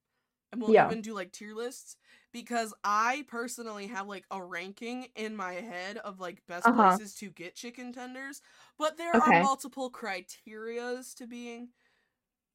and 0.52 0.62
we'll 0.62 0.74
Yeah. 0.74 0.94
even 0.94 1.02
do 1.02 1.14
like 1.14 1.32
tier 1.32 1.54
lists 1.54 1.96
because 2.32 2.74
I 2.84 3.24
personally 3.28 3.88
have 3.88 4.08
like 4.08 4.26
a 4.30 4.44
ranking 4.44 5.08
in 5.16 5.36
my 5.36 5.54
head 5.54 5.98
of 5.98 6.20
like 6.20 6.46
best 6.46 6.72
Uh-huh. 6.72 7.00
places 7.00 7.14
to 7.16 7.30
get 7.30 7.56
chicken 7.56 7.92
tenders, 7.92 8.42
but 8.78 8.98
there 8.98 9.14
Okay. 9.14 9.20
are 9.20 9.32
multiple 9.32 9.90
criterias 9.92 11.14
to 11.16 11.26
being 11.28 11.70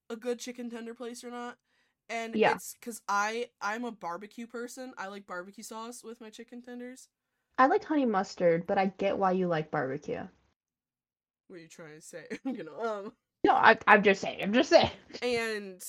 a 0.09 0.15
good 0.15 0.39
chicken 0.39 0.69
tender 0.69 0.93
place 0.95 1.23
or 1.23 1.31
not. 1.31 1.57
And 2.09 2.35
Yeah. 2.35 2.57
it's 2.57 2.75
because 2.79 3.01
I 3.07 3.49
I'm 3.61 3.83
a 3.85 3.91
barbecue 3.91 4.47
person. 4.47 4.93
I 4.97 5.07
like 5.07 5.25
barbecue 5.27 5.63
sauce 5.63 6.03
with 6.03 6.21
my 6.21 6.29
chicken 6.29 6.61
tenders. 6.61 7.09
I 7.57 7.65
like 7.67 7.83
honey 7.83 8.05
mustard, 8.05 8.65
but 8.65 8.77
I 8.77 8.85
get 8.85 9.17
why 9.17 9.31
you 9.33 9.49
like 9.49 9.69
barbecue. 9.69 10.25
What 11.47 11.57
are 11.57 11.61
you 11.61 11.67
trying 11.67 11.95
to 11.95 12.01
say? 12.01 12.25
you 12.45 12.63
know, 12.63 12.79
um. 13.05 13.13
No, 13.45 13.53
I, 13.53 13.77
I'm 13.87 14.03
just 14.03 14.21
saying. 14.21 14.41
I'm 14.41 14.53
just 14.53 14.69
saying. 14.69 14.91
And 15.21 15.83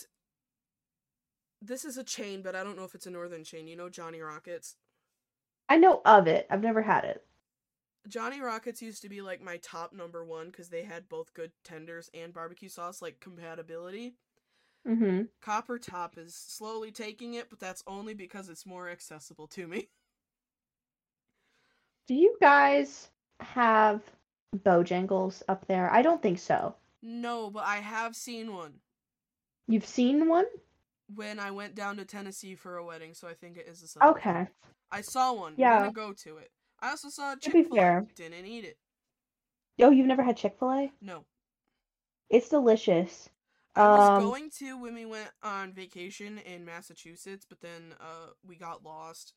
this 1.61 1.85
is 1.85 1.97
a 1.99 2.05
chain, 2.05 2.41
but 2.43 2.55
I 2.57 2.63
don't 2.65 2.77
know 2.77 2.85
if 2.85 2.95
it's 2.95 3.07
a 3.07 3.11
northern 3.11 3.45
chain. 3.45 3.67
You 3.69 3.77
know 3.77 3.89
Johnny 3.91 4.21
Rockets? 4.21 4.77
I 5.69 5.77
know 5.77 6.03
of 6.05 6.27
it. 6.27 6.49
I've 6.51 6.61
never 6.61 6.83
had 6.83 7.05
it. 7.05 7.25
Johnny 8.09 8.41
Rockets 8.41 8.83
used 8.83 9.03
to 9.03 9.09
be 9.09 9.21
like 9.23 9.41
my 9.41 9.57
top 9.59 9.93
number 9.93 10.25
one 10.25 10.47
because 10.47 10.69
they 10.69 10.83
had 10.85 11.09
both 11.09 11.35
good 11.35 11.53
tenders 11.65 12.09
and 12.15 12.33
barbecue 12.33 12.69
sauce, 12.69 13.03
like 13.03 13.21
compatibility. 13.21 14.15
Mm-hmm. 14.87 15.23
Copper 15.43 15.79
Top 15.79 16.17
is 16.17 16.35
slowly 16.35 16.91
taking 16.91 17.35
it, 17.35 17.51
but 17.51 17.59
that's 17.59 17.83
only 17.87 18.15
because 18.15 18.49
it's 18.49 18.67
more 18.67 18.89
accessible 18.89 19.47
to 19.49 19.67
me. 19.67 19.89
Do 22.09 22.15
you 22.15 22.37
guys 22.41 23.09
have 23.41 24.01
Bojangles 24.57 25.43
up 25.49 25.67
there? 25.67 25.93
I 25.93 26.03
don't 26.03 26.23
think 26.23 26.39
so. 26.39 26.77
No, 27.03 27.51
but 27.51 27.65
I 27.65 27.79
have 27.79 28.15
seen 28.15 28.55
one. 28.55 28.75
You've 29.67 29.87
seen 29.87 30.29
one? 30.29 30.47
when 31.15 31.39
I 31.39 31.51
went 31.51 31.75
down 31.75 31.97
to 31.97 32.05
Tennessee 32.05 32.55
for 32.55 32.77
a 32.77 32.85
wedding, 32.85 33.15
so 33.15 33.29
I 33.29 33.35
think 33.35 33.57
it 33.57 33.67
is 33.69 33.97
a. 34.01 34.07
Okay. 34.09 34.47
I 34.91 35.01
saw 35.01 35.33
one. 35.33 35.55
Yeah. 35.57 35.79
Yeah. 35.79 35.83
didn't 35.85 35.95
go 35.95 36.13
to 36.13 36.39
it. 36.39 36.51
I 36.81 36.91
also 36.91 37.09
saw 37.09 37.35
be 37.35 37.41
Chick 37.41 37.69
Fil 37.69 37.79
A. 37.79 38.07
Didn't 38.15 38.47
eat 38.47 38.65
it. 38.65 38.77
Oh, 39.81 39.91
you've 39.91 40.07
never 40.07 40.23
had 40.23 40.37
Chick 40.37 40.57
Fil 40.59 40.71
A? 40.71 40.93
No. 41.01 41.25
It's 42.29 42.49
delicious. 42.49 43.29
I 43.77 43.89
was 43.89 44.09
Um, 44.09 44.23
going 44.23 44.51
to 44.59 44.81
when 44.81 44.95
we 44.95 45.05
went 45.07 45.31
on 45.43 45.73
vacation 45.73 46.39
in 46.39 46.65
Massachusetts, 46.65 47.47
but 47.49 47.61
then 47.61 47.95
uh 48.01 48.31
we 48.47 48.57
got 48.57 48.83
lost. 48.85 49.35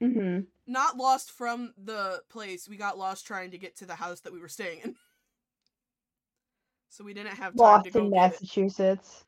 hmm 0.00 0.40
Not 0.66 0.96
lost 0.96 1.30
from 1.30 1.72
the 1.78 2.22
place. 2.28 2.68
We 2.68 2.76
got 2.76 2.98
lost 2.98 3.26
trying 3.26 3.50
to 3.52 3.58
get 3.58 3.76
to 3.76 3.86
the 3.86 3.94
house 3.94 4.20
that 4.20 4.32
we 4.32 4.40
were 4.40 4.48
staying 4.48 4.80
in. 4.84 4.96
so 6.90 7.04
we 7.04 7.14
didn't 7.14 7.36
have 7.36 7.54
time 7.56 7.82
to 7.84 7.90
Lost 7.90 7.92
go 7.92 8.00
in. 8.04 8.10
Massachusetts. 8.10 9.24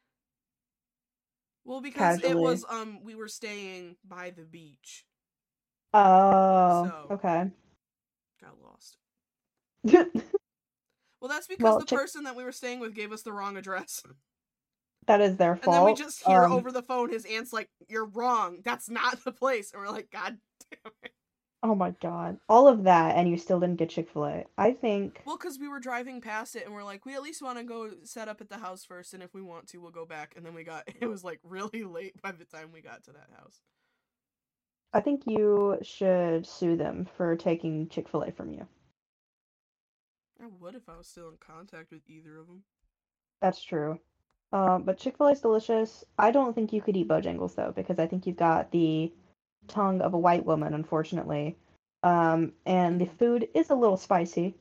Well, 1.64 1.80
because 1.80 2.18
it 2.22 2.38
was 2.38 2.64
um 2.68 3.02
we 3.04 3.14
were 3.14 3.28
staying 3.28 3.96
by 4.06 4.30
the 4.30 4.44
beach. 4.44 5.04
Oh, 5.94 6.84
So- 6.84 7.08
okay. 7.12 7.50
Got 8.40 8.56
lost. 8.62 8.98
Well, 11.26 11.34
that's 11.34 11.48
because 11.48 11.64
Well, 11.64 11.78
the 11.80 11.86
person 11.86 12.22
that 12.22 12.36
we 12.36 12.44
were 12.44 12.52
staying 12.52 12.78
with 12.78 12.94
gave 12.94 13.10
us 13.10 13.22
the 13.22 13.32
wrong 13.32 13.56
address. 13.56 14.04
that 15.08 15.20
is 15.20 15.36
their 15.36 15.56
fault. 15.56 15.66
And 15.66 15.74
then 15.74 15.92
we 15.92 15.98
just 15.98 16.22
hear 16.24 16.44
Um, 16.44 16.52
over 16.52 16.70
the 16.70 16.82
phone 16.82 17.10
his 17.10 17.24
aunt's 17.24 17.52
like, 17.52 17.68
"You're 17.88 18.06
wrong. 18.06 18.60
That's 18.64 18.88
not 18.88 19.24
the 19.24 19.32
place." 19.32 19.72
And 19.72 19.82
we're 19.82 19.90
like, 19.90 20.10
"God 20.12 20.38
damn 20.70 20.92
it." 21.02 21.12
Oh 21.64 21.74
my 21.74 21.90
god. 22.00 22.38
All 22.48 22.68
of 22.68 22.84
that 22.84 23.16
and 23.16 23.28
you 23.28 23.36
still 23.36 23.58
didn't 23.58 23.76
get 23.76 23.90
Chick-fil-A. 23.90 24.44
I 24.56 24.72
think 24.72 25.22
Well, 25.24 25.36
because 25.36 25.58
we 25.58 25.66
were 25.66 25.80
driving 25.80 26.20
past 26.20 26.54
it 26.54 26.64
and 26.64 26.72
we're 26.72 26.84
like, 26.84 27.04
we 27.04 27.14
at 27.16 27.22
least 27.24 27.42
want 27.42 27.58
to 27.58 27.64
go 27.64 27.90
set 28.04 28.28
up 28.28 28.40
at 28.40 28.48
the 28.50 28.58
house 28.58 28.84
first, 28.84 29.14
and 29.14 29.22
if 29.22 29.34
we 29.34 29.42
want 29.42 29.66
to, 29.68 29.78
we'll 29.78 29.90
go 29.90 30.06
back. 30.06 30.34
And 30.36 30.46
then 30.46 30.54
we 30.54 30.62
got, 30.62 30.84
it 31.00 31.06
was 31.08 31.24
like 31.24 31.40
really 31.42 31.82
late 31.82 32.22
by 32.22 32.30
the 32.30 32.44
time 32.44 32.70
we 32.72 32.82
got 32.82 33.02
to 33.04 33.12
that 33.12 33.30
house. 33.36 33.60
I 34.92 35.00
think 35.00 35.26
you 35.26 35.78
should 35.82 36.46
sue 36.46 36.76
them 36.76 37.04
for 37.16 37.36
taking 37.36 37.88
Chick-fil-A 37.88 38.32
from 38.32 38.50
you. 38.52 38.66
I 40.42 40.46
would 40.60 40.74
if 40.74 40.88
I 40.88 40.96
was 40.96 41.06
still 41.06 41.28
in 41.28 41.36
contact 41.38 41.92
with 41.92 42.02
either 42.08 42.38
of 42.38 42.46
them. 42.46 42.62
That's 43.40 43.62
true. 43.62 43.98
Um, 44.52 44.84
but 44.84 44.98
Chick-fil-A 44.98 45.32
is 45.32 45.40
delicious. 45.40 46.04
I 46.18 46.30
don't 46.30 46.54
think 46.54 46.72
you 46.72 46.80
could 46.80 46.96
eat 46.96 47.08
Bojangles 47.08 47.54
though, 47.54 47.72
because 47.74 47.98
I 47.98 48.06
think 48.06 48.26
you've 48.26 48.36
got 48.36 48.70
the 48.70 49.12
tongue 49.66 50.00
of 50.00 50.14
a 50.14 50.18
white 50.18 50.44
woman, 50.44 50.74
unfortunately. 50.74 51.56
Um, 52.02 52.52
and 52.64 53.00
the 53.00 53.06
food 53.06 53.48
is 53.54 53.70
a 53.70 53.74
little 53.74 53.96
spicy. 53.96 54.54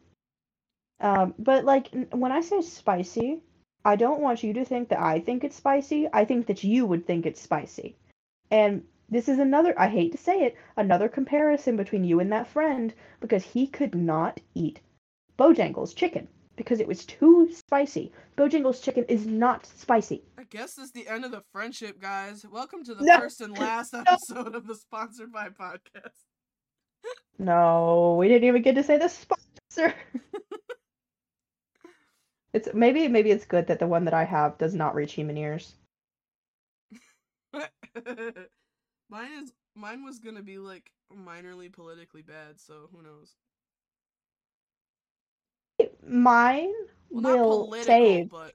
Um, 1.00 1.34
but 1.38 1.66
like 1.66 1.90
when 2.12 2.32
I 2.32 2.42
say 2.42 2.62
spicy, 2.62 3.42
I 3.84 3.96
don't 3.96 4.22
want 4.22 4.44
you 4.44 4.54
to 4.54 4.66
think 4.66 4.90
that 4.90 5.00
I 5.00 5.20
think 5.20 5.44
it's 5.44 5.56
spicy. 5.56 6.08
I 6.12 6.26
think 6.26 6.48
that 6.48 6.64
you 6.64 6.86
would 6.86 7.06
think 7.06 7.26
it's 7.26 7.42
spicy. 7.42 7.96
And 8.50 8.84
this 9.10 9.30
is 9.30 9.38
another, 9.38 9.80
I 9.80 9.90
hate 9.90 10.14
to 10.14 10.18
say 10.18 10.46
it, 10.46 10.56
another 10.78 11.08
comparison 11.08 11.76
between 11.76 12.04
you 12.04 12.20
and 12.20 12.32
that 12.32 12.48
friend 12.48 12.94
because 13.20 13.44
he 13.44 13.68
could 13.68 13.94
not 13.94 14.40
eat 14.56 14.80
Bojangles 15.38 15.96
chicken 15.96 16.28
because 16.56 16.80
it 16.80 16.88
was 16.88 17.06
too 17.06 17.50
spicy. 17.52 18.12
Bojangles 18.38 18.82
chicken 18.82 19.06
is 19.10 19.28
not 19.28 19.66
spicy. 19.66 20.24
I 20.38 20.44
guess 20.44 20.76
this 20.76 20.86
is 20.86 20.92
the 20.92 21.08
end 21.08 21.26
of 21.26 21.32
the 21.32 21.44
friendship, 21.52 22.00
guys. 22.00 22.46
Welcome 22.46 22.84
to 22.86 22.96
the 22.96 23.04
No. 23.04 23.20
first 23.20 23.42
and 23.42 23.58
last 23.58 23.94
episode 24.08 24.56
of 24.56 24.68
the 24.68 24.76
Sponsored 24.76 25.32
by 25.32 25.50
podcast. 25.50 26.24
No, 27.38 28.16
we 28.20 28.28
didn't 28.28 28.48
even 28.48 28.62
get 28.62 28.76
to 28.76 28.84
say 28.84 28.98
the 28.98 29.10
sponsor. 29.10 29.94
it's 32.54 32.70
maybe 32.74 33.08
maybe 33.08 33.32
it's 33.32 33.46
good 33.46 33.68
that 33.68 33.80
the 33.80 33.88
one 33.88 34.06
that 34.06 34.14
I 34.14 34.24
have 34.24 34.58
does 34.58 34.74
not 34.74 34.96
reach 34.96 35.14
human 35.14 35.38
ears. 35.38 35.76
mine 39.10 39.32
is 39.44 39.54
mine 39.76 40.04
was 40.04 40.20
gonna 40.20 40.44
be 40.44 40.58
like 40.58 40.92
minorly 41.14 41.72
politically 41.72 42.22
bad, 42.22 42.60
so 42.60 42.90
who 42.92 43.02
knows? 43.02 43.36
Mine 46.08 46.74
Well, 47.10 47.68
will 47.70 47.84
save. 47.84 48.30
but 48.30 48.54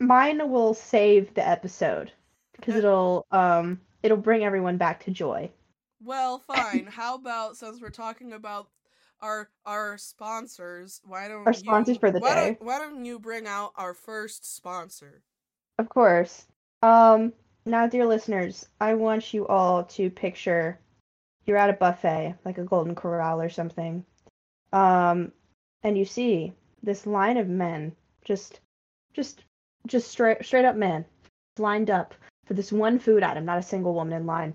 Mine 0.00 0.50
will 0.50 0.74
save 0.74 1.34
the 1.34 1.46
episode 1.46 2.12
because 2.52 2.74
Uh, 2.74 2.78
it'll 2.78 3.26
um 3.30 3.80
it'll 4.02 4.16
bring 4.16 4.44
everyone 4.44 4.76
back 4.76 5.04
to 5.04 5.10
joy. 5.10 5.50
well, 6.02 6.38
fine. 6.46 6.86
How 6.86 7.14
about 7.16 7.56
since 7.56 7.80
we're 7.80 7.90
talking 7.90 8.32
about 8.32 8.68
our 9.20 9.50
our 9.66 9.98
sponsors, 9.98 11.00
why 11.04 11.26
don't 11.28 11.46
Our 11.46 11.52
sponsors 11.52 11.96
you, 11.96 12.00
for 12.00 12.10
the 12.12 12.20
why 12.20 12.34
day. 12.34 12.46
Don't, 12.54 12.62
why 12.62 12.78
don't 12.78 13.04
you 13.04 13.18
bring 13.18 13.46
out 13.46 13.72
our 13.76 13.94
first 13.94 14.54
sponsor? 14.56 15.22
Of 15.78 15.88
course. 15.88 16.46
Um, 16.82 17.32
now, 17.66 17.86
dear 17.88 18.06
listeners, 18.06 18.68
I 18.80 18.94
want 18.94 19.34
you 19.34 19.46
all 19.48 19.84
to 19.84 20.10
picture 20.10 20.78
you're 21.46 21.56
at 21.56 21.70
a 21.70 21.72
buffet, 21.72 22.36
like 22.44 22.58
a 22.58 22.64
Golden 22.64 22.94
Corral 22.94 23.40
or 23.40 23.48
something. 23.48 24.04
Um, 24.72 25.32
and 25.82 25.96
you 25.96 26.04
see 26.04 26.52
this 26.82 27.06
line 27.06 27.36
of 27.36 27.48
men, 27.48 27.94
just, 28.24 28.60
just, 29.12 29.44
just 29.86 30.10
straight, 30.10 30.44
straight 30.44 30.64
up 30.64 30.76
men, 30.76 31.04
lined 31.58 31.90
up 31.90 32.14
for 32.46 32.54
this 32.54 32.72
one 32.72 32.98
food 32.98 33.22
item, 33.22 33.44
not 33.44 33.58
a 33.58 33.62
single 33.62 33.94
woman 33.94 34.14
in 34.14 34.26
line. 34.26 34.54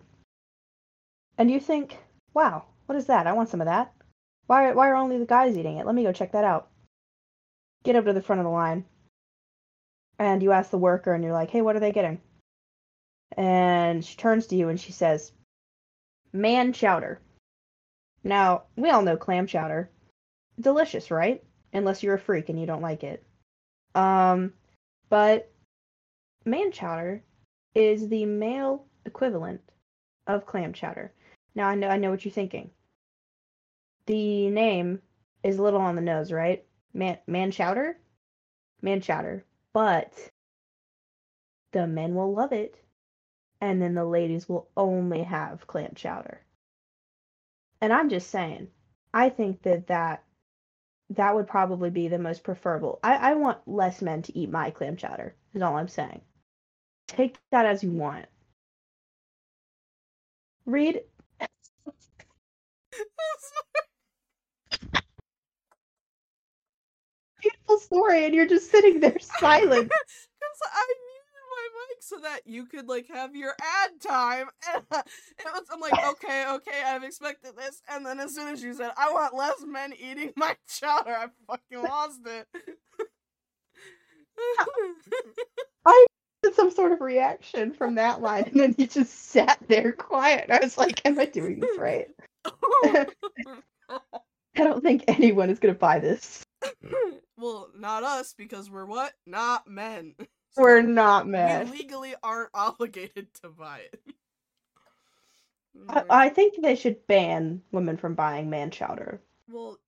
And 1.38 1.50
you 1.50 1.60
think, 1.60 1.98
wow, 2.34 2.66
what 2.86 2.98
is 2.98 3.06
that? 3.08 3.28
I 3.28 3.34
want 3.34 3.50
some 3.50 3.62
of 3.62 3.66
that. 3.66 3.94
Why, 4.48 4.72
why 4.74 4.90
are 4.90 4.96
only 4.96 5.18
the 5.18 5.26
guys 5.26 5.58
eating 5.58 5.78
it? 5.78 5.86
Let 5.86 5.96
me 5.96 6.04
go 6.04 6.12
check 6.12 6.32
that 6.34 6.44
out. 6.44 6.70
Get 7.84 7.96
up 7.96 8.06
to 8.06 8.14
the 8.14 8.22
front 8.22 8.40
of 8.40 8.46
the 8.46 8.52
line 8.52 8.86
and 10.20 10.44
you 10.44 10.52
ask 10.52 10.70
the 10.72 10.78
worker 10.78 11.14
and 11.14 11.24
you're 11.24 11.34
like, 11.34 11.50
"Hey, 11.50 11.62
what 11.62 11.76
are 11.76 11.80
they 11.80 11.92
getting?" 11.92 12.22
And 13.36 14.04
she 14.06 14.16
turns 14.16 14.48
to 14.48 14.56
you 14.56 14.70
and 14.70 14.80
she 14.80 14.92
says, 14.92 15.32
"Man 16.32 16.74
chowder." 16.74 17.20
Now, 18.24 18.64
we 18.76 18.90
all 18.90 19.02
know 19.02 19.18
clam 19.18 19.48
chowder. 19.48 19.90
Delicious, 20.60 21.12
right? 21.12 21.44
Unless 21.74 22.04
you're 22.04 22.16
a 22.16 22.20
freak 22.20 22.50
and 22.50 22.60
you 22.60 22.66
don't 22.66 22.82
like 22.82 23.04
it. 23.04 23.24
Um, 23.96 24.54
but 25.10 25.52
man 26.46 26.72
chowder 26.72 27.24
is 27.76 28.08
the 28.10 28.26
male 28.26 28.86
equivalent 29.06 29.62
of 30.28 30.46
clam 30.46 30.74
chowder. 30.74 31.12
Now, 31.56 31.68
I 31.68 31.76
know 31.76 31.88
I 31.88 31.98
know 31.98 32.12
what 32.12 32.26
you're 32.26 32.32
thinking. 32.32 32.72
The 34.06 34.50
name 34.50 35.02
is 35.44 35.58
a 35.58 35.64
little 35.64 35.82
on 35.82 35.96
the 35.96 36.02
nose, 36.02 36.32
right? 36.32 36.66
Man 36.94 37.18
man 37.28 37.52
chowder? 37.52 37.98
Man 38.82 39.02
chowder 39.02 39.46
but 39.74 40.14
the 41.72 41.88
men 41.88 42.14
will 42.16 42.34
love 42.34 42.54
it 42.54 42.76
and 43.60 43.82
then 43.82 43.96
the 43.96 44.06
ladies 44.06 44.48
will 44.48 44.70
only 44.78 45.24
have 45.24 45.68
clam 45.68 45.92
chowder 45.96 46.42
and 47.82 47.92
i'm 47.92 48.10
just 48.10 48.30
saying 48.30 48.68
i 49.14 49.28
think 49.28 49.62
that 49.64 49.88
that 49.88 50.24
that 51.16 51.36
would 51.36 51.48
probably 51.48 51.90
be 51.90 52.08
the 52.08 52.20
most 52.20 52.44
preferable. 52.44 53.00
I, 53.04 53.16
I 53.16 53.34
want 53.36 53.60
less 53.68 54.02
men 54.02 54.22
to 54.24 54.38
eat 54.38 54.50
my 54.52 54.72
clam 54.72 54.96
chowder 54.98 55.36
is 55.54 55.62
all 55.62 55.78
i'm 55.78 55.88
saying. 55.88 56.22
Take 57.08 57.38
that 57.52 57.66
as 57.66 57.84
you 57.84 57.92
want. 57.92 58.26
Read 60.66 61.02
beautiful 67.42 67.78
story 67.80 68.26
and 68.26 68.34
you're 68.36 68.48
just 68.48 68.70
sitting 68.72 69.00
there 69.00 69.18
silent. 69.20 69.90
Because 69.90 70.60
I 70.74 70.86
muted 70.86 70.88
my 70.88 70.90
mic 70.90 71.13
so 72.04 72.18
that 72.20 72.42
you 72.46 72.66
could 72.66 72.88
like 72.88 73.08
have 73.10 73.36
your 73.36 73.54
ad 73.62 73.92
time. 74.02 74.48
And 74.92 75.48
it 75.48 75.54
was, 75.54 75.68
I'm 75.72 75.80
like, 75.80 75.94
okay, 76.12 76.46
okay, 76.48 76.84
I've 76.86 77.04
expected 77.04 77.56
this. 77.58 77.82
And 77.90 78.06
then 78.06 78.20
as 78.20 78.36
soon 78.36 78.50
as 78.50 78.62
you 78.62 78.74
said, 78.74 78.92
I 78.98 79.12
want 79.12 79.36
less 79.36 79.64
men 79.66 79.94
eating 80.00 80.32
my 80.38 80.56
chowder, 80.68 81.12
I 81.12 81.28
fucking 81.48 81.84
lost 81.84 82.22
it. 82.26 82.48
I 85.86 86.06
had 86.44 86.56
some 86.56 86.72
sort 86.72 86.92
of 86.92 87.02
reaction 87.02 87.72
from 87.72 87.96
that 87.96 88.22
line 88.22 88.44
and 88.46 88.60
then 88.60 88.74
he 88.78 88.88
just 88.88 89.14
sat 89.30 89.58
there 89.68 89.92
quiet 89.92 90.50
i 90.50 90.60
was 90.62 90.78
like 90.78 91.06
am 91.06 91.20
i 91.20 91.26
doing 91.26 91.60
this 91.60 91.78
right 91.78 92.08
i 92.90 93.06
don't 94.56 94.84
think 94.84 95.04
anyone 95.08 95.50
is 95.52 95.60
going 95.60 95.74
to 95.74 95.80
buy 95.80 96.00
this 96.00 96.44
well, 97.38 97.70
not 97.78 98.04
us 98.04 98.34
because 98.38 98.70
we're 98.70 98.86
what? 98.86 99.14
Not 99.26 99.68
men. 99.68 100.16
We're 100.58 100.82
not 100.82 101.28
We 101.40 101.56
mad 101.56 101.72
legally 101.72 102.16
aren't 102.24 102.50
obligated 102.56 103.34
to 103.42 103.50
buy 103.50 103.80
it. 103.92 104.02
I, 105.88 106.04
I 106.10 106.30
think 106.30 106.56
they 106.62 106.76
should 106.76 107.08
ban 107.08 107.64
women 107.72 107.96
from 107.96 108.16
buying 108.16 108.50
man 108.50 108.70
chowder 108.70 109.22
well, 109.48 109.80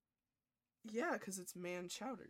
yeah, 0.92 1.14
because 1.14 1.40
it's 1.40 1.56
man 1.56 1.90
chowder. 1.90 2.30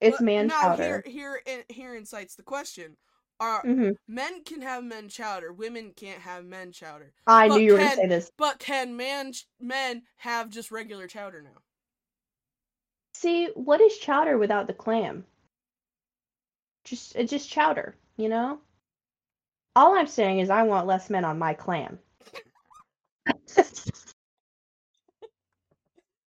it's 0.00 0.20
But 0.20 0.20
man 0.20 0.48
now 0.48 0.50
chowder 0.50 1.02
Here, 1.04 1.04
here, 1.06 1.40
in- 1.46 1.64
here 1.68 1.94
incites 1.94 2.34
the 2.36 2.42
question: 2.42 2.96
Are 3.40 3.64
hmm 3.64 3.92
men 4.08 4.44
can 4.44 4.62
have 4.62 4.84
men 4.84 5.08
chowder? 5.08 5.52
Women 5.52 5.92
can't 5.94 6.22
have 6.22 6.44
men 6.44 6.72
chowder. 6.72 7.12
i 7.28 7.46
But 7.46 7.48
knew 7.48 7.62
you 7.62 7.72
were 7.72 7.78
going 7.78 7.90
to 7.90 7.94
say 7.94 8.06
this 8.08 8.32
But 8.36 8.58
can 8.60 8.96
man 8.96 9.32
ch- 9.34 9.46
men 9.60 10.04
have 10.18 10.50
just 10.50 10.70
regular 10.72 11.06
chowder 11.08 11.42
now? 11.42 11.62
see 13.12 13.48
what 13.54 13.82
is 13.82 13.98
chowder 13.98 14.38
without 14.38 14.66
the 14.66 14.72
clam 14.72 15.26
just 16.84 17.16
it's 17.16 17.30
just 17.30 17.50
chowder 17.50 17.94
you 18.16 18.28
know 18.28 18.58
All 19.76 19.96
I'm 19.96 20.06
saying 20.06 20.40
is 20.40 20.50
I 20.50 20.62
want 20.64 20.86
less 20.86 21.08
men 21.10 21.24
on 21.24 21.38
my 21.38 21.54
clan. 21.54 21.98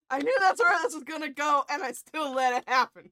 I 0.09 0.19
knew 0.19 0.35
that's 0.39 0.59
where 0.61 0.77
this 0.83 0.93
was 0.93 1.03
gonna 1.03 1.29
go, 1.29 1.63
and 1.69 1.81
I 1.83 1.91
still 1.93 2.33
let 2.33 2.53
it 2.53 2.63
happen. 2.67 3.11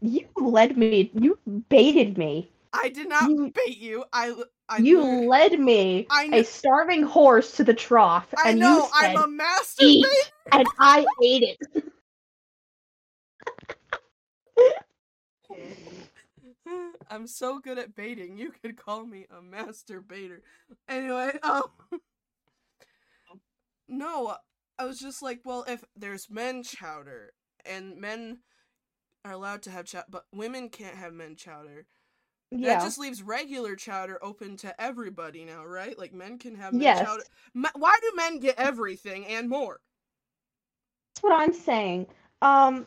you 0.00 0.26
led 0.36 0.76
me. 0.76 1.10
You 1.14 1.38
baited 1.68 2.16
me. 2.18 2.50
I 2.72 2.88
did 2.90 3.08
not 3.08 3.28
You- 3.28 3.52
bait 3.54 3.78
you. 3.78 4.04
I, 4.12 4.34
I 4.68 4.78
you 4.78 5.02
led 5.02 5.58
me, 5.58 6.06
I 6.10 6.28
a 6.32 6.42
starving 6.42 7.02
horse, 7.02 7.52
to 7.56 7.64
the 7.64 7.74
trough, 7.74 8.28
I 8.36 8.50
and 8.50 8.60
know 8.60 8.76
you 8.76 8.88
said, 9.00 9.16
I'm 9.16 9.22
a 9.24 9.26
master 9.26 9.84
"Eat," 9.84 10.06
and 10.52 10.66
I 10.78 11.06
ate 11.22 11.42
it. 11.42 11.84
I'm 17.10 17.26
so 17.26 17.58
good 17.58 17.78
at 17.78 17.94
baiting. 17.94 18.36
You 18.38 18.52
could 18.62 18.76
call 18.76 19.06
me 19.06 19.26
a 19.36 19.42
master 19.42 20.00
baiter. 20.00 20.42
Anyway, 20.88 21.32
um 21.42 21.64
No, 23.88 24.36
I 24.78 24.84
was 24.86 24.98
just 24.98 25.22
like, 25.22 25.40
well, 25.44 25.64
if 25.68 25.84
there's 25.96 26.30
men 26.30 26.62
chowder 26.62 27.32
and 27.64 27.96
men 27.98 28.40
are 29.24 29.32
allowed 29.32 29.62
to 29.62 29.70
have 29.70 29.86
chowder, 29.86 30.06
but 30.10 30.26
women 30.32 30.68
can't 30.70 30.96
have 30.96 31.12
men 31.14 31.36
chowder. 31.36 31.86
Yeah. 32.50 32.68
That 32.68 32.80
just 32.80 32.98
leaves 32.98 33.22
regular 33.22 33.76
chowder 33.76 34.18
open 34.22 34.56
to 34.58 34.80
everybody 34.80 35.44
now, 35.44 35.64
right? 35.66 35.98
Like 35.98 36.12
men 36.14 36.38
can 36.38 36.56
have 36.56 36.74
men 36.74 36.82
Yes. 36.82 37.06
chowder. 37.06 37.24
Why 37.74 37.96
do 38.02 38.12
men 38.16 38.40
get 38.40 38.58
everything 38.58 39.26
and 39.26 39.48
more? 39.48 39.80
That's 41.14 41.22
what 41.22 41.32
I'm 41.40 41.52
saying. 41.52 42.06
Um, 42.42 42.86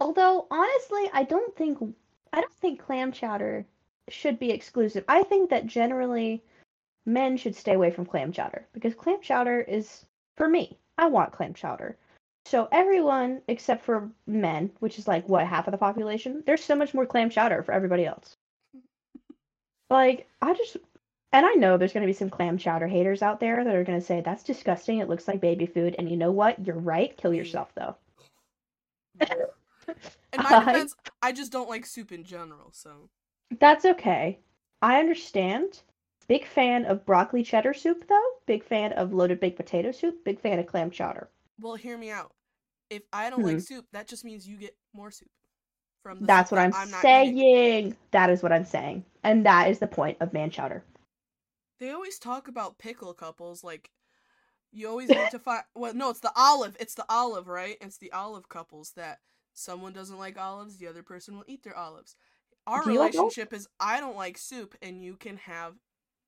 although 0.00 0.46
honestly, 0.50 1.10
I 1.12 1.24
don't 1.24 1.54
think 1.56 1.78
I 2.32 2.40
don't 2.40 2.54
think 2.54 2.80
clam 2.80 3.12
chowder 3.12 3.66
should 4.08 4.38
be 4.38 4.50
exclusive. 4.50 5.04
I 5.08 5.22
think 5.22 5.50
that 5.50 5.66
generally 5.66 6.42
men 7.04 7.36
should 7.36 7.54
stay 7.54 7.74
away 7.74 7.90
from 7.90 8.06
clam 8.06 8.32
chowder 8.32 8.66
because 8.72 8.94
clam 8.94 9.20
chowder 9.20 9.60
is 9.60 10.06
for 10.36 10.48
me. 10.48 10.78
I 10.98 11.06
want 11.06 11.32
clam 11.32 11.54
chowder. 11.54 11.96
So 12.44 12.68
everyone 12.72 13.42
except 13.48 13.84
for 13.84 14.10
men, 14.26 14.70
which 14.80 14.98
is 14.98 15.06
like 15.06 15.28
what 15.28 15.46
half 15.46 15.66
of 15.68 15.72
the 15.72 15.78
population, 15.78 16.42
there's 16.46 16.64
so 16.64 16.74
much 16.74 16.94
more 16.94 17.06
clam 17.06 17.30
chowder 17.30 17.62
for 17.62 17.72
everybody 17.72 18.06
else. 18.06 18.36
Like 19.90 20.28
I 20.40 20.54
just 20.54 20.76
and 21.32 21.46
I 21.46 21.52
know 21.54 21.76
there's 21.76 21.92
going 21.92 22.02
to 22.02 22.12
be 22.12 22.12
some 22.12 22.30
clam 22.30 22.58
chowder 22.58 22.86
haters 22.86 23.22
out 23.22 23.40
there 23.40 23.64
that 23.64 23.74
are 23.74 23.84
going 23.84 23.98
to 23.98 24.04
say 24.04 24.20
that's 24.20 24.42
disgusting. 24.42 24.98
It 24.98 25.08
looks 25.08 25.26
like 25.26 25.40
baby 25.40 25.66
food. 25.66 25.96
And 25.98 26.10
you 26.10 26.16
know 26.16 26.30
what? 26.30 26.64
You're 26.66 26.76
right. 26.76 27.16
Kill 27.16 27.32
yourself 27.32 27.72
though. 27.74 27.96
In 30.32 30.42
my 30.42 30.54
I- 30.66 30.84
defense, 30.84 30.94
I 31.22 31.32
just 31.32 31.52
don't 31.52 31.68
like 31.68 31.86
soup 31.86 32.12
in 32.12 32.24
general, 32.24 32.70
so 32.72 33.10
That's 33.60 33.84
okay. 33.84 34.40
I 34.82 34.98
understand. 34.98 35.82
Big 36.26 36.44
fan 36.44 36.84
of 36.84 37.06
broccoli 37.06 37.44
cheddar 37.44 37.72
soup 37.72 38.08
though. 38.08 38.30
Big 38.46 38.64
fan 38.64 38.92
of 38.92 39.14
loaded 39.14 39.38
baked 39.38 39.56
potato 39.56 39.92
soup. 39.92 40.24
Big 40.24 40.40
fan 40.40 40.58
of 40.58 40.66
clam 40.66 40.90
chowder. 40.90 41.30
Well, 41.58 41.74
hear 41.76 41.96
me 41.96 42.10
out. 42.10 42.32
If 42.90 43.02
I 43.12 43.30
don't 43.30 43.44
like 43.44 43.60
Hmm. 43.60 43.60
soup, 43.60 43.86
that 43.92 44.08
just 44.08 44.24
means 44.24 44.46
you 44.48 44.56
get 44.58 44.76
more 44.92 45.10
soup 45.10 45.30
from 46.02 46.20
the 46.22 46.28
That's 46.28 46.50
what 46.50 46.58
I'm, 46.58 46.72
I'm 46.72 46.88
saying. 47.02 47.96
That 48.12 48.30
is 48.30 48.42
what 48.42 48.52
I'm 48.52 48.64
saying. 48.64 49.04
And 49.22 49.44
that 49.44 49.68
is 49.70 49.78
the 49.78 49.86
point 49.86 50.16
of 50.20 50.32
man 50.32 50.50
chowder. 50.50 50.84
They 51.78 51.90
always 51.90 52.18
talk 52.18 52.48
about 52.48 52.78
pickle 52.78 53.12
couples 53.14 53.62
like 53.64 53.90
you 54.72 54.88
always 54.88 55.14
need 55.14 55.30
to 55.30 55.38
find 55.40 55.64
well 55.74 55.94
no, 55.94 56.10
it's 56.10 56.20
the 56.20 56.32
olive. 56.36 56.76
It's 56.80 56.94
the 56.94 57.06
olive, 57.08 57.48
right? 57.48 57.78
It's 57.80 57.98
the 57.98 58.12
olive 58.12 58.48
couples 58.48 58.92
that 58.96 59.20
someone 59.54 59.92
doesn't 59.92 60.18
like 60.18 60.38
olives, 60.38 60.76
the 60.78 60.88
other 60.88 61.02
person 61.02 61.36
will 61.36 61.44
eat 61.46 61.62
their 61.62 61.76
olives. 61.76 62.16
Our 62.66 62.82
Do 62.82 62.90
you 62.90 62.98
like 62.98 63.14
olives? 63.16 63.38
relationship 63.38 63.52
is 63.52 63.68
I 63.80 64.00
don't 64.00 64.16
like 64.16 64.38
soup 64.38 64.76
and 64.82 65.02
you 65.02 65.16
can 65.16 65.36
have 65.38 65.74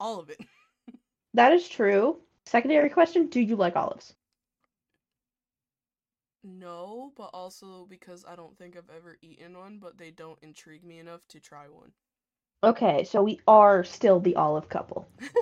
all 0.00 0.20
of 0.20 0.30
it. 0.30 0.40
That 1.34 1.52
is 1.52 1.68
true. 1.68 2.22
Secondary 2.46 2.88
question, 2.88 3.26
do 3.26 3.38
you 3.38 3.56
like 3.56 3.76
olives? 3.76 4.14
no, 6.44 7.12
but 7.16 7.30
also 7.32 7.86
because 7.86 8.24
I 8.26 8.36
don't 8.36 8.56
think 8.56 8.76
I've 8.76 8.90
ever 8.94 9.16
eaten 9.22 9.56
one, 9.58 9.78
but 9.78 9.98
they 9.98 10.10
don't 10.10 10.38
intrigue 10.42 10.84
me 10.84 10.98
enough 10.98 11.26
to 11.28 11.40
try 11.40 11.68
one. 11.68 11.92
Okay, 12.64 13.04
so 13.04 13.22
we 13.22 13.38
are 13.46 13.84
still 13.84 14.18
the 14.18 14.34
olive 14.34 14.68
couple. 14.68 15.06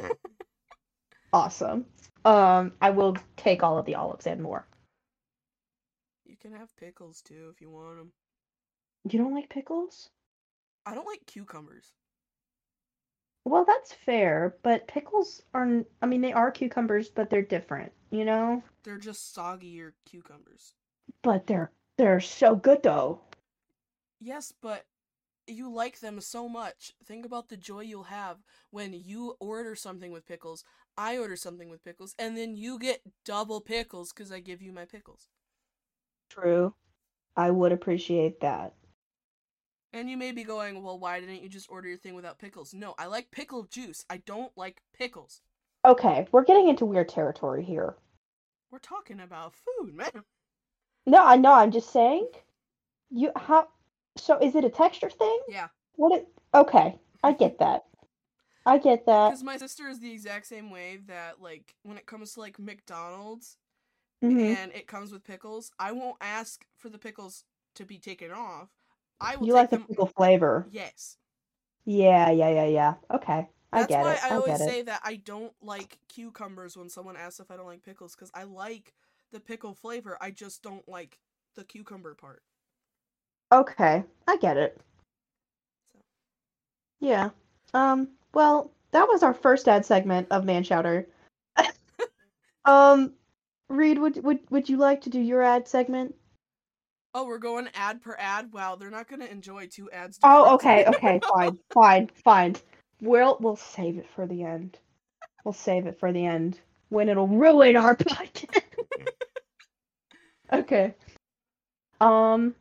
Awesome. 1.34 1.84
Um, 2.24 2.72
I 2.80 2.90
will 2.90 3.16
take 3.36 3.62
all 3.62 3.76
of 3.78 3.84
the 3.84 3.94
olives 3.96 4.26
and 4.26 4.40
more. 4.42 4.66
Can 6.42 6.54
have 6.54 6.76
pickles 6.76 7.22
too 7.22 7.52
if 7.54 7.60
you 7.60 7.70
want 7.70 7.98
them. 7.98 8.12
You 9.08 9.20
don't 9.20 9.32
like 9.32 9.48
pickles? 9.48 10.10
I 10.84 10.92
don't 10.92 11.06
like 11.06 11.24
cucumbers. 11.24 11.92
Well, 13.44 13.64
that's 13.64 13.92
fair, 13.92 14.56
but 14.64 14.88
pickles 14.88 15.42
are, 15.54 15.84
I 16.00 16.06
mean, 16.06 16.20
they 16.20 16.32
are 16.32 16.50
cucumbers, 16.50 17.10
but 17.10 17.30
they're 17.30 17.42
different, 17.42 17.92
you 18.10 18.24
know? 18.24 18.60
They're 18.82 18.98
just 18.98 19.36
soggier 19.36 19.92
cucumbers. 20.04 20.74
But 21.22 21.46
they're 21.46 21.70
they're 21.96 22.18
so 22.18 22.56
good 22.56 22.82
though. 22.82 23.20
Yes, 24.20 24.52
but 24.60 24.86
you 25.46 25.72
like 25.72 26.00
them 26.00 26.20
so 26.20 26.48
much. 26.48 26.92
Think 27.04 27.24
about 27.24 27.50
the 27.50 27.56
joy 27.56 27.80
you'll 27.80 28.04
have 28.04 28.38
when 28.70 28.92
you 28.92 29.36
order 29.38 29.76
something 29.76 30.10
with 30.10 30.26
pickles, 30.26 30.64
I 30.96 31.18
order 31.18 31.36
something 31.36 31.70
with 31.70 31.84
pickles, 31.84 32.16
and 32.18 32.36
then 32.36 32.56
you 32.56 32.80
get 32.80 33.02
double 33.24 33.60
pickles 33.60 34.12
because 34.12 34.32
I 34.32 34.40
give 34.40 34.60
you 34.60 34.72
my 34.72 34.86
pickles. 34.86 35.28
True. 36.32 36.74
I 37.36 37.50
would 37.50 37.72
appreciate 37.72 38.40
that. 38.40 38.72
And 39.92 40.08
you 40.08 40.16
may 40.16 40.32
be 40.32 40.44
going, 40.44 40.82
well, 40.82 40.98
why 40.98 41.20
didn't 41.20 41.42
you 41.42 41.48
just 41.50 41.70
order 41.70 41.88
your 41.88 41.98
thing 41.98 42.14
without 42.14 42.38
pickles? 42.38 42.72
No, 42.72 42.94
I 42.98 43.06
like 43.06 43.30
pickle 43.30 43.64
juice. 43.64 44.06
I 44.08 44.16
don't 44.18 44.50
like 44.56 44.80
pickles. 44.94 45.42
Okay, 45.84 46.26
we're 46.32 46.44
getting 46.44 46.68
into 46.68 46.86
weird 46.86 47.10
territory 47.10 47.62
here. 47.62 47.96
We're 48.70 48.78
talking 48.78 49.20
about 49.20 49.54
food, 49.54 49.94
man. 49.94 50.24
No, 51.04 51.22
I 51.22 51.36
know, 51.36 51.52
I'm 51.52 51.70
just 51.70 51.92
saying. 51.92 52.28
You 53.10 53.32
how 53.36 53.68
so 54.16 54.38
is 54.38 54.54
it 54.54 54.64
a 54.64 54.70
texture 54.70 55.10
thing? 55.10 55.38
Yeah, 55.48 55.68
What 55.96 56.12
it 56.18 56.28
okay, 56.54 56.98
I 57.22 57.32
get 57.32 57.58
that. 57.58 57.84
I 58.64 58.78
get 58.78 59.04
that. 59.06 59.28
because 59.30 59.42
my 59.42 59.58
sister 59.58 59.88
is 59.88 60.00
the 60.00 60.12
exact 60.12 60.46
same 60.46 60.70
way 60.70 61.00
that, 61.08 61.42
like, 61.42 61.74
when 61.82 61.98
it 61.98 62.06
comes 62.06 62.34
to, 62.34 62.40
like, 62.40 62.58
McDonald's, 62.58 63.58
Mhm. 64.22 64.58
and 64.58 64.72
it 64.72 64.86
comes 64.86 65.12
with 65.12 65.24
pickles, 65.24 65.72
I 65.78 65.92
won't 65.92 66.18
ask 66.20 66.66
for 66.76 66.88
the 66.88 66.98
pickles 66.98 67.44
to 67.76 67.84
be 67.84 67.98
taken 67.98 68.30
off. 68.30 68.68
I 69.20 69.36
will 69.36 69.48
You 69.48 69.54
like 69.54 69.70
the 69.70 69.78
them. 69.78 69.86
pickle 69.88 70.06
flavor. 70.06 70.66
Yes. 70.70 71.18
Yeah, 71.84 72.30
yeah, 72.30 72.50
yeah, 72.50 72.66
yeah. 72.66 72.94
Okay. 73.10 73.48
I 73.72 73.84
get 73.84 74.06
why 74.06 74.14
it. 74.14 74.20
I 74.22 74.30
I 74.30 74.36
always 74.36 74.58
say 74.58 74.82
it. 74.82 74.86
that 74.86 75.00
I 75.04 75.16
don't 75.16 75.54
like 75.62 75.98
cucumbers 76.08 76.76
when 76.76 76.88
someone 76.90 77.16
asks 77.16 77.40
if 77.40 77.50
I 77.50 77.56
don't 77.56 77.66
like 77.66 77.82
pickles 77.82 78.14
because 78.14 78.30
I 78.34 78.44
like 78.44 78.94
the 79.32 79.40
pickle 79.40 79.74
flavor. 79.74 80.18
I 80.20 80.30
just 80.30 80.62
don't 80.62 80.86
like 80.88 81.18
the 81.54 81.64
cucumber 81.64 82.14
part. 82.14 82.42
Okay. 83.52 84.04
I 84.26 84.36
get 84.38 84.56
it. 84.56 84.80
So. 85.92 86.00
Yeah. 87.00 87.30
Um, 87.74 88.08
well, 88.34 88.70
that 88.92 89.08
was 89.08 89.22
our 89.22 89.34
first 89.34 89.68
ad 89.68 89.84
segment 89.84 90.28
of 90.30 90.44
Man 90.44 90.62
Chowder. 90.64 91.06
um, 92.64 93.12
Reed, 93.72 93.98
would 93.98 94.22
would 94.22 94.38
would 94.50 94.68
you 94.68 94.76
like 94.76 95.00
to 95.02 95.10
do 95.10 95.18
your 95.18 95.42
ad 95.42 95.66
segment? 95.66 96.14
Oh, 97.14 97.26
we're 97.26 97.38
going 97.38 97.68
ad 97.74 98.02
per 98.02 98.14
ad. 98.18 98.52
Wow, 98.52 98.76
they're 98.76 98.90
not 98.90 99.08
gonna 99.08 99.24
enjoy 99.24 99.66
two 99.66 99.90
ads. 99.90 100.18
Oh, 100.22 100.54
okay, 100.54 100.84
okay, 100.86 101.20
fine, 101.34 101.58
fine, 101.72 102.10
fine. 102.22 102.56
We'll 103.00 103.38
we'll 103.40 103.56
save 103.56 103.96
it 103.96 104.06
for 104.14 104.26
the 104.26 104.44
end. 104.44 104.78
We'll 105.44 105.54
save 105.54 105.86
it 105.86 105.98
for 105.98 106.12
the 106.12 106.24
end 106.24 106.60
when 106.90 107.08
it'll 107.08 107.26
ruin 107.26 107.76
our 107.76 107.96
podcast. 107.96 108.62
okay. 110.52 110.94
Um. 111.98 112.54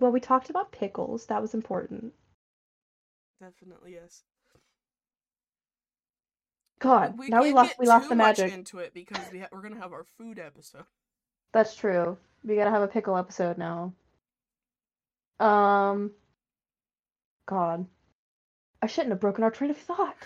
Well, 0.00 0.10
we 0.10 0.18
talked 0.18 0.50
about 0.50 0.72
pickles. 0.72 1.26
That 1.26 1.40
was 1.40 1.54
important. 1.54 2.12
Definitely 3.40 3.92
yes. 3.92 4.24
God, 6.82 7.16
we 7.16 7.28
now 7.28 7.42
we 7.42 7.52
lost 7.52 7.76
we 7.78 7.86
lost 7.86 8.08
the 8.08 8.16
much 8.16 8.38
magic. 8.38 8.52
into 8.52 8.78
it 8.78 8.92
because 8.92 9.24
we 9.30 9.38
ha- 9.38 9.48
we're 9.52 9.62
gonna 9.62 9.80
have 9.80 9.92
our 9.92 10.04
food 10.18 10.40
episode. 10.40 10.84
That's 11.52 11.76
true. 11.76 12.18
We 12.44 12.56
gotta 12.56 12.70
have 12.70 12.82
a 12.82 12.88
pickle 12.88 13.16
episode 13.16 13.56
now. 13.56 13.92
Um. 15.38 16.10
God, 17.46 17.86
I 18.82 18.86
shouldn't 18.88 19.12
have 19.12 19.20
broken 19.20 19.44
our 19.44 19.50
train 19.52 19.70
of 19.70 19.76
thought. 19.76 20.16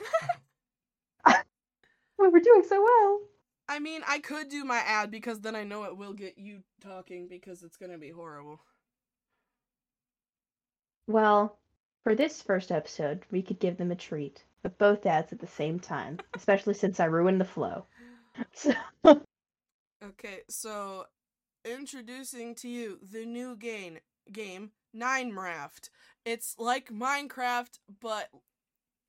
we 2.18 2.28
were 2.28 2.40
doing 2.40 2.62
so 2.66 2.82
well. 2.82 3.20
I 3.68 3.78
mean, 3.78 4.00
I 4.06 4.20
could 4.20 4.48
do 4.48 4.64
my 4.64 4.78
ad 4.78 5.10
because 5.10 5.40
then 5.40 5.56
I 5.56 5.64
know 5.64 5.84
it 5.84 5.96
will 5.96 6.14
get 6.14 6.38
you 6.38 6.62
talking 6.80 7.28
because 7.28 7.62
it's 7.64 7.76
gonna 7.76 7.98
be 7.98 8.10
horrible. 8.10 8.60
Well, 11.06 11.58
for 12.02 12.14
this 12.14 12.40
first 12.40 12.72
episode, 12.72 13.26
we 13.30 13.42
could 13.42 13.58
give 13.58 13.76
them 13.76 13.90
a 13.90 13.96
treat 13.96 14.42
both 14.68 15.06
ads 15.06 15.32
at 15.32 15.40
the 15.40 15.46
same 15.46 15.78
time, 15.80 16.18
especially 16.34 16.74
since 16.74 17.00
I 17.00 17.06
ruined 17.06 17.40
the 17.40 17.44
flow. 17.44 17.86
So, 18.52 18.72
Okay, 20.04 20.40
so 20.48 21.06
introducing 21.64 22.54
to 22.56 22.68
you 22.68 22.98
the 23.02 23.24
new 23.26 23.56
game 23.56 23.98
game 24.32 24.72
Nine 24.92 25.34
Raft. 25.34 25.90
It's 26.24 26.56
like 26.58 26.90
Minecraft, 26.90 27.78
but 28.00 28.30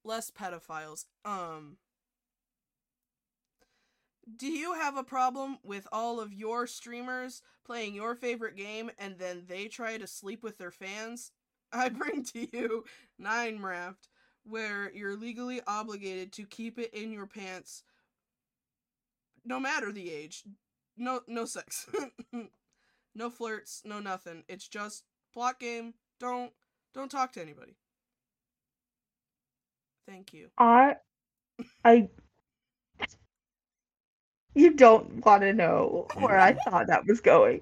less 0.04 0.32
pedophiles. 0.32 1.06
Um 1.26 1.78
do 4.36 4.48
you 4.48 4.74
have 4.74 4.98
a 4.98 5.04
problem 5.04 5.58
with 5.64 5.88
all 5.92 6.20
of 6.20 6.34
your 6.34 6.68
streamers 6.68 7.42
playing 7.66 7.94
your 7.94 8.16
favorite 8.16 8.56
game 8.56 8.92
and 8.98 9.18
then 9.18 9.44
they 9.48 9.68
try 9.68 9.98
to 9.98 10.08
sleep 10.08 10.44
with 10.44 10.58
their 10.58 10.72
fans? 10.72 11.32
I 11.72 11.90
bring 11.90 12.24
to 12.26 12.48
you 12.56 12.86
Nine 13.18 13.62
Raft, 13.62 14.10
where 14.48 14.92
you're 14.94 15.16
legally 15.16 15.62
obligated 15.68 16.32
to 16.34 16.44
keep 16.46 16.80
it 16.80 16.94
in 16.94 17.12
your 17.12 17.28
pants 17.28 17.84
no 19.46 19.60
matter 19.60 19.92
the 19.92 20.12
age. 20.12 20.44
No 20.98 21.22
no 21.28 21.46
sex. 21.46 21.88
no 23.16 23.30
flirts, 23.30 23.82
no 23.86 24.00
nothing. 24.00 24.44
It's 24.48 24.68
just 24.68 25.04
plot 25.34 25.60
game. 25.60 25.94
Don't 26.20 26.52
don't 26.94 27.12
talk 27.12 27.32
to 27.34 27.42
anybody. 27.42 27.76
Thank 30.08 30.34
you. 30.34 30.48
I, 30.58 30.96
I, 31.84 32.08
you 34.56 34.74
don't 34.74 35.26
want 35.26 35.42
to 35.42 35.54
know 35.54 36.08
where 36.16 36.40
I 36.40 36.54
thought 36.70 36.88
that 36.88 37.06
was 37.06 37.20
going. 37.20 37.62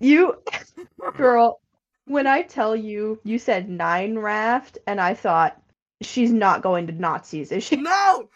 You, 0.00 0.42
girl, 1.16 1.60
when 2.06 2.26
I 2.26 2.42
tell 2.42 2.76
you, 2.76 3.20
you 3.24 3.38
said 3.38 3.68
nine 3.68 4.18
raft, 4.18 4.78
and 4.86 5.00
I 5.00 5.14
thought 5.14 5.60
she's 6.02 6.32
not 6.32 6.62
going 6.62 6.86
to 6.86 6.92
Nazis, 6.92 7.52
is 7.52 7.64
she? 7.64 7.76
No. 7.76 8.28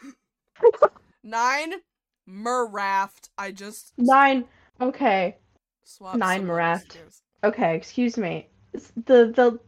Nine 1.22 1.74
Meraft. 2.28 3.28
I 3.36 3.52
just 3.52 3.92
Nine. 3.96 4.44
Okay. 4.80 5.36
Nine. 6.14 6.46
Meraft. 6.46 6.96
Okay. 7.44 7.76
Excuse 7.76 8.16
me. 8.16 8.48
The 8.72 9.32
the 9.34 9.58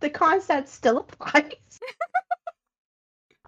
the 0.00 0.10
concept 0.10 0.68
still 0.68 0.98
applies. 1.08 1.52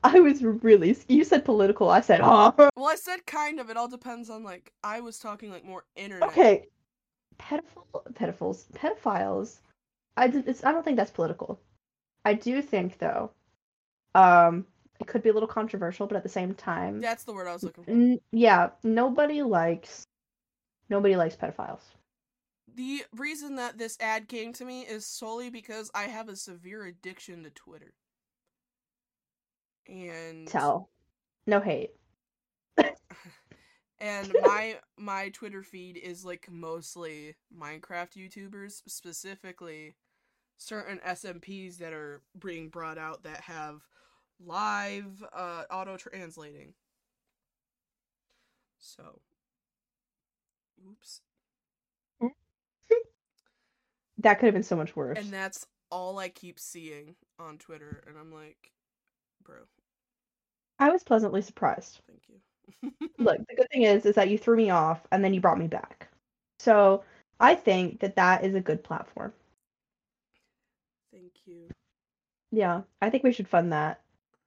I 0.04 0.20
was 0.20 0.42
really. 0.42 0.96
You 1.08 1.24
said 1.24 1.44
political. 1.44 1.90
I 1.90 2.00
said, 2.00 2.20
oh. 2.22 2.54
Well, 2.76 2.86
I 2.86 2.94
said 2.94 3.26
kind 3.26 3.58
of. 3.58 3.68
It 3.68 3.76
all 3.76 3.88
depends 3.88 4.30
on 4.30 4.44
like 4.44 4.72
I 4.84 5.00
was 5.00 5.18
talking 5.18 5.50
like 5.50 5.64
more 5.64 5.84
internet. 5.96 6.28
Okay. 6.28 6.66
Pedophile, 7.38 8.12
pedophiles, 8.14 8.64
pedophiles. 8.72 9.60
I 10.18 10.26
it's, 10.26 10.64
I 10.64 10.72
don't 10.72 10.84
think 10.84 10.96
that's 10.96 11.10
political. 11.10 11.60
I 12.24 12.34
do 12.34 12.60
think 12.60 12.98
though, 12.98 13.30
um, 14.14 14.66
it 15.00 15.06
could 15.06 15.22
be 15.22 15.28
a 15.28 15.32
little 15.32 15.48
controversial, 15.48 16.06
but 16.06 16.16
at 16.16 16.22
the 16.24 16.28
same 16.28 16.54
time, 16.54 17.00
That's 17.00 17.24
the 17.24 17.32
word 17.32 17.46
I 17.46 17.52
was 17.52 17.62
looking 17.62 17.84
for. 17.84 17.90
n- 17.90 18.20
yeah, 18.32 18.70
nobody 18.82 19.42
likes, 19.42 20.06
nobody 20.90 21.16
likes 21.16 21.36
pedophiles. 21.36 21.82
The 22.74 23.04
reason 23.16 23.56
that 23.56 23.78
this 23.78 23.96
ad 24.00 24.28
came 24.28 24.52
to 24.54 24.64
me 24.64 24.82
is 24.82 25.06
solely 25.06 25.50
because 25.50 25.90
I 25.94 26.04
have 26.04 26.28
a 26.28 26.36
severe 26.36 26.84
addiction 26.84 27.44
to 27.44 27.50
Twitter. 27.50 27.94
And 29.88 30.46
Tell, 30.48 30.90
no 31.46 31.60
hate. 31.60 31.90
and 34.00 34.34
my 34.42 34.78
my 34.96 35.30
Twitter 35.30 35.62
feed 35.62 35.96
is 35.96 36.24
like 36.24 36.46
mostly 36.50 37.36
Minecraft 37.56 38.16
YouTubers, 38.16 38.82
specifically 38.86 39.94
certain 40.58 40.98
SMPs 41.06 41.78
that 41.78 41.92
are 41.92 42.20
being 42.38 42.68
brought 42.68 42.98
out 42.98 43.22
that 43.22 43.40
have 43.42 43.86
live 44.44 45.24
uh 45.34 45.64
auto 45.70 45.96
translating. 45.96 46.74
So 48.78 49.20
oops. 50.86 51.20
That 54.20 54.40
could 54.40 54.46
have 54.46 54.54
been 54.54 54.64
so 54.64 54.74
much 54.76 54.96
worse. 54.96 55.16
And 55.16 55.32
that's 55.32 55.64
all 55.92 56.18
I 56.18 56.28
keep 56.28 56.58
seeing 56.58 57.14
on 57.38 57.56
Twitter 57.56 58.02
and 58.06 58.18
I'm 58.18 58.32
like, 58.32 58.72
bro, 59.44 59.58
I 60.80 60.90
was 60.90 61.02
pleasantly 61.02 61.42
surprised. 61.42 62.00
thank 62.06 62.22
you. 62.28 62.92
Look, 63.18 63.38
the 63.48 63.56
good 63.56 63.68
thing 63.70 63.82
is, 63.82 64.06
is 64.06 64.14
that 64.14 64.28
you 64.28 64.38
threw 64.38 64.56
me 64.56 64.70
off 64.70 65.06
and 65.12 65.24
then 65.24 65.34
you 65.34 65.40
brought 65.40 65.58
me 65.58 65.66
back. 65.66 66.08
So 66.58 67.04
I 67.40 67.54
think 67.54 68.00
that 68.00 68.16
that 68.16 68.44
is 68.44 68.54
a 68.54 68.60
good 68.60 68.82
platform. 68.82 69.32
Yeah, 72.50 72.82
I 73.02 73.10
think 73.10 73.24
we 73.24 73.32
should 73.32 73.48
fund 73.48 73.72
that. 73.72 74.00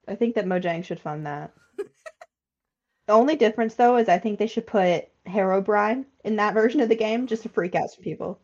I 0.08 0.16
think 0.16 0.36
that 0.36 0.46
Mojang 0.46 0.84
should 0.84 1.00
fund 1.00 1.26
that. 1.26 1.54
the 1.78 3.14
only 3.14 3.36
difference, 3.36 3.76
though, 3.76 3.98
is 3.98 4.10
I 4.10 4.18
think 4.18 4.40
they 4.40 4.48
should 4.48 4.66
put 4.66 5.06
Herobrine 5.28 6.06
in 6.24 6.36
that 6.38 6.54
version 6.54 6.82
of 6.82 6.90
the 6.90 6.96
game 6.96 7.28
just 7.28 7.44
to 7.44 7.50
freak 7.50 7.76
out 7.76 7.92
some 7.92 8.04
people. 8.04 8.40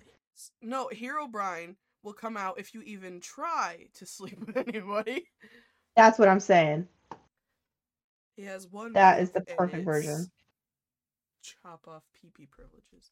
No, 0.61 0.89
Herobrine 0.93 1.75
will 2.03 2.13
come 2.13 2.37
out 2.37 2.59
if 2.59 2.73
you 2.73 2.81
even 2.83 3.19
try 3.19 3.87
to 3.95 4.05
sleep 4.05 4.39
with 4.45 4.57
anybody. 4.57 5.25
That's 5.95 6.19
what 6.19 6.29
I'm 6.29 6.39
saying. 6.39 6.87
He 8.35 8.43
has 8.43 8.67
one. 8.67 8.93
That 8.93 9.19
is 9.19 9.31
the 9.31 9.41
perfect 9.41 9.83
version. 9.83 10.29
Chop 11.41 11.87
off 11.87 12.03
PP 12.15 12.47
privileges. 12.51 13.11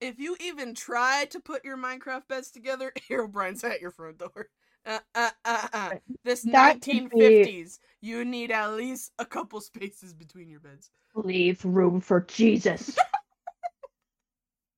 If 0.00 0.18
you 0.18 0.36
even 0.40 0.74
try 0.74 1.26
to 1.30 1.40
put 1.40 1.64
your 1.64 1.76
Minecraft 1.76 2.28
beds 2.28 2.50
together, 2.50 2.92
Herobrine's 3.08 3.64
at 3.64 3.80
your 3.80 3.90
front 3.90 4.18
door. 4.18 4.48
Uh, 4.86 4.98
uh, 5.14 5.30
uh, 5.44 5.68
uh. 5.72 5.90
This 6.24 6.44
That 6.44 6.80
could 6.80 7.08
be- 7.10 7.44
1950s, 7.44 7.78
you 8.00 8.24
need 8.24 8.50
at 8.50 8.72
least 8.72 9.12
a 9.18 9.24
couple 9.24 9.60
spaces 9.60 10.12
between 10.12 10.48
your 10.48 10.60
beds. 10.60 10.90
Leave 11.14 11.64
room 11.64 12.00
for 12.00 12.20
Jesus. 12.20 12.96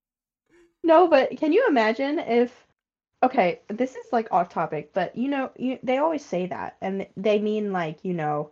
no, 0.82 1.08
but 1.08 1.36
can 1.38 1.52
you 1.52 1.66
imagine 1.68 2.18
if? 2.18 2.66
Okay, 3.22 3.60
this 3.68 3.96
is 3.96 4.06
like 4.12 4.28
off 4.32 4.48
topic, 4.48 4.92
but 4.94 5.14
you 5.14 5.28
know, 5.28 5.50
you, 5.56 5.78
they 5.82 5.98
always 5.98 6.24
say 6.24 6.46
that, 6.46 6.76
and 6.80 7.06
they 7.16 7.38
mean 7.38 7.72
like 7.72 7.98
you 8.02 8.14
know, 8.14 8.50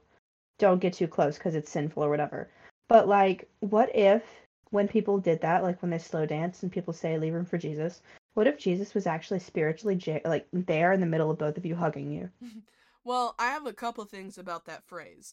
don't 0.59 0.81
get 0.81 0.93
too 0.93 1.09
close 1.09 1.39
because 1.39 1.55
it's 1.55 1.71
sinful 1.71 2.05
or 2.05 2.11
whatever. 2.11 2.51
But 2.89 3.09
like, 3.09 3.49
what 3.61 3.95
if 3.95 4.23
when 4.71 4.89
people 4.89 5.19
did 5.19 5.41
that, 5.43 5.63
like 5.63 5.81
when 5.83 5.91
they 5.91 5.99
slow 5.99 6.27
dance 6.27 6.63
and 6.63 6.73
people 6.73 6.93
say 6.93 7.19
leave 7.19 7.35
room 7.35 7.45
for 7.45 7.59
Jesus, 7.59 8.03
what 8.35 8.47
if 8.47 8.59
Jesus 8.59 8.95
was 8.95 9.07
actually 9.07 9.41
spiritually 9.41 9.97
ja- 9.97 10.21
like 10.25 10.47
there 10.53 10.93
in 10.93 11.01
the 11.01 11.07
middle 11.07 11.31
of 11.31 11.39
both 11.39 11.57
of 11.57 11.67
you 11.67 11.77
hugging 11.77 12.13
you? 12.13 12.31
Well, 13.05 13.35
I 13.39 13.47
have 13.47 13.67
a 13.67 13.73
couple 13.73 14.05
things 14.05 14.37
about 14.37 14.67
that 14.67 14.85
phrase. 14.85 15.33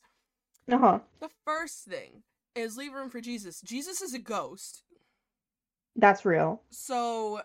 Uh 0.71 0.77
huh. 0.77 0.99
The 1.19 1.29
first 1.43 1.83
thing 1.83 2.23
is 2.55 2.77
leave 2.77 2.93
room 2.93 3.09
for 3.09 3.19
Jesus. 3.19 3.59
Jesus 3.61 4.01
is 4.01 4.13
a 4.13 4.19
ghost. 4.19 4.83
That's 5.97 6.23
real. 6.23 6.61
So 6.69 7.41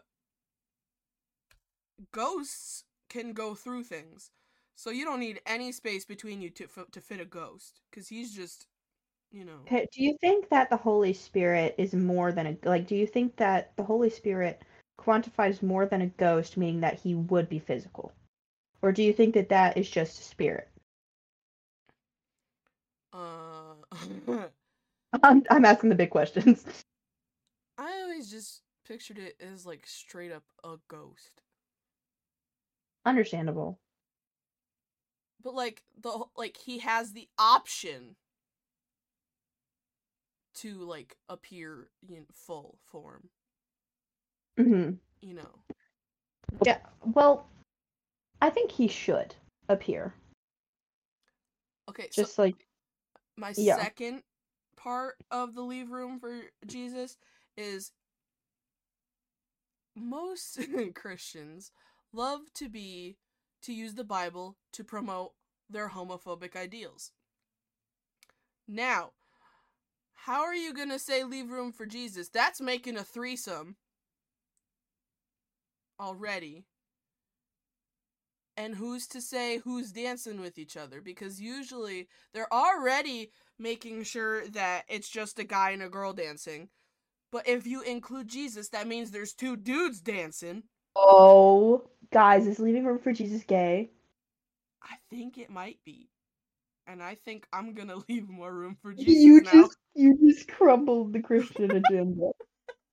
ghosts 2.13 2.85
can 3.09 3.33
go 3.33 3.55
through 3.55 3.85
things. 3.85 4.31
So 4.77 4.91
you 4.91 5.05
don't 5.05 5.21
need 5.21 5.41
any 5.47 5.73
space 5.73 6.05
between 6.05 6.41
you 6.41 6.51
to 6.51 6.65
f- 6.65 6.91
to 6.93 7.01
fit 7.01 7.21
a 7.21 7.25
ghost 7.25 7.81
cuz 7.93 8.09
he's 8.09 8.33
just, 8.35 8.67
you 9.33 9.45
know. 9.45 9.61
Okay, 9.67 9.87
do 9.93 10.03
you 10.03 10.17
think 10.21 10.49
that 10.51 10.71
the 10.71 10.77
Holy 10.77 11.13
Spirit 11.13 11.75
is 11.79 11.95
more 11.95 12.33
than 12.33 12.47
a 12.47 12.57
like 12.69 12.87
do 12.87 12.95
you 12.97 13.07
think 13.07 13.37
that 13.37 13.77
the 13.77 13.85
Holy 13.85 14.11
Spirit 14.11 14.63
quantifies 14.99 15.63
more 15.63 15.87
than 15.87 16.01
a 16.03 16.07
ghost 16.07 16.57
meaning 16.57 16.81
that 16.81 17.01
he 17.01 17.15
would 17.15 17.49
be 17.49 17.59
physical? 17.59 18.13
Or 18.83 18.93
do 18.93 19.03
you 19.03 19.13
think 19.13 19.35
that 19.35 19.49
that 19.51 19.77
is 19.77 19.89
just 19.91 20.21
a 20.21 20.23
spirit? 20.25 20.69
Uh 23.13 23.75
I'm, 25.23 25.43
I'm 25.51 25.65
asking 25.65 25.91
the 25.91 25.95
big 25.97 26.11
questions. 26.11 26.65
I 27.79 28.01
always 28.03 28.31
just 28.31 28.63
pictured 28.85 29.19
it 29.19 29.37
as 29.41 29.67
like 29.67 29.87
straight 29.87 30.33
up 30.33 30.45
a 30.65 30.79
ghost. 30.89 31.43
Understandable. 33.05 33.79
But 35.43 35.55
like 35.55 35.83
the 36.01 36.25
like 36.37 36.57
he 36.59 36.79
has 36.79 37.13
the 37.13 37.29
option 37.39 38.17
to 40.61 40.79
like 40.85 41.17
appear 41.29 41.91
in 42.09 42.27
full 42.33 42.79
form, 42.85 43.31
hmm 44.57 44.91
you 45.23 45.35
know. 45.35 45.65
Yeah. 46.65 46.79
Well, 47.15 47.47
I 48.41 48.51
think 48.51 48.71
he 48.71 48.89
should 48.89 49.35
appear. 49.69 50.15
Okay, 51.89 52.09
so 52.11 52.23
Just 52.23 52.39
like 52.39 52.67
my 53.37 53.53
Yeah. 53.53 53.77
second 53.77 54.23
part 54.77 55.17
of 55.31 55.55
the 55.55 55.63
leave 55.63 55.91
room 55.91 56.19
for 56.19 56.41
Jesus 56.67 57.17
is 57.57 57.93
most 59.95 60.59
Christians 60.95 61.73
love 62.13 62.53
to 62.55 62.69
be 62.69 63.17
to 63.63 63.73
use 63.73 63.95
the 63.95 64.05
Bible 64.05 64.57
to 64.73 64.85
promote 64.85 65.33
their 65.69 65.91
homophobic 65.91 66.57
ideals. 66.57 67.13
Now, 68.69 69.13
how 70.25 70.43
are 70.43 70.55
you 70.55 70.75
going 70.75 70.91
to 70.91 70.99
say 70.99 71.25
leave 71.25 71.51
room 71.51 71.73
for 71.73 71.87
Jesus? 71.87 72.29
That's 72.29 72.61
making 72.61 72.99
a 72.99 73.03
threesome 73.03 73.77
already. 75.99 76.65
And 78.57 78.75
who's 78.75 79.07
to 79.09 79.23
say 79.23 79.59
who's 79.59 79.93
dancing 79.93 80.41
with 80.41 80.59
each 80.59 80.77
other? 80.77 81.01
Because 81.01 81.41
usually 81.41 82.09
they're 82.35 82.53
already 82.53 83.31
making 83.59 84.03
sure 84.03 84.47
that 84.49 84.85
it's 84.89 85.09
just 85.09 85.39
a 85.39 85.45
guy 85.45 85.71
and 85.71 85.83
a 85.83 85.89
girl 85.89 86.13
dancing. 86.13 86.69
But 87.33 87.49
if 87.49 87.67
you 87.67 87.81
include 87.81 88.29
Jesus, 88.29 88.69
that 88.71 88.87
means 88.87 89.11
there's 89.11 89.33
two 89.33 89.57
dudes 89.57 90.03
dancing. 90.03 90.65
Oh, 90.97 91.85
guys, 92.13 92.47
is 92.47 92.59
leaving 92.59 92.85
room 92.85 92.99
for 92.99 93.13
Jesus 93.13 93.43
gay? 93.45 93.91
I 94.83 94.97
think 95.09 95.39
it 95.39 95.49
might 95.49 95.79
be. 95.83 96.10
And 96.87 97.03
I 97.03 97.15
think 97.15 97.47
I'm 97.53 97.75
gonna 97.75 97.97
leave 98.09 98.29
more 98.29 98.53
room 98.53 98.77
for 98.83 98.93
Jesus 98.95 99.37
You 99.37 99.41
now. 99.41 99.71
just 99.71 99.77
you 99.95 100.17
just 100.29 100.49
crumbled 100.49 101.13
the 101.13 101.21
Christian 101.23 101.75
agenda. 101.75 102.31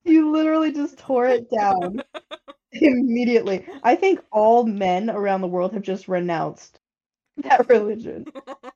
You 0.06 0.32
literally 0.32 0.72
just 0.72 0.98
tore 1.00 1.28
it 1.28 1.50
down 1.52 2.04
immediately. 2.74 3.66
I 3.84 3.96
think 3.96 4.22
all 4.32 4.66
men 4.66 5.10
around 5.10 5.42
the 5.42 5.48
world 5.48 5.74
have 5.74 5.84
just 5.84 6.08
renounced 6.08 6.80
that 7.38 7.70
religion. 7.70 8.28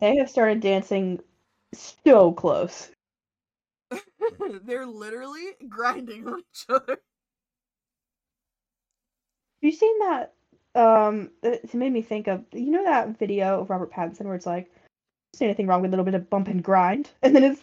They 0.00 0.16
have 0.16 0.30
started 0.30 0.60
dancing 0.60 1.20
so 1.72 2.32
close. 2.32 2.90
They're 4.62 4.86
literally 4.86 5.54
grinding 5.68 6.26
on 6.26 6.40
each 6.40 6.66
other. 6.68 6.92
Have 6.92 6.98
you 9.62 9.72
seen 9.72 9.98
that? 10.00 10.33
Um, 10.74 11.30
it 11.42 11.72
made 11.72 11.92
me 11.92 12.02
think 12.02 12.26
of 12.26 12.44
you 12.52 12.70
know 12.70 12.84
that 12.84 13.18
video 13.18 13.60
of 13.60 13.70
Robert 13.70 13.92
Pattinson 13.92 14.24
where 14.24 14.34
it's 14.34 14.46
like, 14.46 14.70
"See 15.34 15.44
anything 15.44 15.66
wrong 15.66 15.82
with 15.82 15.90
a 15.90 15.92
little 15.92 16.04
bit 16.04 16.14
of 16.14 16.28
bump 16.28 16.48
and 16.48 16.62
grind?" 16.62 17.10
And 17.22 17.34
then 17.34 17.44
it's, 17.44 17.60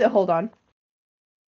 hold 0.12 0.30
on. 0.30 0.50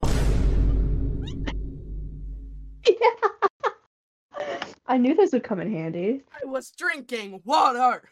I 4.87 4.99
knew 4.99 5.15
this 5.15 5.33
would 5.33 5.45
come 5.45 5.61
in 5.61 5.73
handy. 5.73 6.23
I 6.43 6.47
was 6.47 6.71
drinking 6.73 7.41
water. 7.45 8.03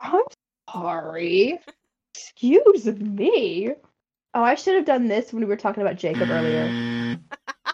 I'm 0.00 0.22
sorry. 0.72 1.60
Excuse 2.14 2.86
me. 2.86 3.72
Oh, 4.32 4.42
I 4.42 4.54
should 4.54 4.76
have 4.76 4.86
done 4.86 5.08
this 5.08 5.32
when 5.32 5.42
we 5.42 5.48
were 5.48 5.56
talking 5.56 5.82
about 5.82 5.96
Jacob 5.96 6.30
earlier. 6.30 7.18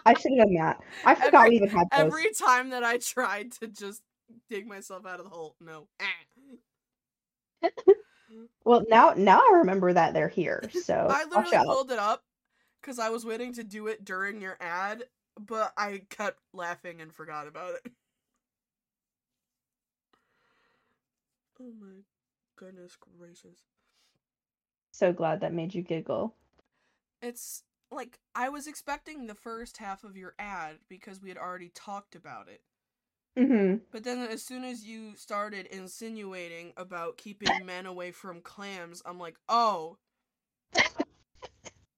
I 0.05 0.13
should 0.13 0.31
have 0.37 0.47
done 0.47 0.53
that. 0.55 0.81
I 1.05 1.15
forgot 1.15 1.45
Every- 1.45 1.49
we 1.51 1.55
even 1.57 1.69
had 1.69 1.87
those. 1.91 1.99
Every 1.99 2.33
time 2.33 2.69
that 2.71 2.83
I 2.83 2.97
tried 2.97 3.53
to 3.53 3.67
just 3.67 4.01
dig 4.49 4.67
myself 4.67 5.05
out 5.05 5.19
of 5.19 5.25
the 5.25 5.31
hole, 5.31 5.55
no. 5.59 5.87
Ah. 6.01 7.69
Well, 8.65 8.83
now 8.89 9.13
now 9.15 9.39
I 9.39 9.59
remember 9.59 9.93
that 9.93 10.13
they're 10.13 10.27
here. 10.27 10.69
So 10.83 11.07
I 11.09 11.23
literally 11.23 11.65
pulled 11.65 11.91
it 11.91 11.99
up 11.99 12.23
because 12.81 12.99
I 12.99 13.09
was 13.09 13.25
waiting 13.25 13.53
to 13.53 13.63
do 13.63 13.87
it 13.87 14.03
during 14.03 14.41
your 14.41 14.57
ad, 14.59 15.03
but 15.39 15.71
I 15.77 16.01
kept 16.09 16.39
laughing 16.53 16.99
and 16.99 17.13
forgot 17.13 17.47
about 17.47 17.75
it. 17.75 17.91
Oh 21.59 21.71
my 21.79 22.01
goodness 22.55 22.97
gracious. 23.17 23.63
So 24.91 25.13
glad 25.13 25.41
that 25.41 25.53
made 25.53 25.73
you 25.73 25.81
giggle. 25.81 26.35
It's 27.21 27.63
like 27.89 28.19
I 28.35 28.49
was 28.49 28.67
expecting 28.67 29.27
the 29.27 29.35
first 29.35 29.77
half 29.77 30.03
of 30.03 30.17
your 30.17 30.35
ad 30.37 30.77
because 30.89 31.21
we 31.21 31.29
had 31.29 31.37
already 31.37 31.71
talked 31.73 32.15
about 32.15 32.47
it. 32.47 32.61
Mm-hmm. 33.37 33.75
But 33.91 34.03
then 34.03 34.19
as 34.19 34.43
soon 34.43 34.63
as 34.63 34.85
you 34.85 35.15
started 35.15 35.67
insinuating 35.67 36.73
about 36.75 37.17
keeping 37.17 37.65
men 37.65 37.85
away 37.85 38.11
from 38.11 38.41
clams, 38.41 39.01
I'm 39.05 39.19
like, 39.19 39.35
"Oh. 39.47 39.97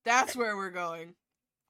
That's 0.04 0.36
where 0.36 0.56
we're 0.56 0.70
going." 0.70 1.14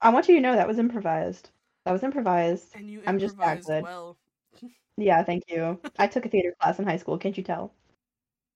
I 0.01 0.11
want 0.11 0.29
you 0.29 0.35
to 0.37 0.41
know 0.41 0.57
that 0.57 0.69
was 0.69 0.79
improvised. 0.79 1.51
That 1.85 1.93
was 1.93 2.03
improvised. 2.03 2.69
And 2.75 2.91
you 2.91 3.03
I'm 3.07 3.19
just 3.19 3.37
that 3.39 3.65
good. 3.65 3.83
well, 3.83 4.17
Yeah, 4.97 5.23
thank 5.23 5.45
you. 5.49 5.81
I 5.99 6.07
took 6.07 6.27
a 6.27 6.29
theater 6.29 6.55
class 6.61 6.79
in 6.79 6.87
high 6.87 6.97
school. 6.97 7.19
Can't 7.19 7.37
you 7.37 7.45
tell? 7.45 7.73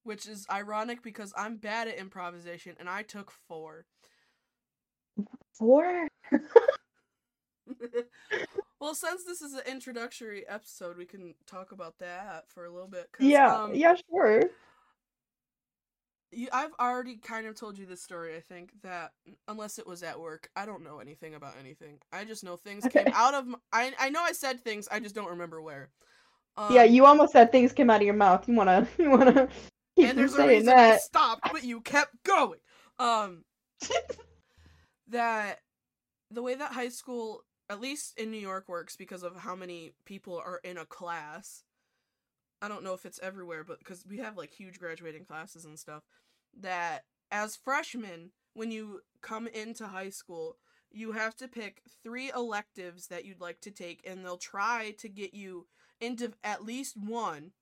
which 0.05 0.29
is 0.29 0.47
ironic 0.51 1.03
because 1.03 1.33
I'm 1.37 1.57
bad 1.57 1.89
at 1.89 1.99
improvisation 1.99 2.77
and 2.79 2.89
I 2.89 3.03
took 3.03 3.33
4. 3.49 3.87
Four. 5.53 6.09
well, 8.85 8.95
since 8.95 9.24
this 9.24 9.41
is 9.41 9.55
an 9.55 9.62
introductory 9.66 10.47
episode, 10.47 10.99
we 10.99 11.07
can 11.07 11.35
talk 11.47 11.72
about 11.72 11.99
that 12.01 12.45
for 12.51 12.66
a 12.66 12.70
little 12.70 12.87
bit. 12.87 13.09
Yeah. 13.18 13.62
um, 13.62 13.74
yeah. 13.74 13.97
Sure. 14.11 14.43
You, 16.30 16.49
I've 16.53 16.74
already 16.78 17.16
kind 17.16 17.47
of 17.47 17.55
told 17.59 17.78
you 17.78 17.87
this 17.87 18.03
story. 18.03 18.37
I 18.37 18.41
think 18.41 18.72
that 18.82 19.12
unless 19.49 19.78
it 19.78 19.87
was 19.87 20.03
at 20.03 20.20
work, 20.20 20.51
I 20.55 20.66
don't 20.66 20.85
know 20.85 20.99
anything 20.99 21.35
about 21.35 21.55
anything. 21.59 21.97
I 22.12 22.24
just 22.24 22.45
know 22.45 22.57
things 22.57 22.85
Okay. 22.85 23.05
came 23.05 23.14
out 23.16 23.32
of. 23.32 23.47
I 23.72 23.95
I 23.99 24.11
know 24.11 24.20
I 24.22 24.32
said 24.32 24.61
things. 24.61 24.87
I 24.93 25.01
just 25.01 25.14
don't 25.14 25.30
remember 25.30 25.62
where. 25.62 25.89
Um, 26.59 26.74
yeah. 26.74 26.85
You 26.85 27.07
almost 27.07 27.32
said 27.32 27.53
things 27.53 27.72
came 27.72 27.89
out 27.89 28.03
of 28.03 28.07
your 28.07 28.12
mouth. 28.12 28.47
You 28.47 28.55
wanna. 28.55 28.87
You 28.99 29.09
wanna. 29.09 29.49
Keep 29.97 30.11
and 30.11 30.18
there's 30.18 30.35
a 30.35 30.37
saying 30.37 30.64
that. 30.66 31.01
stopped, 31.01 31.51
but 31.53 31.64
you 31.64 31.80
kept 31.80 32.12
going. 32.24 32.59
Um, 32.99 33.45
that 35.09 35.61
the 36.30 36.43
way 36.43 36.55
that 36.55 36.72
high 36.72 36.91
school, 36.91 37.45
at 37.69 37.81
least 37.81 38.19
in 38.19 38.31
New 38.31 38.39
York, 38.39 38.69
works 38.69 38.97
because 38.97 39.23
of 39.23 39.37
how 39.37 39.55
many 39.55 39.93
people 40.05 40.39
are 40.39 40.61
in 40.65 40.77
a 40.79 40.87
class. 40.87 41.65
I 42.62 42.69
don't 42.69 42.85
know 42.85 42.95
if 42.95 43.05
it's 43.07 43.21
everywhere, 43.23 43.65
but 43.65 43.79
because 43.79 44.05
we 44.07 44.19
have 44.19 44.37
like 44.37 44.53
huge 44.53 44.79
graduating 44.79 45.25
classes 45.25 45.65
and 45.65 45.79
stuff, 45.79 46.03
that 46.61 47.05
as 47.31 47.57
freshmen, 47.57 48.31
when 48.55 48.71
you 48.71 49.03
come 49.23 49.47
into 49.49 49.87
high 49.89 50.11
school, 50.11 50.57
you 50.91 51.12
have 51.12 51.37
to 51.37 51.49
pick 51.49 51.83
three 52.03 52.31
electives 52.35 53.09
that 53.09 53.25
you'd 53.25 53.41
like 53.41 53.61
to 53.62 53.71
take, 53.71 54.01
and 54.07 54.25
they'll 54.25 54.37
try 54.39 54.95
to 54.99 55.09
get 55.09 55.35
you 55.35 55.67
into 56.01 56.33
at 56.45 56.65
least 56.65 56.97
one 56.97 57.53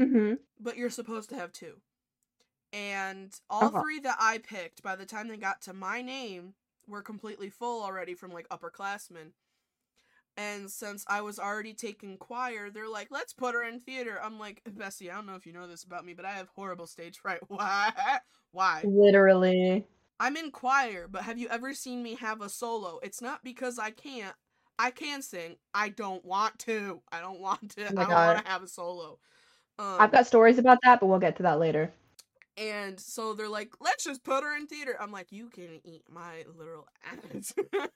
Mm-hmm. 0.00 0.34
but 0.60 0.76
you're 0.76 0.90
supposed 0.90 1.28
to 1.30 1.36
have 1.36 1.52
two. 1.52 1.80
And 2.72 3.32
all 3.50 3.68
Uh-huh. 3.68 3.82
three 3.82 4.00
that 4.00 4.16
I 4.20 4.38
picked, 4.38 4.82
by 4.82 4.96
the 4.96 5.06
time 5.06 5.28
they 5.28 5.36
got 5.36 5.62
to 5.62 5.72
my 5.72 6.02
name, 6.02 6.54
were 6.88 7.02
completely 7.02 7.50
full 7.50 7.82
already 7.82 8.14
from 8.14 8.32
like 8.32 8.48
upperclassmen. 8.48 9.32
And 10.36 10.70
since 10.70 11.04
I 11.08 11.20
was 11.20 11.40
already 11.40 11.74
taking 11.74 12.16
choir, 12.16 12.70
they're 12.70 12.88
like, 12.88 13.08
let's 13.10 13.32
put 13.32 13.54
her 13.54 13.64
in 13.64 13.80
theater. 13.80 14.20
I'm 14.22 14.38
like, 14.38 14.62
Bessie, 14.70 15.10
I 15.10 15.16
don't 15.16 15.26
know 15.26 15.34
if 15.34 15.46
you 15.46 15.52
know 15.52 15.66
this 15.66 15.82
about 15.82 16.04
me, 16.04 16.14
but 16.14 16.24
I 16.24 16.30
have 16.30 16.48
horrible 16.54 16.86
stage 16.86 17.18
fright. 17.18 17.40
Why? 17.48 17.92
Why? 18.52 18.82
Literally. 18.84 19.84
I'm 20.20 20.36
in 20.36 20.52
choir, 20.52 21.08
but 21.08 21.22
have 21.22 21.38
you 21.38 21.48
ever 21.48 21.74
seen 21.74 22.02
me 22.02 22.14
have 22.16 22.40
a 22.40 22.48
solo? 22.48 23.00
It's 23.02 23.20
not 23.20 23.42
because 23.42 23.78
I 23.78 23.90
can't. 23.90 24.34
I 24.78 24.92
can 24.92 25.22
sing. 25.22 25.56
I 25.74 25.88
don't 25.88 26.24
want 26.24 26.58
to. 26.60 27.02
I 27.10 27.20
don't 27.20 27.40
want 27.40 27.70
to. 27.72 27.86
Oh 27.86 28.00
I 28.00 28.04
don't 28.04 28.10
want 28.10 28.44
to 28.44 28.50
have 28.50 28.62
a 28.62 28.68
solo. 28.68 29.18
Um, 29.78 29.96
I've 29.98 30.12
got 30.12 30.26
stories 30.26 30.58
about 30.58 30.78
that, 30.84 31.00
but 31.00 31.06
we'll 31.06 31.18
get 31.18 31.36
to 31.36 31.42
that 31.44 31.58
later. 31.58 31.92
And 32.58 32.98
so 32.98 33.34
they're 33.34 33.48
like, 33.48 33.70
let's 33.80 34.04
just 34.04 34.24
put 34.24 34.42
her 34.42 34.56
in 34.56 34.66
theater. 34.66 34.96
I'm 35.00 35.12
like, 35.12 35.30
you 35.30 35.48
can 35.48 35.80
eat 35.84 36.02
my 36.10 36.44
literal 36.56 36.88
ass. 37.04 37.54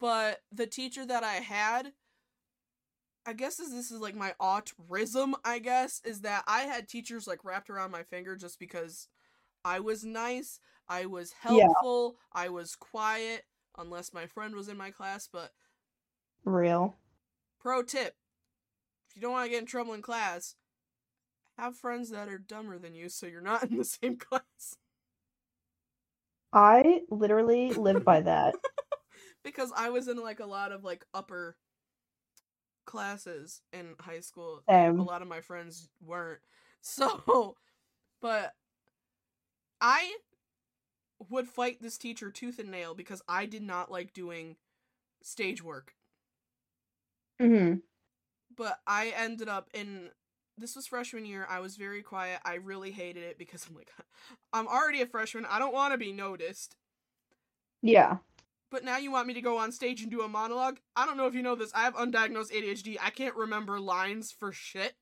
but 0.00 0.38
the 0.52 0.66
teacher 0.66 1.04
that 1.04 1.24
I 1.24 1.34
had, 1.34 1.92
I 3.26 3.32
guess 3.32 3.56
this, 3.56 3.70
this 3.70 3.90
is 3.90 4.00
like 4.00 4.14
my 4.14 4.34
autism, 4.40 5.32
I 5.44 5.58
guess, 5.58 6.00
is 6.04 6.20
that 6.20 6.44
I 6.46 6.60
had 6.60 6.88
teachers 6.88 7.26
like 7.26 7.44
wrapped 7.44 7.70
around 7.70 7.90
my 7.90 8.04
finger 8.04 8.36
just 8.36 8.58
because 8.60 9.08
I 9.64 9.80
was 9.80 10.04
nice, 10.04 10.60
I 10.88 11.06
was 11.06 11.32
Yeah. 11.42 11.66
helpful, 11.66 12.16
I 12.32 12.50
was 12.50 12.76
quiet, 12.76 13.46
unless 13.76 14.14
my 14.14 14.26
friend 14.26 14.54
was 14.54 14.68
in 14.68 14.76
my 14.76 14.90
class. 14.90 15.28
But 15.30 15.50
Real. 16.44 16.96
pro 17.60 17.82
tip 17.82 18.14
if 19.10 19.16
you 19.16 19.22
don't 19.22 19.32
want 19.32 19.46
to 19.46 19.50
get 19.50 19.58
in 19.60 19.66
trouble 19.66 19.92
in 19.94 20.02
class, 20.02 20.54
have 21.60 21.76
friends 21.76 22.10
that 22.10 22.28
are 22.28 22.38
dumber 22.38 22.78
than 22.78 22.94
you 22.94 23.08
so 23.10 23.26
you're 23.26 23.40
not 23.42 23.64
in 23.70 23.78
the 23.78 23.84
same 24.02 24.16
class. 24.18 24.76
I 26.52 27.02
literally 27.10 27.72
live 27.74 28.04
by 28.04 28.20
that. 28.22 28.54
because 29.44 29.72
I 29.76 29.90
was 29.90 30.08
in 30.08 30.16
like 30.18 30.40
a 30.40 30.46
lot 30.46 30.72
of 30.72 30.84
like 30.84 31.04
upper 31.14 31.56
classes 32.86 33.62
in 33.72 33.94
high 34.00 34.20
school. 34.20 34.64
Same. 34.68 34.98
A 34.98 35.02
lot 35.02 35.22
of 35.22 35.28
my 35.28 35.40
friends 35.40 35.88
weren't. 36.04 36.40
So, 36.82 37.56
but 38.22 38.54
I 39.80 40.16
would 41.28 41.48
fight 41.48 41.80
this 41.80 41.98
teacher 41.98 42.30
tooth 42.30 42.58
and 42.58 42.70
nail 42.70 42.94
because 42.94 43.22
I 43.28 43.46
did 43.46 43.62
not 43.62 43.90
like 43.90 44.12
doing 44.12 44.56
stage 45.22 45.62
work. 45.62 45.94
hmm 47.40 47.82
But 48.56 48.80
I 48.86 49.08
ended 49.08 49.48
up 49.48 49.70
in 49.74 50.12
this 50.60 50.76
was 50.76 50.86
freshman 50.86 51.24
year. 51.24 51.46
I 51.48 51.60
was 51.60 51.76
very 51.76 52.02
quiet. 52.02 52.40
I 52.44 52.54
really 52.54 52.90
hated 52.92 53.24
it 53.24 53.38
because 53.38 53.66
I'm 53.68 53.74
like 53.74 53.90
I'm 54.52 54.68
already 54.68 55.00
a 55.02 55.06
freshman. 55.06 55.46
I 55.46 55.58
don't 55.58 55.74
want 55.74 55.92
to 55.92 55.98
be 55.98 56.12
noticed. 56.12 56.76
Yeah. 57.82 58.18
But 58.70 58.84
now 58.84 58.98
you 58.98 59.10
want 59.10 59.26
me 59.26 59.34
to 59.34 59.40
go 59.40 59.58
on 59.58 59.72
stage 59.72 60.02
and 60.02 60.10
do 60.10 60.22
a 60.22 60.28
monologue? 60.28 60.78
I 60.94 61.04
don't 61.04 61.16
know 61.16 61.26
if 61.26 61.34
you 61.34 61.42
know 61.42 61.56
this. 61.56 61.72
I 61.74 61.82
have 61.82 61.94
undiagnosed 61.94 62.52
ADHD. 62.52 62.96
I 63.02 63.10
can't 63.10 63.34
remember 63.34 63.80
lines 63.80 64.30
for 64.30 64.52
shit. 64.52 64.94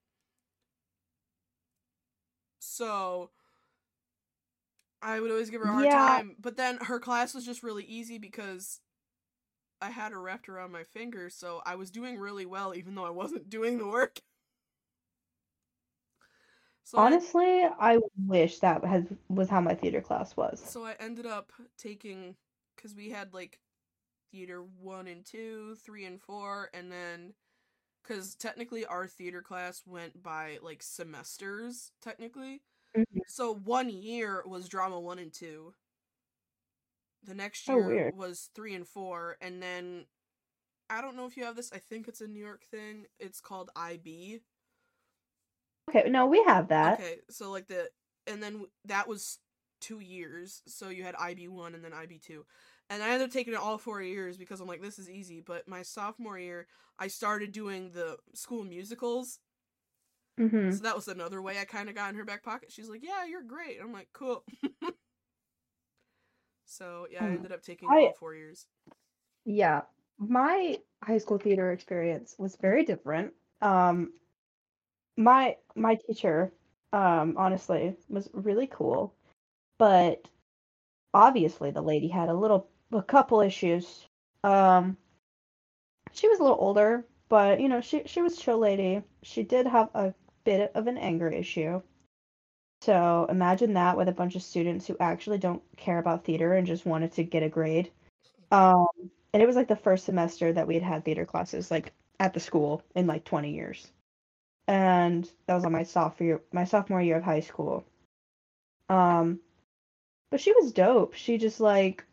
So 2.60 3.30
I 5.02 5.20
would 5.20 5.30
always 5.30 5.50
give 5.50 5.60
her 5.60 5.68
a 5.68 5.72
hard 5.72 5.84
Yeah. 5.84 6.18
time. 6.18 6.36
But 6.38 6.56
then 6.56 6.78
her 6.82 6.98
class 6.98 7.34
was 7.34 7.44
just 7.44 7.62
really 7.62 7.84
easy 7.84 8.18
because 8.18 8.80
I 9.80 9.90
had 9.90 10.12
her 10.12 10.20
wrapped 10.20 10.48
around 10.48 10.72
my 10.72 10.82
finger, 10.84 11.30
so 11.30 11.62
I 11.64 11.76
was 11.76 11.90
doing 11.90 12.18
really 12.18 12.46
well 12.46 12.74
even 12.74 12.94
though 12.94 13.04
I 13.04 13.10
wasn't 13.10 13.48
doing 13.50 13.78
the 13.78 13.86
work. 13.86 14.20
So 16.88 16.98
Honestly, 16.98 17.64
I 17.64 17.98
wish 18.26 18.60
that 18.60 18.82
has 18.82 19.04
was 19.28 19.50
how 19.50 19.60
my 19.60 19.74
theater 19.74 20.00
class 20.00 20.34
was. 20.36 20.58
So 20.70 20.84
I 20.86 20.94
ended 20.98 21.26
up 21.26 21.52
taking 21.76 22.36
because 22.76 22.94
we 22.94 23.10
had 23.10 23.34
like 23.34 23.60
theater 24.32 24.62
one 24.62 25.06
and 25.06 25.24
two, 25.24 25.76
three 25.76 26.04
and 26.06 26.20
four, 26.20 26.70
and 26.72 26.90
then 26.90 27.34
because 28.02 28.34
technically 28.34 28.86
our 28.86 29.06
theater 29.06 29.42
class 29.42 29.82
went 29.86 30.22
by 30.22 30.58
like 30.62 30.82
semesters, 30.82 31.92
technically. 32.00 32.62
Mhm. 32.94 33.20
So 33.26 33.54
one 33.54 33.90
year 33.90 34.42
was 34.46 34.68
drama 34.68 34.98
one 35.00 35.18
and 35.18 35.32
two. 35.32 35.74
The 37.22 37.34
next 37.34 37.68
Oh, 37.68 37.76
year 37.76 37.88
weird. 37.88 38.14
was 38.14 38.50
three 38.54 38.74
and 38.74 38.86
four, 38.86 39.36
and 39.40 39.62
then 39.62 40.06
I 40.90 41.00
don't 41.00 41.16
know 41.16 41.26
if 41.26 41.36
you 41.36 41.44
have 41.44 41.56
this. 41.56 41.72
I 41.72 41.78
think 41.78 42.08
it's 42.08 42.20
a 42.20 42.28
New 42.28 42.44
York 42.44 42.64
thing. 42.70 43.06
It's 43.18 43.40
called 43.40 43.70
IB. 43.76 44.40
Okay, 45.88 46.08
no, 46.08 46.26
we 46.26 46.42
have 46.44 46.68
that. 46.68 47.00
Okay, 47.00 47.18
so 47.30 47.50
like 47.50 47.66
the 47.66 47.90
and 48.26 48.42
then 48.42 48.66
that 48.84 49.08
was 49.08 49.38
two 49.80 50.00
years. 50.00 50.62
So 50.66 50.88
you 50.90 51.02
had 51.02 51.14
IB 51.16 51.48
one 51.48 51.74
and 51.74 51.84
then 51.84 51.92
IB 51.92 52.18
two, 52.18 52.46
and 52.88 53.02
I 53.02 53.08
ended 53.10 53.28
up 53.28 53.32
taking 53.32 53.54
it 53.54 53.58
all 53.60 53.78
four 53.78 54.00
years 54.02 54.36
because 54.36 54.60
I'm 54.60 54.68
like 54.68 54.82
this 54.82 54.98
is 54.98 55.10
easy. 55.10 55.40
But 55.40 55.66
my 55.68 55.82
sophomore 55.82 56.38
year, 56.38 56.68
I 56.98 57.08
started 57.08 57.52
doing 57.52 57.90
the 57.90 58.16
school 58.34 58.64
musicals, 58.64 59.40
hmm 60.38 60.70
so 60.70 60.84
that 60.84 60.94
was 60.96 61.08
another 61.08 61.40
way 61.40 61.58
I 61.58 61.64
kind 61.64 61.88
of 61.88 61.94
got 61.94 62.10
in 62.10 62.16
her 62.16 62.24
back 62.24 62.42
pocket. 62.42 62.70
She's 62.70 62.88
like, 62.88 63.02
"Yeah, 63.02 63.24
you're 63.24 63.42
great." 63.42 63.78
I'm 63.80 63.92
like, 63.92 64.08
"Cool." 64.12 64.44
so 66.64 67.06
yeah, 67.10 67.24
I 67.24 67.26
Um, 67.26 67.34
ended 67.34 67.52
up 67.52 67.62
taking 67.62 67.92
I- 67.92 67.98
all 67.98 68.12
four 68.12 68.34
years. 68.34 68.66
Yeah, 69.44 69.82
my 70.18 70.78
high 71.02 71.18
school 71.18 71.38
theater 71.38 71.72
experience 71.72 72.34
was 72.38 72.56
very 72.56 72.84
different. 72.84 73.34
Um, 73.60 74.12
my 75.18 75.56
my 75.74 75.96
teacher, 75.96 76.52
um, 76.92 77.34
honestly, 77.36 77.96
was 78.08 78.30
really 78.32 78.68
cool, 78.68 79.14
but 79.78 80.26
obviously 81.12 81.70
the 81.72 81.82
lady 81.82 82.08
had 82.08 82.28
a 82.28 82.34
little, 82.34 82.68
a 82.92 83.02
couple 83.02 83.40
issues. 83.40 84.06
Um, 84.44 84.96
she 86.12 86.28
was 86.28 86.38
a 86.38 86.42
little 86.42 86.58
older, 86.60 87.04
but 87.28 87.60
you 87.60 87.68
know, 87.68 87.80
she 87.80 88.04
she 88.06 88.22
was 88.22 88.38
chill 88.38 88.58
lady. 88.58 89.02
She 89.22 89.42
did 89.42 89.66
have 89.66 89.90
a 89.94 90.14
bit 90.44 90.70
of 90.74 90.86
an 90.86 90.96
anger 90.96 91.28
issue. 91.28 91.82
So 92.82 93.26
imagine 93.28 93.74
that 93.74 93.96
with 93.96 94.08
a 94.08 94.12
bunch 94.12 94.36
of 94.36 94.42
students 94.42 94.86
who 94.86 94.96
actually 95.00 95.38
don't 95.38 95.62
care 95.76 95.98
about 95.98 96.24
theater 96.24 96.54
and 96.54 96.66
just 96.66 96.86
wanted 96.86 97.12
to 97.14 97.24
get 97.24 97.42
a 97.42 97.48
grade. 97.48 97.90
Um, 98.52 98.86
and 99.32 99.42
it 99.42 99.46
was 99.46 99.56
like 99.56 99.66
the 99.66 99.74
first 99.76 100.04
semester 100.04 100.52
that 100.52 100.68
we 100.68 100.74
had 100.74 100.84
had 100.84 101.04
theater 101.04 101.26
classes 101.26 101.72
like 101.72 101.92
at 102.20 102.34
the 102.34 102.40
school 102.40 102.84
in 102.94 103.08
like 103.08 103.24
20 103.24 103.52
years. 103.52 103.90
And 104.68 105.28
that 105.46 105.54
was 105.54 105.64
on 105.64 105.72
my 105.72 105.82
sophomore 105.82 106.26
year, 106.26 106.40
my 106.52 106.64
sophomore 106.64 107.02
year 107.02 107.16
of 107.16 107.24
high 107.24 107.40
school. 107.40 107.84
Um, 108.88 109.40
but 110.30 110.40
she 110.40 110.52
was 110.52 110.72
dope. 110.72 111.14
She 111.14 111.38
just 111.38 111.58
like 111.58 112.04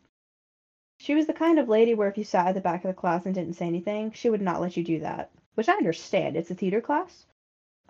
she 0.98 1.14
was 1.14 1.26
the 1.26 1.34
kind 1.34 1.58
of 1.58 1.68
lady 1.68 1.94
where 1.94 2.08
if 2.08 2.16
you 2.16 2.24
sat 2.24 2.48
at 2.48 2.54
the 2.54 2.60
back 2.60 2.84
of 2.84 2.88
the 2.88 2.94
class 2.94 3.26
and 3.26 3.34
didn't 3.34 3.54
say 3.54 3.66
anything, 3.66 4.10
she 4.12 4.30
would 4.30 4.40
not 4.40 4.60
let 4.60 4.76
you 4.76 4.82
do 4.82 5.00
that, 5.00 5.30
which 5.54 5.68
I 5.68 5.74
understand. 5.74 6.36
It's 6.36 6.50
a 6.50 6.54
theater 6.54 6.80
class. 6.80 7.26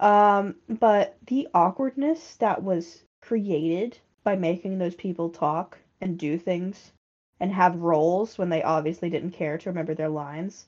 Um, 0.01 0.57
but 0.69 1.17
the 1.27 1.49
awkwardness 1.55 2.37
that 2.37 2.63
was 2.63 3.05
created 3.23 3.99
by 4.25 4.37
making 4.37 4.79
those 4.79 4.97
people 4.97 5.31
talk 5.31 5.79
and 6.01 6.19
do 6.19 6.37
things 6.37 6.93
and 7.39 7.53
have 7.53 7.77
roles 7.77 8.37
when 8.37 8.49
they 8.49 8.63
obviously 8.63 9.09
didn't 9.11 9.31
care 9.31 9.59
to 9.59 9.71
remember 9.71 9.95
their 9.95 10.09
lines. 10.09 10.67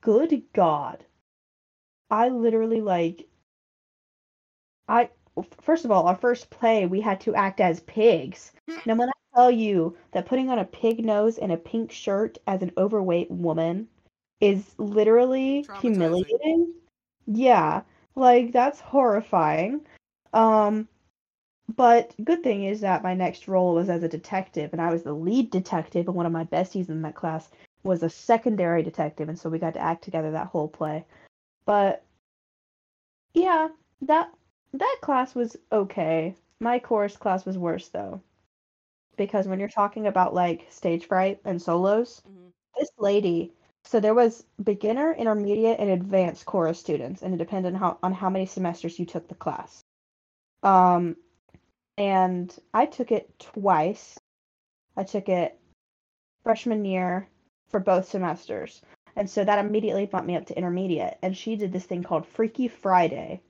Good 0.00 0.42
God. 0.52 1.04
I 2.10 2.28
literally 2.28 2.80
like 2.80 3.26
I 4.88 5.10
first 5.60 5.84
of 5.84 5.90
all, 5.90 6.06
our 6.06 6.16
first 6.16 6.50
play 6.50 6.86
we 6.86 7.00
had 7.00 7.20
to 7.22 7.34
act 7.34 7.60
as 7.60 7.80
pigs. 7.80 8.52
Now 8.86 8.94
when 8.94 9.08
I 9.08 9.12
tell 9.34 9.50
you 9.50 9.96
that 10.12 10.26
putting 10.26 10.50
on 10.50 10.58
a 10.58 10.64
pig 10.64 11.04
nose 11.04 11.38
and 11.38 11.52
a 11.52 11.56
pink 11.56 11.90
shirt 11.90 12.38
as 12.46 12.62
an 12.62 12.72
overweight 12.76 13.30
woman 13.30 13.88
is 14.40 14.74
literally 14.78 15.66
humiliating. 15.80 16.74
Yeah, 17.26 17.82
like 18.14 18.52
that's 18.52 18.80
horrifying. 18.80 19.80
Um 20.32 20.88
but 21.76 22.14
good 22.22 22.42
thing 22.42 22.64
is 22.64 22.80
that 22.80 23.02
my 23.02 23.14
next 23.14 23.48
role 23.48 23.74
was 23.74 23.88
as 23.88 24.02
a 24.02 24.08
detective, 24.08 24.72
and 24.72 24.82
I 24.82 24.90
was 24.90 25.04
the 25.04 25.12
lead 25.12 25.50
detective, 25.50 26.06
and 26.06 26.16
one 26.16 26.26
of 26.26 26.32
my 26.32 26.44
besties 26.44 26.88
in 26.88 27.02
that 27.02 27.14
class 27.14 27.48
was 27.82 28.02
a 28.02 28.10
secondary 28.10 28.82
detective, 28.82 29.28
and 29.28 29.38
so 29.38 29.48
we 29.48 29.58
got 29.58 29.74
to 29.74 29.80
act 29.80 30.04
together 30.04 30.32
that 30.32 30.48
whole 30.48 30.68
play. 30.68 31.04
But 31.64 32.04
yeah, 33.32 33.68
that 34.02 34.32
that 34.74 34.98
class 35.02 35.34
was 35.34 35.56
okay. 35.70 36.34
My 36.60 36.78
chorus 36.78 37.16
class 37.16 37.44
was 37.44 37.58
worse 37.58 37.88
though. 37.88 38.22
Because 39.16 39.46
when 39.46 39.58
you're 39.58 39.68
talking 39.68 40.06
about 40.06 40.34
like 40.34 40.66
stage 40.70 41.06
fright 41.06 41.40
and 41.44 41.60
solos, 41.60 42.22
hmm 42.26 42.48
this 42.78 42.90
lady 42.98 43.52
so 43.84 44.00
there 44.00 44.14
was 44.14 44.44
beginner, 44.62 45.12
intermediate, 45.12 45.80
and 45.80 45.90
advanced 45.90 46.46
chorus 46.46 46.78
students, 46.78 47.22
and 47.22 47.34
it 47.34 47.38
depended 47.38 47.74
on 47.74 47.80
how 47.80 47.98
on 48.02 48.12
how 48.12 48.30
many 48.30 48.46
semesters 48.46 48.98
you 48.98 49.06
took 49.06 49.28
the 49.28 49.34
class. 49.34 49.84
Um, 50.62 51.16
and 51.98 52.56
I 52.72 52.86
took 52.86 53.10
it 53.12 53.38
twice. 53.38 54.18
I 54.96 55.04
took 55.04 55.28
it 55.28 55.58
freshman 56.44 56.84
year 56.84 57.28
for 57.68 57.80
both 57.80 58.08
semesters, 58.08 58.82
and 59.16 59.28
so 59.28 59.44
that 59.44 59.64
immediately 59.64 60.06
bumped 60.06 60.28
me 60.28 60.36
up 60.36 60.46
to 60.46 60.56
intermediate. 60.56 61.18
And 61.22 61.36
she 61.36 61.56
did 61.56 61.72
this 61.72 61.86
thing 61.86 62.02
called 62.02 62.26
Freaky 62.26 62.68
Friday, 62.68 63.42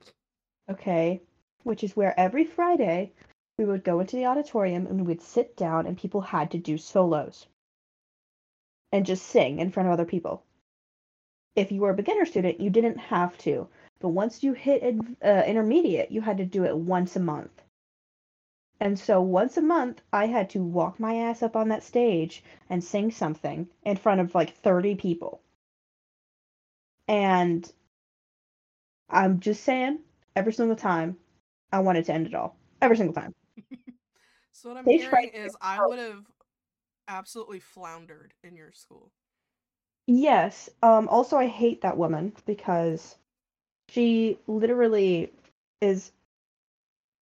okay, 0.69 1.21
which 1.63 1.83
is 1.83 1.95
where 1.95 2.17
every 2.19 2.45
Friday 2.45 3.11
we 3.57 3.65
would 3.65 3.83
go 3.83 3.99
into 3.99 4.15
the 4.15 4.25
auditorium 4.25 4.87
and 4.87 5.05
we'd 5.05 5.21
sit 5.21 5.55
down, 5.55 5.85
and 5.85 5.97
people 5.97 6.21
had 6.21 6.51
to 6.51 6.57
do 6.57 6.77
solos 6.77 7.47
and 8.91 9.05
just 9.05 9.25
sing 9.25 9.59
in 9.59 9.71
front 9.71 9.87
of 9.87 9.93
other 9.93 10.05
people. 10.05 10.43
If 11.55 11.71
you 11.71 11.81
were 11.81 11.91
a 11.91 11.95
beginner 11.95 12.25
student, 12.25 12.59
you 12.59 12.69
didn't 12.69 12.97
have 12.97 13.37
to. 13.39 13.67
But 13.99 14.09
once 14.09 14.43
you 14.43 14.53
hit 14.53 14.83
uh, 15.23 15.43
intermediate, 15.45 16.11
you 16.11 16.21
had 16.21 16.37
to 16.37 16.45
do 16.45 16.63
it 16.65 16.75
once 16.75 17.15
a 17.15 17.19
month. 17.19 17.61
And 18.79 18.99
so 18.99 19.21
once 19.21 19.55
a 19.55 19.61
month, 19.61 20.01
I 20.11 20.27
had 20.27 20.49
to 20.51 20.61
walk 20.61 20.99
my 20.99 21.15
ass 21.15 21.41
up 21.41 21.55
on 21.55 21.69
that 21.69 21.83
stage 21.83 22.43
and 22.69 22.83
sing 22.83 23.11
something 23.11 23.69
in 23.83 23.95
front 23.95 24.19
of 24.19 24.35
like 24.35 24.57
30 24.57 24.95
people. 24.95 25.41
And 27.07 27.71
I'm 29.09 29.39
just 29.39 29.63
saying, 29.63 29.99
every 30.35 30.53
single 30.53 30.75
time, 30.75 31.17
I 31.71 31.79
wanted 31.79 32.05
to 32.05 32.13
end 32.13 32.27
it 32.27 32.35
all. 32.35 32.55
Every 32.81 32.97
single 32.97 33.13
time. 33.13 33.33
So 34.51 34.69
what 34.69 34.77
I'm 34.77 34.85
hearing 34.85 35.29
is 35.29 35.57
I 35.61 35.85
would 35.85 35.99
have 35.99 36.23
absolutely 37.07 37.59
floundered 37.59 38.33
in 38.43 38.55
your 38.55 38.71
school. 38.71 39.11
Yes. 40.07 40.69
Um, 40.81 41.07
also, 41.09 41.37
I 41.37 41.47
hate 41.47 41.81
that 41.81 41.97
woman 41.97 42.33
because 42.45 43.17
she 43.89 44.39
literally 44.47 45.33
is. 45.81 46.11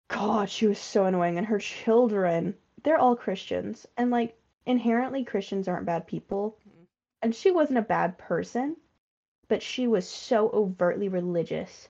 God, 0.09 0.51
she 0.51 0.67
was 0.67 0.79
so 0.79 1.05
annoying. 1.07 1.39
And 1.39 1.47
her 1.47 1.59
children, 1.59 2.57
they're 2.83 2.99
all 2.99 3.15
Christians. 3.17 3.87
And, 3.97 4.11
like, 4.11 4.37
inherently, 4.67 5.25
Christians 5.25 5.69
aren't 5.69 5.87
bad 5.87 6.07
people. 6.07 6.59
Mhm. 6.67 6.87
And 7.23 7.35
she 7.35 7.51
wasn't 7.51 7.79
a 7.79 7.83
bad 7.83 8.19
person, 8.19 8.77
but 9.49 9.63
she 9.63 9.87
was 9.87 10.09
so 10.09 10.51
overtly 10.51 11.09
religious 11.09 11.89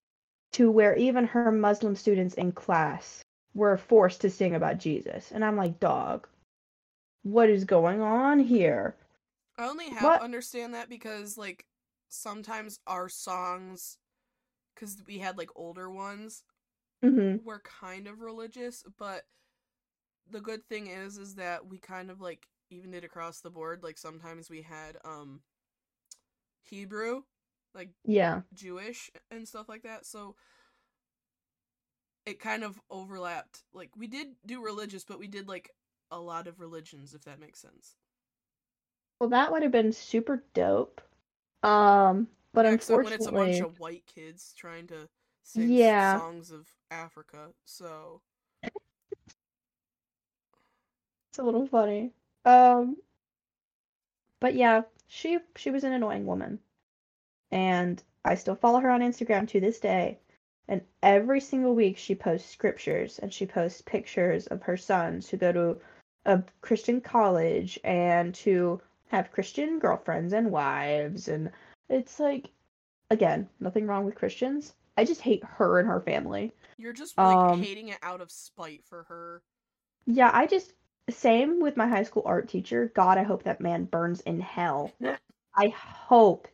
to 0.52 0.70
where 0.70 0.96
even 0.96 1.26
her 1.26 1.50
Muslim 1.52 1.96
students 1.96 2.34
in 2.34 2.52
class 2.52 3.24
were 3.54 3.76
forced 3.76 4.20
to 4.22 4.30
sing 4.30 4.54
about 4.54 4.78
Jesus. 4.78 5.32
And 5.32 5.44
I'm 5.44 5.56
like, 5.56 5.80
dog, 5.80 6.28
what 7.22 7.48
is 7.50 7.64
going 7.64 8.00
on 8.02 8.40
here? 8.40 8.96
I 9.56 9.66
only 9.68 9.90
half 9.90 10.16
What? 10.16 10.20
understand 10.20 10.74
that 10.74 10.88
because 10.88 11.36
like 11.36 11.66
sometimes 12.08 12.80
our 12.86 13.08
songs 13.08 13.98
cuz 14.76 15.02
we 15.06 15.18
had 15.18 15.38
like 15.38 15.50
older 15.56 15.90
ones 15.90 16.44
hmm 17.02 17.40
were 17.42 17.60
kind 17.60 18.06
of 18.06 18.20
religious, 18.20 18.84
but 18.98 19.26
the 20.30 20.40
good 20.40 20.66
thing 20.68 20.86
is 20.88 21.18
is 21.18 21.34
that 21.36 21.66
we 21.66 21.78
kind 21.78 22.10
of 22.10 22.20
like 22.20 22.48
even 22.70 22.90
did 22.90 23.04
across 23.04 23.40
the 23.40 23.50
board 23.50 23.82
like 23.82 23.98
sometimes 23.98 24.50
we 24.50 24.62
had 24.62 24.98
um 25.04 25.40
Hebrew, 26.62 27.24
like 27.74 27.90
Yeah. 28.04 28.42
Jewish 28.54 29.10
and 29.30 29.46
stuff 29.48 29.68
like 29.68 29.82
that. 29.82 30.06
So 30.06 30.36
it 32.26 32.38
kind 32.40 32.62
of 32.64 32.80
overlapped. 32.90 33.64
Like 33.72 33.90
we 33.96 34.06
did 34.06 34.36
do 34.46 34.62
religious, 34.62 35.04
but 35.04 35.18
we 35.18 35.26
did 35.28 35.48
like 35.48 35.70
a 36.10 36.20
lot 36.20 36.46
of 36.46 36.60
religions 36.60 37.14
if 37.14 37.24
that 37.24 37.40
makes 37.40 37.60
sense. 37.60 37.96
Well, 39.20 39.28
that 39.30 39.52
would 39.52 39.62
have 39.62 39.70
been 39.72 39.92
super 39.92 40.42
dope. 40.54 41.00
Um, 41.62 42.28
but 42.52 42.66
Yeah, 42.66 42.74
except 42.74 43.02
when 43.04 43.12
unfortunately, 43.12 43.14
it's 43.14 43.26
a 43.26 43.32
bunch 43.32 43.60
of 43.60 43.78
white 43.78 44.06
kids 44.06 44.52
trying 44.54 44.86
to 44.88 45.08
sing 45.42 45.78
Yeah. 45.80 46.00
songs 46.00 46.50
of 46.50 46.68
Africa. 46.90 47.54
So 47.64 48.22
it's 51.30 51.38
a 51.38 51.42
little 51.42 51.66
funny. 51.66 52.12
Um, 52.44 52.96
but 54.40 54.54
yeah, 54.54 54.82
she 55.06 55.38
she 55.54 55.70
was 55.70 55.84
an 55.84 55.92
annoying 55.92 56.26
woman, 56.26 56.58
and 57.50 58.02
I 58.24 58.34
still 58.34 58.54
follow 58.56 58.80
her 58.80 58.90
on 58.90 59.00
Instagram 59.00 59.48
to 59.48 59.60
this 59.60 59.80
day. 59.80 60.18
And 60.68 60.82
every 61.02 61.40
single 61.40 61.74
week 61.74 61.96
she 61.96 62.14
posts 62.14 62.50
scriptures 62.50 63.18
and 63.20 63.32
she 63.32 63.46
posts 63.46 63.80
pictures 63.80 64.46
of 64.48 64.62
her 64.62 64.76
sons 64.76 65.28
who 65.28 65.38
go 65.38 65.52
to 65.52 65.80
a 66.26 66.42
Christian 66.60 67.00
college 67.00 67.78
and 67.84 68.36
who 68.36 68.80
have 69.06 69.32
Christian 69.32 69.78
girlfriends 69.78 70.34
and 70.34 70.50
wives 70.50 71.28
and 71.28 71.50
it's 71.88 72.20
like 72.20 72.50
again, 73.10 73.48
nothing 73.60 73.86
wrong 73.86 74.04
with 74.04 74.14
Christians. 74.14 74.74
I 74.98 75.04
just 75.04 75.22
hate 75.22 75.42
her 75.44 75.78
and 75.78 75.88
her 75.88 76.00
family. 76.00 76.52
You're 76.76 76.92
just 76.92 77.16
like 77.16 77.34
Um, 77.36 77.62
hating 77.62 77.88
it 77.88 77.98
out 78.02 78.20
of 78.20 78.30
spite 78.30 78.84
for 78.84 79.04
her. 79.04 79.42
Yeah, 80.06 80.30
I 80.34 80.46
just 80.46 80.74
same 81.08 81.60
with 81.60 81.76
my 81.76 81.88
high 81.88 82.02
school 82.02 82.22
art 82.26 82.48
teacher. 82.48 82.92
God, 82.94 83.16
I 83.16 83.22
hope 83.22 83.44
that 83.44 83.60
man 83.60 83.84
burns 83.84 84.20
in 84.22 84.40
hell. 84.40 84.92
I 85.56 85.68
hope 85.68 86.46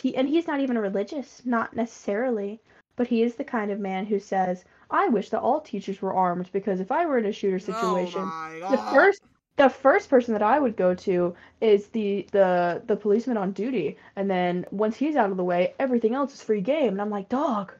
he 0.00 0.16
and 0.16 0.28
he's 0.28 0.46
not 0.46 0.60
even 0.60 0.78
religious, 0.78 1.44
not 1.44 1.74
necessarily, 1.74 2.60
but 2.96 3.06
he 3.08 3.22
is 3.22 3.34
the 3.36 3.44
kind 3.44 3.70
of 3.70 3.80
man 3.80 4.06
who 4.06 4.18
says, 4.18 4.64
"I 4.90 5.08
wish 5.08 5.30
that 5.30 5.40
all 5.40 5.60
teachers 5.60 6.00
were 6.02 6.14
armed 6.14 6.50
because 6.52 6.80
if 6.80 6.90
I 6.92 7.06
were 7.06 7.18
in 7.18 7.26
a 7.26 7.32
shooter 7.32 7.56
oh 7.56 7.58
situation, 7.58 8.22
Oh 8.22 8.70
the 8.70 8.78
first 8.78 9.22
the 9.56 9.68
first 9.68 10.08
person 10.08 10.34
that 10.34 10.42
I 10.42 10.58
would 10.58 10.76
go 10.76 10.94
to 10.94 11.34
is 11.60 11.88
the 11.88 12.26
the 12.32 12.82
the 12.86 12.96
policeman 12.96 13.36
on 13.36 13.52
duty, 13.52 13.96
and 14.16 14.30
then 14.30 14.66
once 14.70 14.96
he's 14.96 15.16
out 15.16 15.30
of 15.30 15.36
the 15.36 15.44
way, 15.44 15.74
everything 15.78 16.14
else 16.14 16.34
is 16.34 16.42
free 16.42 16.60
game." 16.60 16.92
And 16.92 17.00
I'm 17.00 17.10
like, 17.10 17.28
"Dog, 17.28 17.74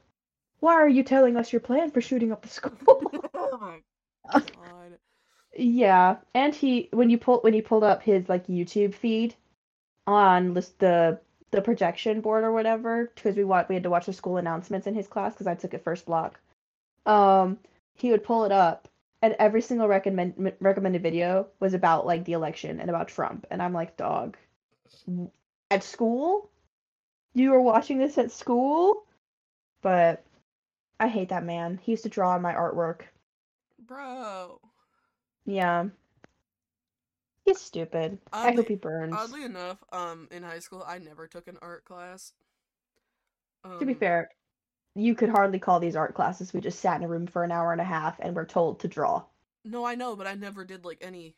why 0.61 0.75
are 0.75 0.89
you 0.89 1.03
telling 1.05 1.37
us 1.37 1.53
your 1.53 1.61
plan 1.61 1.91
for 1.91 2.01
shooting 2.01 2.33
up 2.33 2.43
the 2.43 2.49
school?" 2.49 2.73
oh 3.35 3.59
my 3.61 3.81
god. 4.33 4.99
Yeah, 5.57 6.17
and 6.35 6.55
he 6.55 6.89
when 6.93 7.11
you 7.11 7.19
pull 7.19 7.41
when 7.41 7.55
he 7.55 7.63
pulled 7.63 7.85
up 7.85 8.03
his 8.03 8.29
like 8.29 8.47
YouTube 8.47 8.95
feed 8.95 9.35
on 10.07 10.55
list 10.55 10.79
the 10.79 11.21
the 11.51 11.63
projection 11.63 12.21
board 12.21 12.45
or 12.45 12.53
whatever 12.53 13.11
because 13.15 13.37
we 13.37 13.45
wa- 13.45 13.65
we 13.69 13.75
had 13.75 13.85
to 13.85 13.91
watch 13.91 14.07
the 14.07 14.13
school 14.13 14.37
announcements 14.37 14.87
in 14.87 14.95
his 14.95 15.09
class 15.09 15.33
because 15.35 15.47
I 15.47 15.55
took 15.55 15.75
it 15.75 15.85
first 15.85 16.07
block. 16.07 16.41
Um, 17.07 17.59
he 17.95 18.11
would 18.11 18.25
pull 18.25 18.45
it 18.45 18.53
up, 18.53 18.89
and 19.23 19.35
every 19.39 19.63
single 19.63 19.89
recommend 19.89 20.53
recommended 20.61 21.03
video 21.03 21.47
was 21.61 21.75
about 21.75 22.07
like 22.07 22.25
the 22.25 22.35
election 22.35 22.81
and 22.81 22.91
about 22.91 23.09
Trump, 23.09 23.47
and 23.51 23.63
I'm 23.63 23.73
like, 23.73 23.97
dog, 23.97 24.37
at 25.71 25.83
school, 25.83 26.51
you 27.35 27.51
were 27.51 27.61
watching 27.61 27.99
this 27.99 28.19
at 28.19 28.31
school, 28.31 29.05
but 29.83 30.25
I 31.01 31.09
hate 31.09 31.31
that 31.31 31.45
man. 31.45 31.79
He 31.83 31.93
used 31.93 32.03
to 32.03 32.09
draw 32.09 32.35
on 32.35 32.43
my 32.43 32.53
artwork. 32.53 33.03
Bro. 33.87 34.61
Yeah. 35.47 35.87
He's 37.49 37.61
stupid. 37.61 38.19
I 38.31 38.53
hope 38.53 38.69
he 38.69 38.75
burns. 38.75 39.15
Oddly 39.17 39.43
enough, 39.43 39.83
um, 39.91 40.29
in 40.31 40.43
high 40.43 40.59
school 40.59 40.85
I 40.87 40.99
never 40.99 41.27
took 41.27 41.49
an 41.49 41.57
art 41.63 41.85
class. 41.87 42.35
Um, 43.65 43.79
to 43.79 43.87
be 43.87 43.95
fair, 43.95 44.31
you 44.95 45.15
could 45.15 45.31
hardly 45.31 45.59
call 45.59 45.81
these 45.81 45.97
art 45.97 46.15
classes. 46.15 46.53
We 46.53 46.61
just 46.61 46.81
sat 46.81 46.99
in 46.99 47.05
a 47.05 47.09
room 47.09 47.27
for 47.27 47.45
an 47.45 47.51
hour 47.51 47.73
and 47.73 47.81
a 47.81 47.85
half 47.85 48.21
and 48.21 48.37
were 48.37 48.45
told 48.45 48.81
to 48.81 48.89
draw. 48.89 49.25
No, 49.65 49.83
I 49.85 49.95
know, 49.95 50.15
but 50.15 50.27
I 50.27 50.35
never 50.35 50.63
did 50.63 50.85
like 50.85 50.99
any 51.01 51.37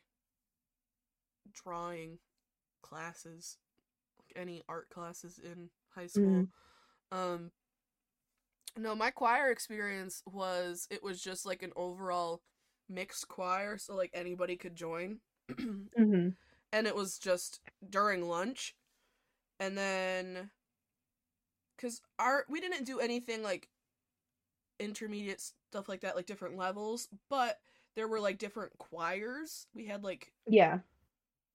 drawing 1.63 2.19
classes, 2.81 3.57
like 4.19 4.41
any 4.41 4.63
art 4.67 4.89
classes 4.89 5.39
in 5.41 5.69
high 5.95 6.07
school. 6.07 6.47
Um 7.13 7.51
no, 8.77 8.95
my 8.95 9.11
choir 9.11 9.49
experience 9.49 10.23
was 10.25 10.87
it 10.89 11.03
was 11.03 11.21
just 11.21 11.45
like 11.45 11.63
an 11.63 11.71
overall 11.77 12.41
mixed 12.89 13.29
choir, 13.29 13.77
so 13.77 13.95
like 13.95 14.11
anybody 14.13 14.57
could 14.57 14.75
join. 14.75 15.19
Mm-hmm. 15.99 16.29
and 16.71 16.87
it 16.87 16.95
was 16.95 17.17
just 17.19 17.59
during 17.89 18.27
lunch. 18.27 18.75
And 19.59 19.77
then 19.77 20.51
cuz 21.77 22.01
our 22.19 22.45
we 22.49 22.59
didn't 22.61 22.85
do 22.85 22.99
anything 22.99 23.41
like 23.43 23.69
intermediate 24.79 25.41
stuff 25.41 25.87
like 25.87 26.01
that, 26.01 26.15
like 26.15 26.25
different 26.25 26.57
levels, 26.57 27.07
but 27.29 27.59
there 27.95 28.07
were 28.07 28.19
like 28.19 28.37
different 28.37 28.77
choirs. 28.77 29.67
We 29.73 29.85
had 29.85 30.03
like 30.03 30.33
Yeah. 30.47 30.79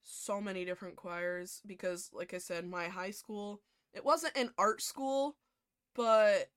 so 0.02 0.40
many 0.40 0.64
different 0.64 0.96
choirs 0.96 1.60
because 1.66 2.10
like 2.12 2.34
I 2.34 2.38
said, 2.38 2.66
my 2.66 2.88
high 2.88 3.10
school, 3.10 3.60
it 3.92 4.04
wasn't 4.04 4.36
an 4.36 4.50
art 4.58 4.82
school, 4.82 5.36
but 5.94 6.50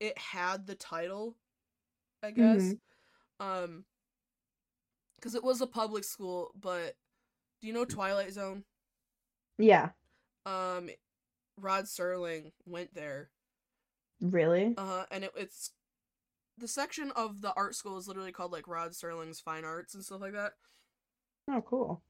it 0.00 0.16
had 0.18 0.66
the 0.66 0.74
title, 0.74 1.36
I 2.22 2.30
guess. 2.30 2.76
Um 3.40 3.84
cuz 5.22 5.34
it 5.34 5.42
was 5.42 5.62
a 5.62 5.66
public 5.66 6.04
school, 6.04 6.52
but 6.54 6.96
do 7.60 7.66
you 7.66 7.72
know 7.72 7.86
Twilight 7.86 8.32
Zone? 8.32 8.64
Yeah. 9.56 9.90
Um 10.44 10.90
Rod 11.56 11.84
Serling 11.84 12.52
went 12.66 12.92
there. 12.94 13.30
Really? 14.20 14.74
Uh 14.76 15.06
and 15.10 15.24
it, 15.24 15.32
it's 15.36 15.72
the 16.58 16.68
section 16.68 17.10
of 17.12 17.40
the 17.40 17.52
art 17.54 17.74
school 17.74 17.96
is 17.96 18.06
literally 18.06 18.32
called 18.32 18.52
like 18.52 18.68
Rod 18.68 18.92
Serling's 18.92 19.40
Fine 19.40 19.64
Arts 19.64 19.94
and 19.94 20.04
stuff 20.04 20.20
like 20.20 20.32
that. 20.32 20.52
Oh, 21.48 21.62
cool. 21.62 22.02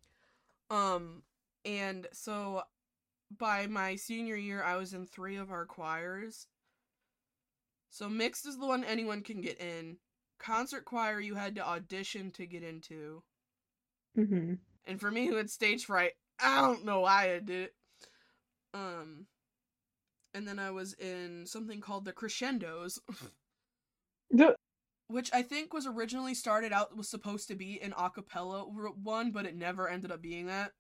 Um, 0.71 1.23
and 1.65 2.07
so 2.13 2.63
by 3.39 3.67
my 3.67 3.97
senior 3.97 4.37
year, 4.37 4.63
I 4.63 4.77
was 4.77 4.95
in 4.95 5.07
three 5.07 5.37
of 5.37 5.51
our 5.51 5.65
choirs. 5.65 6.47
So 7.91 8.09
mixed 8.09 8.47
is 8.47 8.59
the 8.59 8.67
one 8.67 8.85
anyone 8.85 9.23
can 9.23 9.41
get 9.41 9.61
in. 9.61 9.99
Concert 10.43 10.85
choir, 10.85 11.21
you 11.21 11.35
had 11.37 11.55
to 11.55 11.67
audition 11.67 12.31
to 12.33 12.47
get 12.47 12.63
into. 12.63 13.23
Mm-hmm. 14.19 14.55
And 14.87 15.01
for 15.01 15.11
me, 15.11 15.27
who 15.27 15.37
had 15.37 15.49
stage 15.49 15.85
fright, 15.85 16.13
I 16.41 16.61
don't 16.61 16.85
know 16.85 17.01
why 17.01 17.35
I 17.35 17.39
did 17.39 17.51
it. 17.51 17.75
Um, 18.75 19.27
and 20.35 20.47
then 20.47 20.59
I 20.59 20.71
was 20.71 20.95
in 20.95 21.47
something 21.47 21.81
called 21.81 22.05
the 22.05 22.13
Crescendos, 22.13 22.99
which 25.09 25.31
I 25.33 25.43
think 25.43 25.73
was 25.73 25.87
originally 25.87 26.35
started 26.35 26.73
out 26.73 26.97
was 26.97 27.09
supposed 27.09 27.49
to 27.49 27.55
be 27.55 27.81
an 27.81 27.95
a 27.97 28.11
cappella 28.11 28.65
one, 28.65 29.31
but 29.31 29.47
it 29.47 29.55
never 29.55 29.89
ended 29.89 30.11
up 30.11 30.23
being 30.23 30.47
that. 30.47 30.73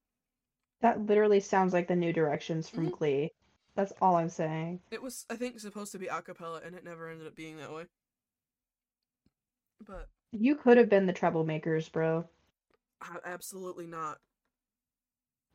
That 0.81 1.07
literally 1.07 1.39
sounds 1.41 1.73
like 1.73 1.87
the 1.87 1.95
new 1.95 2.13
directions 2.13 2.69
from 2.69 2.89
Mhm. 2.89 2.99
Glee. 2.99 3.33
That's 3.77 3.93
all 4.03 4.17
I'm 4.17 4.29
saying. 4.29 4.81
It 4.91 5.01
was, 5.01 5.25
I 5.31 5.37
think, 5.37 5.61
supposed 5.61 5.93
to 5.93 5.99
be 5.99 6.09
a 6.09 6.21
cappella, 6.21 6.61
and 6.65 6.75
it 6.75 6.85
never 6.85 7.09
ended 7.09 7.27
up 7.27 7.37
being 7.37 7.57
that 7.59 7.73
way. 7.73 7.87
But 9.87 10.09
You 10.33 10.57
could 10.57 10.77
have 10.77 10.89
been 10.89 11.07
the 11.07 11.13
troublemakers, 11.13 11.91
bro. 11.91 12.29
absolutely 13.25 13.87
not. 13.87 14.19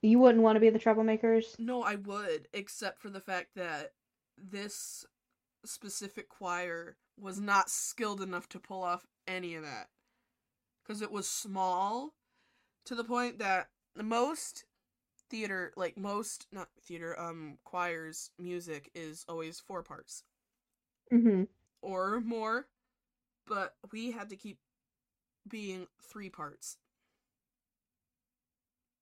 You 0.02 0.20
wouldn't 0.20 0.44
want 0.44 0.56
to 0.56 0.60
be 0.60 0.70
the 0.70 0.80
troublemakers? 0.80 1.58
No, 1.60 1.82
I 1.84 1.96
would, 1.96 2.48
except 2.54 3.00
for 3.02 3.10
the 3.10 3.20
fact 3.22 3.56
that 3.56 3.94
this 4.38 5.06
specific 5.66 6.30
choir 6.30 6.98
was 7.20 7.40
not 7.40 7.70
skilled 7.70 8.22
enough 8.22 8.48
to 8.50 8.60
pull 8.60 8.84
off 8.84 9.06
any 9.28 9.56
of 9.56 9.64
that. 9.64 9.90
Because 10.84 11.02
it 11.02 11.12
was 11.12 11.28
small 11.28 12.14
to 12.86 12.96
the 12.96 13.04
point 13.04 13.40
that 13.40 13.70
most 13.96 14.66
theater, 15.30 15.74
like 15.76 15.98
most, 15.98 16.48
not 16.52 16.70
theater, 16.82 17.20
um, 17.20 17.58
choirs, 17.64 18.32
music 18.40 18.90
is 18.96 19.26
always 19.28 19.60
four 19.60 19.84
parts 19.84 20.24
Mm-hmm. 21.12 21.44
or 21.82 22.20
more, 22.22 22.68
but 23.48 23.76
we 23.92 24.12
had 24.12 24.30
to 24.30 24.36
keep 24.36 24.60
being 25.48 25.88
three 26.02 26.30
parts 26.30 26.78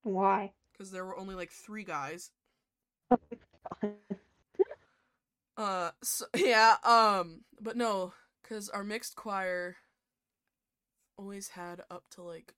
Why? 0.04 0.54
because 0.72 0.92
there 0.92 1.06
were 1.06 1.18
only 1.18 1.36
like 1.36 1.52
three 1.52 1.84
guys. 1.84 2.32
Uh, 5.58 5.92
so, 6.04 6.26
yeah, 6.38 6.78
um, 6.84 7.42
but 7.62 7.78
no, 7.78 8.14
because 8.42 8.70
our 8.70 8.84
mixed 8.84 9.16
choir 9.16 9.78
always 11.18 11.50
had 11.50 11.82
up 11.90 12.10
to 12.10 12.22
like, 12.24 12.54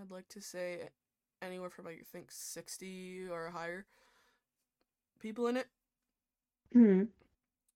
I'd 0.00 0.10
like 0.10 0.28
to 0.28 0.40
say 0.40 0.88
anywhere 1.42 1.70
from 1.70 1.86
like, 1.86 1.98
I 2.00 2.04
think 2.10 2.30
60 2.30 3.26
or 3.30 3.50
higher 3.50 3.86
people 5.20 5.46
in 5.48 5.56
it. 5.56 5.68
hmm 6.74 7.08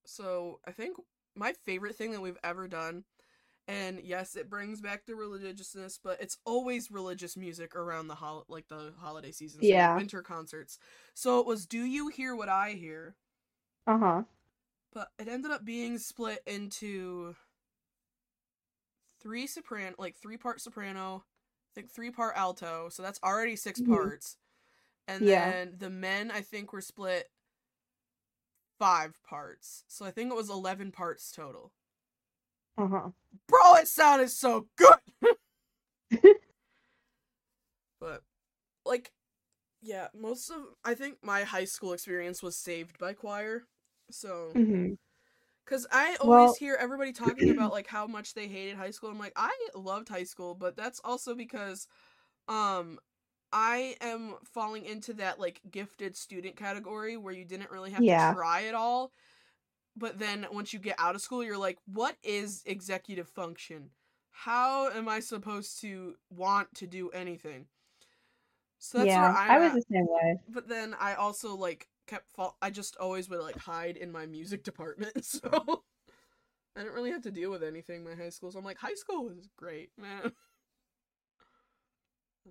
So 0.04 0.60
I 0.66 0.72
think 0.72 0.96
my 1.34 1.52
favorite 1.52 1.96
thing 1.96 2.12
that 2.12 2.20
we've 2.22 2.38
ever 2.44 2.68
done, 2.68 3.04
and 3.68 4.00
yes, 4.00 4.36
it 4.36 4.50
brings 4.50 4.80
back 4.82 5.06
the 5.06 5.16
religiousness, 5.16 5.98
but 6.02 6.20
it's 6.22 6.38
always 6.46 6.90
religious 6.90 7.36
music 7.36 7.76
around 7.76 8.08
the 8.08 8.16
hol- 8.16 8.46
like 8.48 8.68
the 8.68 8.94
holiday 8.98 9.32
season, 9.32 9.62
so 9.64 9.76
like 9.76 9.88
Yeah. 9.88 9.94
winter 9.94 10.22
concerts. 10.22 10.78
So 11.14 11.40
it 11.40 11.46
was 11.46 11.66
"Do 11.66 11.84
You 11.84 12.08
Hear 12.08 12.36
What 12.36 12.48
I 12.50 12.72
Hear," 12.72 13.16
Uh-huh. 13.86 14.24
but 14.92 15.10
it 15.18 15.28
ended 15.28 15.50
up 15.50 15.64
being 15.64 15.98
split 15.98 16.42
into 16.46 17.34
three 19.20 19.46
soprano, 19.46 19.94
like 19.98 20.16
three 20.16 20.36
part 20.36 20.60
soprano, 20.60 21.24
I 21.24 21.70
think 21.74 21.90
three 21.90 22.10
part 22.10 22.36
alto. 22.36 22.88
So 22.88 23.02
that's 23.02 23.20
already 23.22 23.56
6 23.56 23.80
Mhm. 23.80 23.80
parts, 23.80 24.36
and 25.08 25.26
Yeah. 25.26 25.54
then 25.54 25.76
the 25.78 25.90
men 25.90 26.30
I 26.30 26.42
think 26.42 26.72
were 26.72 26.82
split 26.82 27.30
five 28.80 29.22
parts. 29.22 29.84
So 29.88 30.06
I 30.06 30.10
think 30.10 30.32
it 30.32 30.36
was 30.36 30.50
eleven 30.50 30.90
parts 30.92 31.30
total. 31.30 31.72
Uh-huh. 32.78 33.10
Bro, 33.48 33.74
it 33.76 33.88
sounded 33.88 34.30
so 34.30 34.66
good. 34.76 35.36
but 38.00 38.22
like 38.84 39.12
yeah, 39.82 40.08
most 40.14 40.50
of 40.50 40.56
I 40.84 40.94
think 40.94 41.18
my 41.22 41.42
high 41.44 41.64
school 41.64 41.92
experience 41.92 42.42
was 42.42 42.56
saved 42.56 42.98
by 42.98 43.12
choir. 43.14 43.64
So 44.10 44.52
Mm-hmm. 44.56 44.94
cuz 45.66 45.86
I 45.92 46.16
always 46.20 46.28
Well- 46.28 46.54
hear 46.58 46.76
everybody 46.80 47.12
talking 47.12 47.50
about 47.56 47.72
like 47.72 47.86
how 47.86 48.06
much 48.06 48.34
they 48.34 48.48
hated 48.48 48.76
high 48.76 48.90
school. 48.92 49.10
I'm 49.10 49.18
like, 49.18 49.34
I 49.36 49.52
loved 49.74 50.08
high 50.08 50.24
school, 50.24 50.54
but 50.54 50.76
that's 50.76 51.00
also 51.04 51.34
because 51.34 51.86
um 52.48 52.98
I 53.52 53.96
am 54.00 54.36
falling 54.44 54.84
into 54.84 55.14
that 55.14 55.40
like 55.40 55.60
gifted 55.70 56.16
student 56.16 56.56
category 56.56 57.16
where 57.16 57.34
you 57.34 57.44
didn't 57.44 57.70
really 57.70 57.90
have 57.90 58.04
Yeah. 58.04 58.30
to 58.30 58.34
try 58.34 58.64
at 58.66 58.74
all. 58.74 59.12
But 59.96 60.18
then 60.18 60.46
once 60.52 60.72
you 60.72 60.78
get 60.78 60.96
out 60.98 61.14
of 61.14 61.22
school, 61.22 61.44
you're 61.44 61.58
like, 61.58 61.78
what 61.86 62.16
is 62.22 62.62
executive 62.66 63.28
function? 63.28 63.90
How 64.32 64.88
am 64.90 65.08
I 65.08 65.20
supposed 65.20 65.80
to 65.82 66.16
want 66.30 66.74
to 66.76 66.86
do 66.86 67.10
anything? 67.10 67.66
So 68.78 68.98
that's 68.98 69.16
yeah, 69.16 69.16
where 69.16 69.30
I'm 69.36 69.38
I 69.48 69.58
was 69.58 69.72
at. 69.72 69.74
the 69.74 69.82
same 69.90 70.06
way. 70.08 70.38
But 70.48 70.68
then 70.68 70.94
I 70.98 71.14
also 71.14 71.56
like 71.56 71.88
kept 72.06 72.30
fall 72.32 72.56
I 72.62 72.70
just 72.70 72.96
always 72.96 73.28
would 73.30 73.40
like 73.40 73.58
hide 73.58 73.96
in 73.96 74.12
my 74.12 74.26
music 74.26 74.64
department, 74.64 75.24
so 75.26 75.84
I 76.76 76.80
didn't 76.80 76.94
really 76.94 77.10
have 77.12 77.22
to 77.22 77.30
deal 77.30 77.50
with 77.50 77.62
anything 77.62 77.98
in 77.98 78.04
my 78.04 78.14
high 78.14 78.30
school. 78.30 78.50
So 78.52 78.58
I'm 78.58 78.64
like, 78.64 78.78
high 78.78 78.94
school 78.94 79.24
was 79.24 79.48
great, 79.56 79.90
man. 79.98 80.32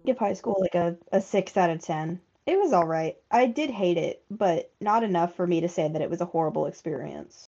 Give 0.06 0.18
high 0.18 0.34
school 0.34 0.58
like 0.60 0.76
a, 0.76 0.98
a 1.12 1.22
six 1.22 1.56
out 1.58 1.70
of 1.70 1.82
ten. 1.82 2.20
It 2.46 2.58
was 2.58 2.74
all 2.74 2.88
right. 2.88 3.16
I 3.30 3.46
did 3.46 3.70
hate 3.70 3.98
it, 3.98 4.24
but 4.32 4.72
not 4.82 5.04
enough 5.04 5.36
for 5.36 5.46
me 5.46 5.62
to 5.62 5.70
say 5.70 5.88
that 5.88 6.02
it 6.02 6.10
was 6.10 6.22
a 6.22 6.26
horrible 6.26 6.66
experience. 6.66 7.48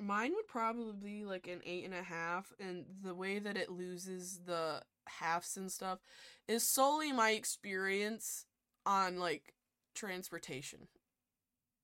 Mine 0.00 0.32
would 0.34 0.48
probably 0.48 0.92
be 0.92 1.24
like 1.24 1.46
an 1.46 1.60
eight 1.64 1.84
and 1.84 1.94
a 1.94 2.02
half, 2.02 2.52
and 2.58 2.84
the 3.02 3.14
way 3.14 3.38
that 3.38 3.56
it 3.56 3.70
loses 3.70 4.40
the 4.44 4.82
halves 5.06 5.56
and 5.56 5.70
stuff 5.70 6.00
is 6.48 6.62
solely 6.66 7.12
my 7.12 7.30
experience 7.30 8.44
on 8.84 9.18
like 9.18 9.54
transportation. 9.94 10.88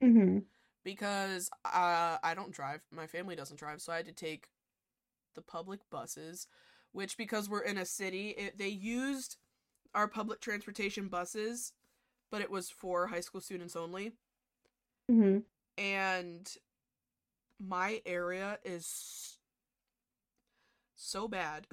Mm-hmm. 0.03 0.39
because 0.83 1.51
uh, 1.67 2.17
I 2.23 2.33
don't 2.35 2.53
drive. 2.53 2.81
My 2.91 3.07
family 3.07 3.37
doesn't 3.37 3.59
drive, 3.59 3.83
so 3.83 3.93
I 3.93 3.97
had 3.97 4.07
to 4.07 4.13
take 4.13 4.49
the 5.35 5.43
public 5.43 5.81
buses, 5.91 6.47
which 6.93 7.19
because 7.19 7.51
we're 7.51 7.61
in 7.61 7.77
a 7.77 7.85
city, 7.85 8.31
it, 8.31 8.57
they 8.57 8.69
used 8.69 9.37
our 9.95 10.09
public 10.09 10.41
transportation 10.41 11.09
buses, 11.09 11.73
but 12.31 12.41
it 12.41 12.51
was 12.51 12.71
for 12.71 13.07
high 13.07 13.21
school 13.21 13.41
students 13.41 13.77
only. 13.77 14.12
Mm-hmm. 15.11 15.39
And 15.83 16.57
my 17.59 18.01
area 18.07 18.59
is 18.65 19.39
so 20.95 21.29
bad. 21.29 21.67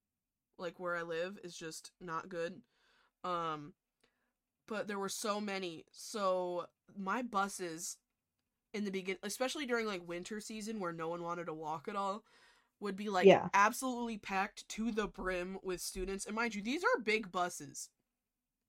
like 0.58 0.78
where 0.78 0.96
I 0.96 1.02
live 1.02 1.38
is 1.42 1.56
just 1.56 1.92
not 2.00 2.28
good. 2.28 2.60
Um 3.24 3.72
but 4.66 4.86
there 4.86 4.98
were 4.98 5.08
so 5.08 5.40
many. 5.40 5.84
So 5.90 6.66
my 6.96 7.22
buses 7.22 7.96
in 8.72 8.84
the 8.84 8.90
beginning, 8.92 9.18
especially 9.24 9.66
during 9.66 9.86
like 9.86 10.06
winter 10.06 10.40
season 10.40 10.78
where 10.78 10.92
no 10.92 11.08
one 11.08 11.24
wanted 11.24 11.46
to 11.46 11.54
walk 11.54 11.88
at 11.88 11.96
all 11.96 12.24
would 12.80 12.96
be 12.96 13.08
like 13.10 13.26
Yeah. 13.26 13.48
absolutely 13.54 14.18
packed 14.18 14.68
to 14.70 14.90
the 14.92 15.06
brim 15.06 15.58
with 15.62 15.80
students. 15.80 16.26
And 16.26 16.34
mind 16.34 16.54
you, 16.54 16.62
these 16.62 16.84
are 16.84 17.00
big 17.02 17.30
buses 17.32 17.90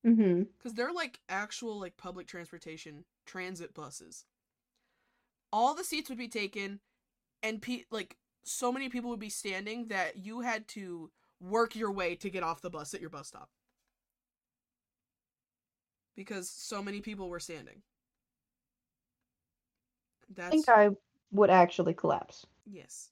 Mm-hmm. 0.06 0.42
because 0.58 0.74
they're 0.74 0.92
like 0.92 1.20
actual 1.28 1.78
like 1.78 1.96
public 1.96 2.26
transportation 2.26 3.04
transit 3.26 3.72
buses. 3.74 4.24
All 5.52 5.74
the 5.74 5.84
seats 5.84 6.08
would 6.08 6.18
be 6.18 6.28
taken, 6.28 6.80
and 7.42 7.62
pe- 7.62 7.84
like 7.90 8.16
so 8.44 8.72
many 8.72 8.88
people 8.88 9.10
would 9.10 9.20
be 9.20 9.30
standing 9.30 9.88
that 9.88 10.16
you 10.18 10.40
had 10.40 10.68
to 10.68 11.10
work 11.40 11.76
your 11.76 11.92
way 11.92 12.16
to 12.16 12.30
get 12.30 12.42
off 12.42 12.62
the 12.62 12.70
bus 12.70 12.94
at 12.94 13.00
your 13.00 13.10
bus 13.10 13.28
stop 13.28 13.50
because 16.16 16.48
so 16.48 16.82
many 16.82 17.00
people 17.00 17.28
were 17.28 17.40
standing. 17.40 17.82
I 20.38 20.50
think 20.50 20.68
I 20.68 20.90
would 21.30 21.50
actually 21.50 21.94
collapse. 21.94 22.46
Yes. 22.66 23.11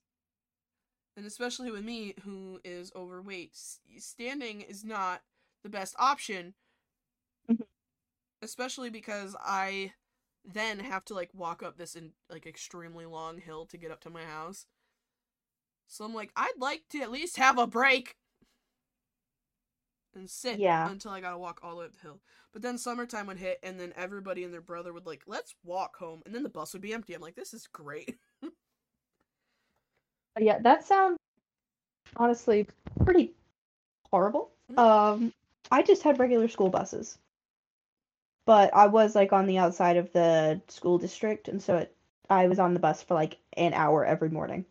And 1.16 1.24
especially 1.26 1.70
with 1.70 1.84
me, 1.84 2.14
who 2.22 2.60
is 2.64 2.92
overweight, 2.96 3.56
standing 3.98 4.60
is 4.60 4.84
not 4.84 5.22
the 5.62 5.68
best 5.68 5.94
option. 5.98 6.54
Mhm. 7.48 7.62
Especially 8.42 8.90
because 8.90 9.34
I 9.40 9.94
then 10.44 10.78
have 10.80 11.04
to 11.06 11.14
like 11.14 11.32
walk 11.34 11.62
up 11.62 11.76
this 11.76 11.94
in 11.94 12.12
like 12.28 12.46
extremely 12.46 13.06
long 13.06 13.38
hill 13.38 13.66
to 13.66 13.76
get 13.78 13.90
up 13.90 14.00
to 14.00 14.10
my 14.10 14.24
house. 14.24 14.66
So 15.86 16.04
I'm 16.04 16.14
like, 16.14 16.32
I'd 16.36 16.54
like 16.58 16.88
to 16.90 17.00
at 17.02 17.10
least 17.10 17.36
have 17.36 17.58
a 17.58 17.66
break 17.66 18.16
and 20.14 20.28
sit 20.28 20.62
Yeah. 20.62 20.84
until 20.84 21.10
I 21.12 21.20
gotta 21.20 21.38
walk 21.38 21.60
all 21.62 21.70
the 21.72 21.76
way 21.76 21.84
up 21.86 21.92
the 21.92 22.00
hill. 22.00 22.20
But 22.52 22.62
then 22.62 22.78
summertime 22.78 23.26
would 23.26 23.38
hit, 23.38 23.58
and 23.62 23.78
then 23.78 23.92
everybody 23.96 24.42
and 24.44 24.52
their 24.52 24.60
brother 24.60 24.92
would 24.92 25.06
like, 25.06 25.22
let's 25.26 25.54
walk 25.62 25.96
home, 25.96 26.22
and 26.26 26.34
then 26.34 26.42
the 26.42 26.48
bus 26.48 26.72
would 26.72 26.82
be 26.82 26.92
empty. 26.92 27.14
I'm 27.14 27.20
like, 27.20 27.36
this 27.36 27.54
is 27.54 27.66
great. 27.66 28.18
Yeah, 30.38 30.58
that 30.60 30.84
sounds 30.84 31.16
honestly 32.16 32.66
pretty 33.04 33.34
horrible. 34.10 34.52
Mhm. 34.70 34.78
Um, 34.78 35.34
I 35.70 35.82
just 35.82 36.02
had 36.02 36.18
regular 36.18 36.48
school 36.48 36.70
buses, 36.70 37.18
but 38.46 38.72
I 38.74 38.86
was 38.86 39.14
like 39.14 39.32
on 39.32 39.46
the 39.46 39.58
outside 39.58 39.96
of 39.96 40.12
the 40.12 40.60
school 40.68 40.98
district, 40.98 41.48
and 41.48 41.62
so 41.62 41.78
it, 41.78 41.96
I 42.28 42.46
was 42.48 42.58
on 42.58 42.74
the 42.74 42.80
bus 42.80 43.02
for 43.02 43.14
like 43.14 43.38
an 43.54 43.72
hour 43.74 44.04
every 44.04 44.28
morning, 44.30 44.64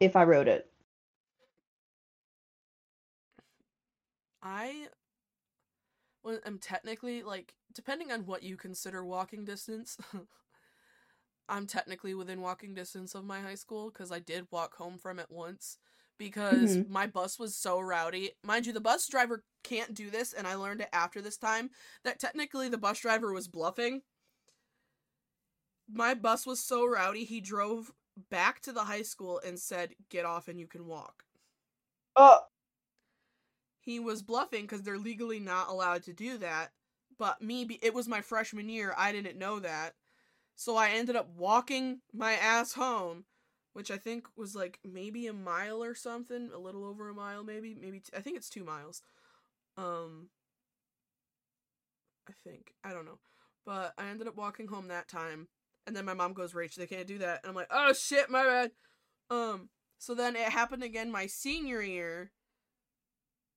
if 0.00 0.16
I 0.16 0.24
rode 0.24 0.48
it. 0.48 0.70
I 4.42 4.88
well, 6.22 6.38
am 6.44 6.58
technically 6.58 7.22
like 7.22 7.54
depending 7.74 8.12
on 8.12 8.26
what 8.26 8.42
you 8.42 8.56
consider 8.56 9.04
walking 9.04 9.44
distance. 9.44 9.98
I'm 11.48 11.66
technically 11.66 12.14
within 12.14 12.40
walking 12.40 12.74
distance 12.74 13.14
of 13.14 13.24
my 13.24 13.40
high 13.40 13.54
school 13.56 13.90
because 13.90 14.12
I 14.12 14.18
did 14.20 14.48
walk 14.50 14.76
home 14.76 14.98
from 14.98 15.18
it 15.18 15.30
once 15.30 15.78
because 16.18 16.78
Mhm. 16.78 16.86
my 16.86 17.06
bus 17.06 17.38
was 17.38 17.56
so 17.56 17.80
rowdy. 17.80 18.32
Mind 18.42 18.66
you, 18.66 18.72
the 18.72 18.80
bus 18.80 19.06
driver 19.08 19.44
can't 19.64 19.94
do 19.94 20.10
this, 20.10 20.32
and 20.32 20.46
I 20.46 20.54
learned 20.54 20.80
it 20.82 20.88
after 20.92 21.20
this 21.20 21.36
time 21.38 21.70
that 22.04 22.20
technically 22.20 22.68
the 22.68 22.78
bus 22.78 23.00
driver 23.00 23.32
was 23.32 23.48
bluffing. 23.48 24.02
My 25.88 26.14
bus 26.14 26.44
was 26.44 26.58
so 26.64 26.84
rowdy, 26.84 27.24
he 27.24 27.40
drove 27.40 27.92
back 28.16 28.58
to 28.62 28.72
the 28.72 28.84
high 28.86 29.02
school 29.02 29.38
and 29.38 29.60
said, 29.60 29.94
Get 30.08 30.24
off 30.24 30.48
and 30.48 30.58
you 30.58 30.66
can 30.66 30.86
walk 30.86 31.24
Oh, 32.16 32.46
he 33.80 33.98
was 34.00 34.22
bluffing 34.22 34.62
because 34.62 34.82
they're 34.82 34.98
legally 34.98 35.38
not 35.40 35.68
allowed 35.68 36.02
to 36.04 36.12
do 36.14 36.38
that. 36.38 36.72
But 37.18 37.42
me, 37.42 37.64
be- 37.64 37.84
it 37.84 37.92
was 37.94 38.08
my 38.08 38.20
freshman 38.22 38.68
year. 38.68 38.94
I 38.96 39.12
didn't 39.12 39.38
know 39.38 39.58
that. 39.60 39.94
So 40.56 40.76
I 40.76 40.90
ended 40.90 41.16
up 41.16 41.28
walking 41.36 42.00
my 42.12 42.34
ass 42.34 42.72
home, 42.74 43.24
which 43.72 43.90
I 43.90 43.96
think 43.98 44.26
was 44.36 44.54
like 44.54 44.78
maybe 44.84 45.26
a 45.26 45.32
mile 45.32 45.82
or 45.82 45.94
something, 45.94 46.50
a 46.54 46.58
little 46.58 46.84
over 46.84 47.08
a 47.08 47.14
mile, 47.14 47.44
maybe, 47.44 47.74
maybe 47.74 48.00
t- 48.00 48.12
I 48.16 48.20
think 48.20 48.36
it's 48.36 48.50
two 48.50 48.64
miles. 48.64 49.02
Um, 49.76 50.30
I 52.28 52.32
think 52.44 52.74
I 52.84 52.92
don't 52.92 53.04
know, 53.04 53.18
but 53.64 53.94
I 53.98 54.08
ended 54.08 54.28
up 54.28 54.36
walking 54.36 54.66
home 54.68 54.88
that 54.88 55.08
time, 55.08 55.48
and 55.86 55.96
then 55.96 56.04
my 56.04 56.14
mom 56.14 56.32
goes, 56.32 56.52
"Rach, 56.52 56.74
they 56.74 56.86
can't 56.86 57.06
do 57.06 57.18
that," 57.18 57.40
and 57.42 57.50
I'm 57.50 57.54
like, 57.56 57.68
"Oh 57.70 57.92
shit, 57.92 58.30
my 58.30 58.44
bad." 58.44 58.72
Um, 59.30 59.70
so 59.98 60.14
then 60.14 60.36
it 60.36 60.50
happened 60.50 60.82
again 60.84 61.10
my 61.10 61.26
senior 61.26 61.82
year, 61.82 62.32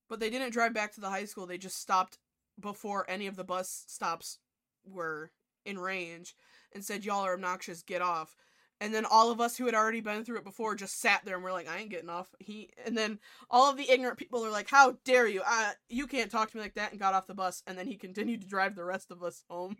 but 0.10 0.20
they 0.20 0.30
didn't 0.30 0.52
drive 0.52 0.74
back 0.74 0.94
to 0.94 1.02
the 1.02 1.10
high 1.10 1.26
school. 1.26 1.46
They 1.46 1.58
just 1.58 1.78
stopped 1.80 2.18
before 2.60 3.10
any 3.10 3.28
of 3.28 3.36
the 3.36 3.44
bus 3.44 3.86
stops 3.88 4.40
were 4.86 5.32
in 5.66 5.80
range 5.80 6.36
and 6.76 6.86
said, 6.86 7.06
Y'all 7.06 7.26
are 7.26 7.34
obnoxious, 7.34 7.82
get 7.82 8.02
off. 8.04 8.36
And 8.82 8.94
then 8.94 9.06
all 9.06 9.32
of 9.32 9.40
us 9.42 9.58
who 9.58 9.66
had 9.66 9.74
already 9.74 10.02
been 10.02 10.26
through 10.26 10.38
it 10.38 10.44
before 10.44 10.76
just 10.76 11.00
sat 11.00 11.24
there 11.26 11.36
and 11.36 11.44
we're 11.44 11.54
like, 11.54 11.70
I 11.70 11.78
ain't 11.80 11.90
getting 11.90 12.10
off. 12.10 12.36
He 12.40 12.70
and 12.86 12.98
then 12.98 13.20
all 13.50 13.72
of 13.72 13.78
the 13.78 13.90
ignorant 13.90 14.18
people 14.18 14.46
are 14.46 14.52
like, 14.52 14.70
How 14.70 14.98
dare 15.06 15.28
you? 15.28 15.42
Uh, 15.46 15.72
you 15.90 16.08
can't 16.08 16.30
talk 16.30 16.52
to 16.52 16.58
me 16.58 16.64
like 16.64 16.76
that 16.76 16.92
and 16.92 17.00
got 17.00 17.16
off 17.16 17.28
the 17.28 17.34
bus 17.34 17.64
and 17.66 17.78
then 17.78 17.88
he 17.88 17.96
continued 17.98 18.42
to 18.42 18.48
drive 18.48 18.76
the 18.76 18.86
rest 18.86 19.10
of 19.12 19.24
us 19.24 19.44
home. 19.50 19.78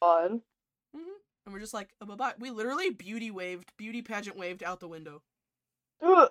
fun. 0.00 0.42
And 1.46 1.54
we're 1.54 1.60
just 1.60 1.74
like, 1.74 1.88
bye 2.06 2.14
bye. 2.14 2.34
We 2.38 2.50
literally 2.50 2.90
beauty 2.90 3.30
waved, 3.30 3.72
beauty 3.76 4.02
pageant 4.02 4.36
waved 4.36 4.62
out 4.62 4.80
the 4.80 4.88
window. 4.88 5.22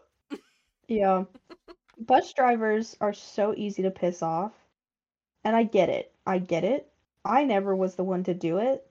Yeah. 0.87 1.25
Bus 1.99 2.33
drivers 2.33 2.97
are 2.99 3.13
so 3.13 3.53
easy 3.55 3.83
to 3.83 3.91
piss 3.91 4.23
off. 4.23 4.53
And 5.43 5.55
I 5.55 5.63
get 5.63 5.89
it. 5.89 6.11
I 6.25 6.39
get 6.39 6.63
it. 6.63 6.91
I 7.23 7.43
never 7.45 7.75
was 7.75 7.95
the 7.95 8.03
one 8.03 8.23
to 8.23 8.33
do 8.33 8.57
it. 8.57 8.88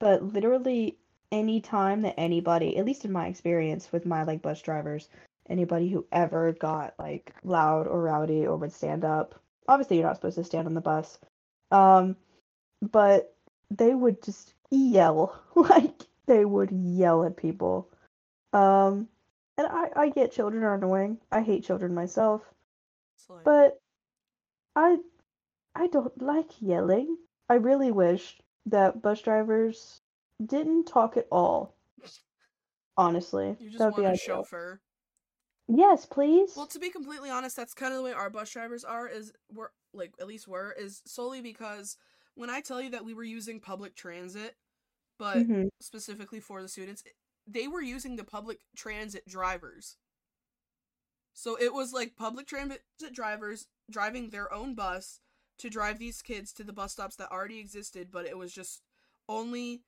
But 0.00 0.22
literally 0.22 0.98
any 1.30 1.60
time 1.60 2.02
that 2.02 2.18
anybody, 2.18 2.76
at 2.76 2.84
least 2.84 3.04
in 3.04 3.12
my 3.12 3.26
experience 3.26 3.92
with 3.92 4.06
my 4.06 4.22
like 4.22 4.42
bus 4.42 4.62
drivers, 4.62 5.08
anybody 5.48 5.88
who 5.88 6.06
ever 6.12 6.52
got 6.52 6.94
like 6.98 7.34
loud 7.44 7.86
or 7.86 8.02
rowdy 8.02 8.46
or 8.46 8.56
would 8.56 8.72
stand 8.72 9.04
up. 9.04 9.34
Obviously 9.66 9.98
you're 9.98 10.06
not 10.06 10.16
supposed 10.16 10.36
to 10.36 10.44
stand 10.44 10.66
on 10.66 10.74
the 10.74 10.80
bus. 10.80 11.18
Um 11.70 12.16
but 12.80 13.34
they 13.70 13.94
would 13.94 14.22
just 14.22 14.54
yell. 14.70 15.40
Like 15.56 16.02
they 16.26 16.44
would 16.44 16.70
yell 16.70 17.24
at 17.24 17.36
people. 17.36 17.88
Um 18.52 19.08
and 19.56 19.66
I, 19.66 19.88
I 19.96 20.08
get 20.10 20.32
children 20.32 20.62
are 20.62 20.74
annoying. 20.74 21.18
I 21.32 21.42
hate 21.42 21.64
children 21.64 21.94
myself. 21.94 22.42
But 23.44 23.80
I 24.76 24.98
I 25.74 25.88
don't 25.88 26.22
like 26.22 26.62
yelling. 26.62 27.16
I 27.48 27.54
really 27.54 27.90
wish 27.90 28.38
that 28.70 29.02
bus 29.02 29.22
drivers 29.22 30.00
didn't 30.44 30.84
talk 30.86 31.16
at 31.16 31.26
all. 31.30 31.74
Honestly. 32.96 33.56
you 33.60 33.70
just 33.70 33.78
That'd 33.78 33.94
be 33.96 34.02
want 34.02 34.14
a 34.16 34.20
ideal. 34.20 34.36
chauffeur. 34.36 34.80
Yes, 35.68 36.06
please. 36.06 36.54
Well, 36.56 36.66
to 36.66 36.78
be 36.78 36.90
completely 36.90 37.30
honest, 37.30 37.56
that's 37.56 37.74
kind 37.74 37.92
of 37.92 37.98
the 37.98 38.02
way 38.04 38.12
our 38.12 38.30
bus 38.30 38.50
drivers 38.50 38.84
are. 38.84 39.06
Is 39.06 39.32
we're 39.52 39.68
like 39.92 40.12
at 40.20 40.26
least 40.26 40.48
were 40.48 40.74
is 40.78 41.02
solely 41.06 41.40
because 41.40 41.96
when 42.34 42.50
I 42.50 42.60
tell 42.60 42.80
you 42.80 42.90
that 42.90 43.04
we 43.04 43.14
were 43.14 43.24
using 43.24 43.60
public 43.60 43.94
transit, 43.94 44.56
but 45.18 45.38
Mhm. 45.38 45.68
specifically 45.80 46.40
for 46.40 46.62
the 46.62 46.68
students, 46.68 47.04
they 47.46 47.68
were 47.68 47.82
using 47.82 48.16
the 48.16 48.24
public 48.24 48.60
transit 48.76 49.26
drivers. 49.26 49.96
So 51.34 51.56
it 51.56 51.72
was 51.72 51.92
like 51.92 52.16
public 52.16 52.46
transit 52.46 52.82
drivers 53.12 53.68
driving 53.90 54.30
their 54.30 54.52
own 54.52 54.74
bus 54.74 55.20
to 55.58 55.70
drive 55.70 55.98
these 55.98 56.22
kids 56.22 56.52
to 56.52 56.64
the 56.64 56.72
bus 56.72 56.92
stops 56.92 57.16
that 57.16 57.30
already 57.30 57.58
existed, 57.58 58.08
but 58.10 58.26
it 58.26 58.38
was 58.38 58.52
just 58.52 58.82
only 59.28 59.82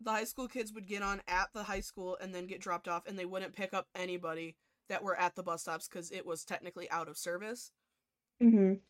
the 0.00 0.10
high 0.10 0.24
school 0.24 0.48
kids 0.48 0.72
would 0.72 0.86
get 0.86 1.02
on 1.02 1.20
at 1.28 1.48
the 1.52 1.64
high 1.64 1.80
school 1.80 2.16
and 2.20 2.34
then 2.34 2.46
get 2.46 2.60
dropped 2.60 2.88
off, 2.88 3.06
and 3.06 3.18
they 3.18 3.26
wouldn't 3.26 3.54
pick 3.54 3.74
up 3.74 3.88
anybody 3.94 4.56
that 4.88 5.02
were 5.02 5.16
at 5.16 5.34
the 5.36 5.42
bus 5.42 5.62
stops 5.62 5.86
because 5.86 6.10
it 6.10 6.26
was 6.26 6.44
technically 6.44 6.90
out 6.90 7.08
of 7.08 7.18
service. 7.18 7.72
Mhm. 8.40 8.80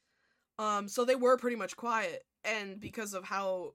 Um, 0.58 0.88
so 0.88 1.04
they 1.04 1.16
were 1.16 1.36
pretty 1.36 1.56
much 1.56 1.76
quiet, 1.76 2.26
and 2.44 2.80
because 2.80 3.14
of 3.14 3.24
how 3.24 3.74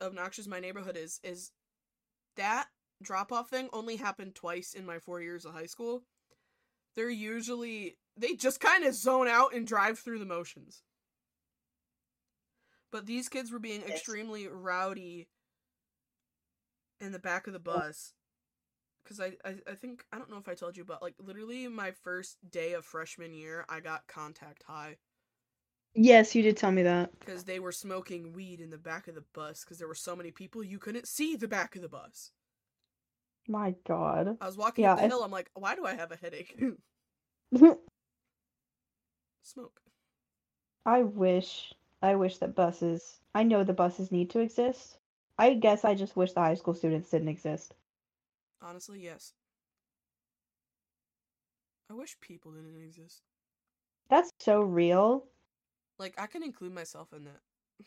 obnoxious 0.00 0.46
my 0.46 0.60
neighborhood 0.60 0.96
is, 0.96 1.20
is 1.22 1.52
that 2.36 2.68
drop 3.02 3.32
off 3.32 3.50
thing 3.50 3.68
only 3.72 3.96
happened 3.96 4.34
twice 4.34 4.74
in 4.74 4.86
my 4.86 4.98
four 4.98 5.20
years 5.20 5.44
of 5.44 5.52
high 5.52 5.66
school. 5.66 6.04
They're 6.94 7.10
usually 7.10 7.98
they 8.16 8.34
just 8.34 8.60
kind 8.60 8.84
of 8.84 8.94
zone 8.94 9.28
out 9.28 9.54
and 9.54 9.66
drive 9.66 9.98
through 9.98 10.18
the 10.18 10.26
motions. 10.26 10.82
But 12.92 13.06
these 13.06 13.28
kids 13.28 13.50
were 13.52 13.58
being 13.58 13.82
extremely 13.82 14.48
rowdy 14.48 15.28
in 17.00 17.12
the 17.12 17.18
back 17.18 17.46
of 17.46 17.52
the 17.52 17.58
bus. 17.58 18.12
Cause 19.06 19.20
I, 19.20 19.32
I 19.44 19.56
I 19.68 19.74
think 19.74 20.04
I 20.12 20.18
don't 20.18 20.30
know 20.30 20.36
if 20.36 20.48
I 20.48 20.54
told 20.54 20.76
you, 20.76 20.84
but 20.84 21.02
like 21.02 21.14
literally 21.18 21.66
my 21.68 21.90
first 21.90 22.36
day 22.50 22.74
of 22.74 22.84
freshman 22.84 23.32
year, 23.34 23.64
I 23.68 23.80
got 23.80 24.06
contact 24.06 24.62
high 24.66 24.96
Yes, 25.94 26.34
you 26.36 26.42
did 26.42 26.56
tell 26.56 26.70
me 26.70 26.82
that. 26.84 27.10
because 27.18 27.42
they 27.44 27.58
were 27.58 27.72
smoking 27.72 28.32
weed 28.32 28.60
in 28.60 28.70
the 28.70 28.78
back 28.78 29.08
of 29.08 29.16
the 29.16 29.24
bus 29.34 29.64
because 29.64 29.78
there 29.78 29.88
were 29.88 29.94
so 29.94 30.14
many 30.14 30.30
people 30.30 30.62
you 30.62 30.78
couldn't 30.78 31.08
see 31.08 31.34
the 31.34 31.48
back 31.48 31.74
of 31.74 31.82
the 31.82 31.88
bus. 31.88 32.30
My 33.48 33.74
God. 33.86 34.36
I 34.40 34.46
was 34.46 34.56
walking 34.56 34.84
Yeah, 34.84 34.92
up 34.92 34.98
the 34.98 35.04
I- 35.04 35.08
hill. 35.08 35.24
I'm 35.24 35.32
like, 35.32 35.50
why 35.54 35.74
do 35.74 35.84
I 35.84 35.94
have 35.94 36.12
a 36.12 36.16
headache? 36.16 36.56
Smoke. 39.42 39.80
I 40.86 41.02
wish. 41.02 41.72
I 42.02 42.14
wish 42.16 42.38
that 42.38 42.54
buses. 42.54 43.20
I 43.34 43.42
know 43.44 43.64
the 43.64 43.72
buses 43.72 44.10
need 44.12 44.30
to 44.30 44.40
exist. 44.40 44.98
I 45.38 45.54
guess 45.54 45.84
I 45.84 45.94
just 45.94 46.16
wish 46.16 46.32
the 46.32 46.40
high 46.40 46.54
school 46.54 46.74
students 46.74 47.10
didn't 47.10 47.28
exist. 47.28 47.74
Honestly, 48.62 49.00
yes. 49.00 49.34
I 51.90 51.94
wish 51.94 52.18
people 52.20 52.52
didn't 52.52 52.76
exist. 52.82 53.22
That's 54.08 54.30
so 54.38 54.60
real. 54.60 55.26
Like 55.98 56.14
I 56.18 56.26
can 56.26 56.42
include 56.42 56.72
myself 56.74 57.12
in 57.12 57.24
that. 57.24 57.40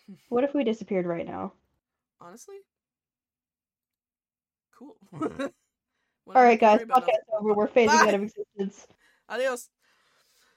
What 0.30 0.44
if 0.44 0.54
we 0.54 0.64
disappeared 0.64 1.06
right 1.06 1.26
now? 1.26 1.54
Honestly, 2.20 2.58
cool. 4.72 4.98
All 5.14 5.20
Wouldn't 6.26 6.46
have 6.48 6.58
right, 6.60 6.60
to 6.60 6.66
guys, 6.66 6.82
podcast 6.86 7.24
over. 7.40 7.54
We're 7.54 7.68
phasing 7.68 7.88
Bye. 7.88 8.08
out 8.08 8.14
of 8.14 8.24
existence. 8.24 8.88
Adios. 9.30 9.70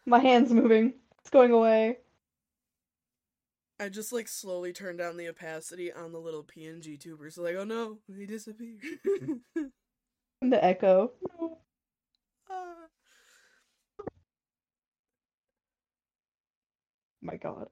My 0.07 0.19
hand's 0.21 0.53
moving. 0.53 0.95
It's 1.21 1.31
going 1.31 1.53
away. 1.53 1.99
I 3.79 3.89
just 3.89 4.13
like 4.13 4.29
slowly 4.29 4.73
turned 4.73 4.99
down 4.99 5.17
the 5.17 5.29
opacity 5.29 5.93
on 5.93 6.13
the 6.13 6.19
little 6.19 6.43
PNG 6.43 6.99
tubers. 6.99 7.37
Like, 7.37 7.57
oh 7.57 7.65
no, 7.65 7.99
he 8.15 8.27
disappeared. 8.27 8.81
The 10.43 10.63
echo. 10.63 11.13
Ah. 12.51 12.75
my 17.23 17.37
God. 17.37 17.69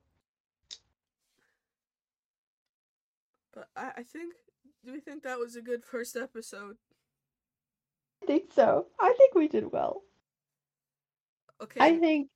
But 3.52 3.68
I, 3.76 3.93
I 3.98 4.02
think. 4.02 4.35
Do 4.85 4.93
we 4.93 5.01
think 5.01 5.22
that 5.22 5.39
was 5.39 5.56
a 5.56 5.62
good 5.62 5.85
first 5.85 6.16
episode? 6.16 6.76
I 8.22 8.26
think 8.26 8.52
so. 8.52 8.86
I 9.01 9.14
think 9.16 9.35
we 9.35 9.48
did 9.48 9.72
well. 9.72 10.02
Okay. 11.62 11.81
I 11.81 11.98
think, 11.98 12.28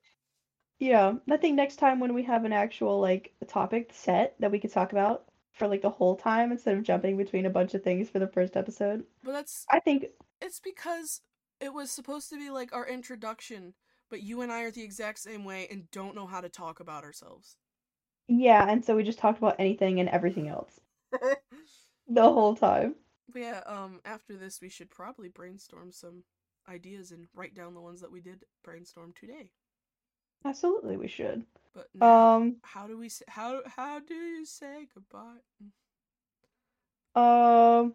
yeah, 0.79 1.15
I 1.31 1.37
think 1.37 1.57
next 1.57 1.77
time 1.77 2.01
when 2.01 2.15
we 2.15 2.23
have 2.25 2.45
an 2.45 2.53
actual 2.53 3.01
like 3.01 3.33
topic 3.47 3.91
set 3.93 4.35
that 4.41 4.51
we 4.51 4.61
could 4.61 4.73
talk 4.73 4.93
about 4.93 5.25
for 5.53 5.67
like 5.67 5.83
the 5.83 5.91
whole 5.91 6.17
time 6.17 6.53
instead 6.53 6.77
of 6.77 6.85
jumping 6.85 7.17
between 7.17 7.47
a 7.47 7.51
bunch 7.51 7.75
of 7.75 7.83
things 7.83 8.09
for 8.09 8.19
the 8.19 8.29
first 8.29 8.57
episode, 8.57 9.05
but 9.23 9.33
that's 9.33 9.67
I 9.71 9.81
think 9.81 10.07
it's 10.41 10.61
because 10.61 11.21
it 11.61 11.73
was 11.75 11.91
supposed 11.91 12.31
to 12.31 12.37
be 12.37 12.51
like 12.51 12.73
our 12.73 12.87
introduction, 12.87 13.75
but 14.11 14.23
you 14.23 14.41
and 14.43 14.53
I 14.53 14.63
are 14.63 14.71
the 14.71 14.83
exact 14.85 15.19
same 15.19 15.45
way 15.45 15.67
and 15.71 15.91
don't 15.91 16.15
know 16.15 16.27
how 16.27 16.41
to 16.41 16.49
talk 16.49 16.81
about 16.81 17.05
ourselves. 17.05 17.57
yeah, 18.29 18.69
and 18.69 18.85
so 18.85 18.95
we 18.97 19.03
just 19.03 19.19
talked 19.19 19.39
about 19.39 19.57
anything 19.59 20.01
and 20.01 20.09
everything 20.09 20.49
else 20.49 20.81
the 22.09 22.23
whole 22.23 22.55
time. 22.55 22.95
But 23.33 23.43
yeah, 23.43 23.61
um, 23.67 24.01
after 24.05 24.37
this, 24.37 24.61
we 24.61 24.69
should 24.69 24.91
probably 24.91 25.29
brainstorm 25.29 25.93
some 25.93 26.25
ideas 26.69 27.11
and 27.11 27.27
write 27.35 27.55
down 27.55 27.75
the 27.75 27.81
ones 27.81 28.01
that 28.01 28.13
we 28.13 28.21
did 28.21 28.45
brainstorm 28.63 29.13
today. 29.19 29.51
Absolutely, 30.45 30.97
we 30.97 31.09
should. 31.09 31.45
But 31.75 31.89
now, 31.95 32.37
Um, 32.37 32.57
how 32.63 32.87
do 32.87 32.97
we 32.99 33.09
say 33.09 33.25
how 33.29 33.63
how 33.67 34.01
do 34.01 34.15
you 34.15 34.45
say 34.45 34.87
goodbye? 34.95 35.39
um, 37.15 37.95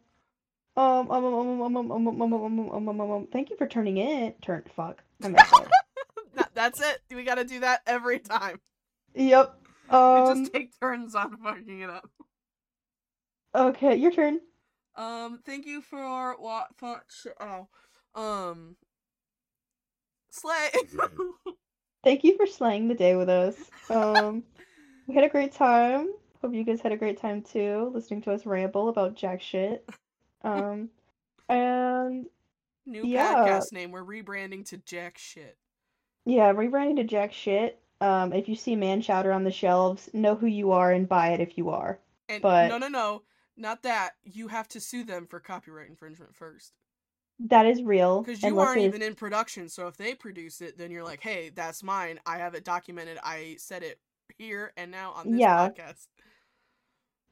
um, 0.75 1.11
um, 1.11 1.11
um, 1.11 1.25
um, 1.25 1.61
um, 1.61 1.77
um, 1.77 1.91
um, 1.91 1.91
um, 1.91 2.23
um, 2.23 2.33
um, 2.33 2.59
um, 2.59 2.89
um, 2.89 3.01
um, 3.01 3.11
um, 3.11 3.27
thank 3.31 3.49
you 3.49 3.57
for 3.57 3.67
turning 3.67 3.97
in. 3.97 4.33
Turn, 4.41 4.63
fuck. 4.75 5.01
I 5.23 5.29
messed 5.29 5.53
up. 5.53 5.67
That- 6.35 6.51
That's 6.55 6.81
it. 6.81 7.01
We 7.11 7.23
gotta 7.23 7.43
do 7.45 7.59
that 7.61 7.81
every 7.85 8.19
time. 8.19 8.59
Yep. 9.15 9.59
We 9.91 9.95
Um, 9.97 10.35
just 10.43 10.53
take 10.53 10.79
turns 10.79 11.13
on 11.15 11.37
fucking 11.37 11.79
it 11.81 11.89
up. 11.89 12.09
okay, 13.55 13.95
your 13.95 14.11
turn. 14.11 14.39
Um, 14.95 15.39
thank 15.45 15.65
you 15.65 15.81
for 15.81 16.35
what? 16.39 16.75
For, 16.77 17.03
oh, 17.39 17.67
um, 18.15 18.77
slay. 20.29 20.69
Thank 22.03 22.23
you 22.23 22.35
for 22.37 22.45
slaying 22.45 22.87
the 22.87 22.95
day 22.95 23.15
with 23.15 23.29
us. 23.29 23.55
Um, 23.89 24.43
we 25.07 25.15
had 25.15 25.23
a 25.23 25.29
great 25.29 25.53
time. 25.53 26.09
Hope 26.41 26.53
you 26.53 26.63
guys 26.65 26.81
had 26.81 26.91
a 26.91 26.97
great 26.97 27.19
time 27.19 27.41
too, 27.41 27.91
listening 27.93 28.21
to 28.23 28.33
us 28.33 28.45
ramble 28.45 28.89
about 28.89 29.15
jack 29.15 29.41
shit. 29.41 29.87
Um, 30.41 30.89
and 31.47 32.25
New 32.85 33.05
Yeah. 33.05 33.35
podcast 33.35 33.71
name. 33.71 33.91
We're 33.91 34.03
rebranding 34.03 34.65
to 34.69 34.77
Jack 34.77 35.17
Shit. 35.17 35.57
yeah, 36.25 36.51
rebranding 36.53 36.97
to 36.97 37.03
jack 37.05 37.31
shit. 37.31 37.81
Um, 38.01 38.33
if 38.33 38.49
you 38.49 38.55
see 38.55 38.75
man 38.75 39.01
chowder 39.01 39.31
on 39.31 39.45
the 39.45 39.51
shelves, 39.51 40.09
know 40.13 40.35
who 40.35 40.47
you 40.47 40.71
are 40.73 40.91
and 40.91 41.07
buy 41.07 41.29
it 41.29 41.39
if 41.39 41.57
you 41.57 41.69
are. 41.69 41.99
And 42.27 42.41
But- 42.41 42.67
no, 42.67 42.77
no, 42.77 42.89
no, 42.89 43.21
not 43.55 43.83
that. 43.83 44.15
You 44.23 44.49
have 44.49 44.67
to 44.69 44.81
sue 44.81 45.05
them 45.05 45.27
for 45.27 45.39
copyright 45.39 45.89
infringement 45.89 46.35
first, 46.35 46.73
That 47.39 47.65
is 47.65 47.83
real. 47.83 48.21
because 48.21 48.41
you 48.43 48.59
aren't 48.59 48.81
even 48.81 49.01
in 49.01 49.15
production. 49.15 49.69
So 49.69 49.87
if 49.87 49.97
they 49.97 50.15
produce 50.15 50.61
it, 50.61 50.77
then 50.77 50.91
you're 50.91 51.03
like, 51.03 51.21
hey, 51.21 51.49
that's 51.53 51.83
mine. 51.83 52.19
I 52.25 52.37
have 52.37 52.55
it 52.55 52.63
documented. 52.63 53.17
I 53.23 53.55
said 53.59 53.83
it 53.83 53.99
here 54.37 54.71
and 54.77 54.91
now 54.91 55.11
on 55.11 55.29
this 55.31 55.39
Yeah. 55.41 55.69
podcast. 55.69 56.07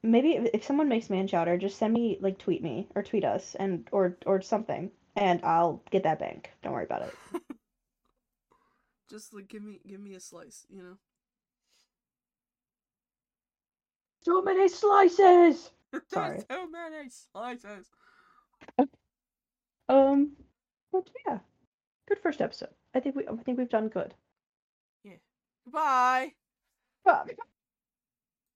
maybe 0.02 0.32
if, 0.36 0.50
if 0.54 0.64
someone 0.64 0.88
makes 0.88 1.08
man 1.10 1.26
chowder, 1.26 1.56
just 1.56 1.78
send 1.78 1.94
me 1.94 2.18
like 2.20 2.38
tweet 2.38 2.62
me 2.62 2.88
or 2.94 3.02
tweet 3.02 3.24
us 3.24 3.54
and 3.54 3.88
or 3.92 4.16
or 4.26 4.40
something, 4.42 4.90
and 5.16 5.40
I'll 5.44 5.82
get 5.90 6.02
that 6.04 6.18
bank. 6.18 6.50
Don't 6.62 6.72
worry 6.72 6.84
about 6.84 7.02
it. 7.02 7.14
Just 9.10 9.32
like 9.34 9.48
give 9.48 9.62
me, 9.62 9.78
give 9.86 10.00
me 10.00 10.14
a 10.14 10.20
slice. 10.20 10.66
You 10.70 10.82
know. 10.82 10.96
So 14.22 14.40
many 14.42 14.68
slices. 14.68 15.70
Sorry. 16.08 16.40
So 16.50 16.66
many 16.68 17.08
slices. 17.10 17.90
Um, 19.88 20.32
but 20.92 21.08
yeah, 21.26 21.38
good 22.08 22.18
first 22.18 22.40
episode. 22.40 22.70
I 22.94 23.00
think 23.00 23.16
we 23.16 23.26
I 23.26 23.36
think 23.36 23.58
we've 23.58 23.68
done 23.68 23.88
good. 23.88 24.14
Yeah. 25.04 25.16
Goodbye. 25.64 26.32
Bye. 27.04 27.36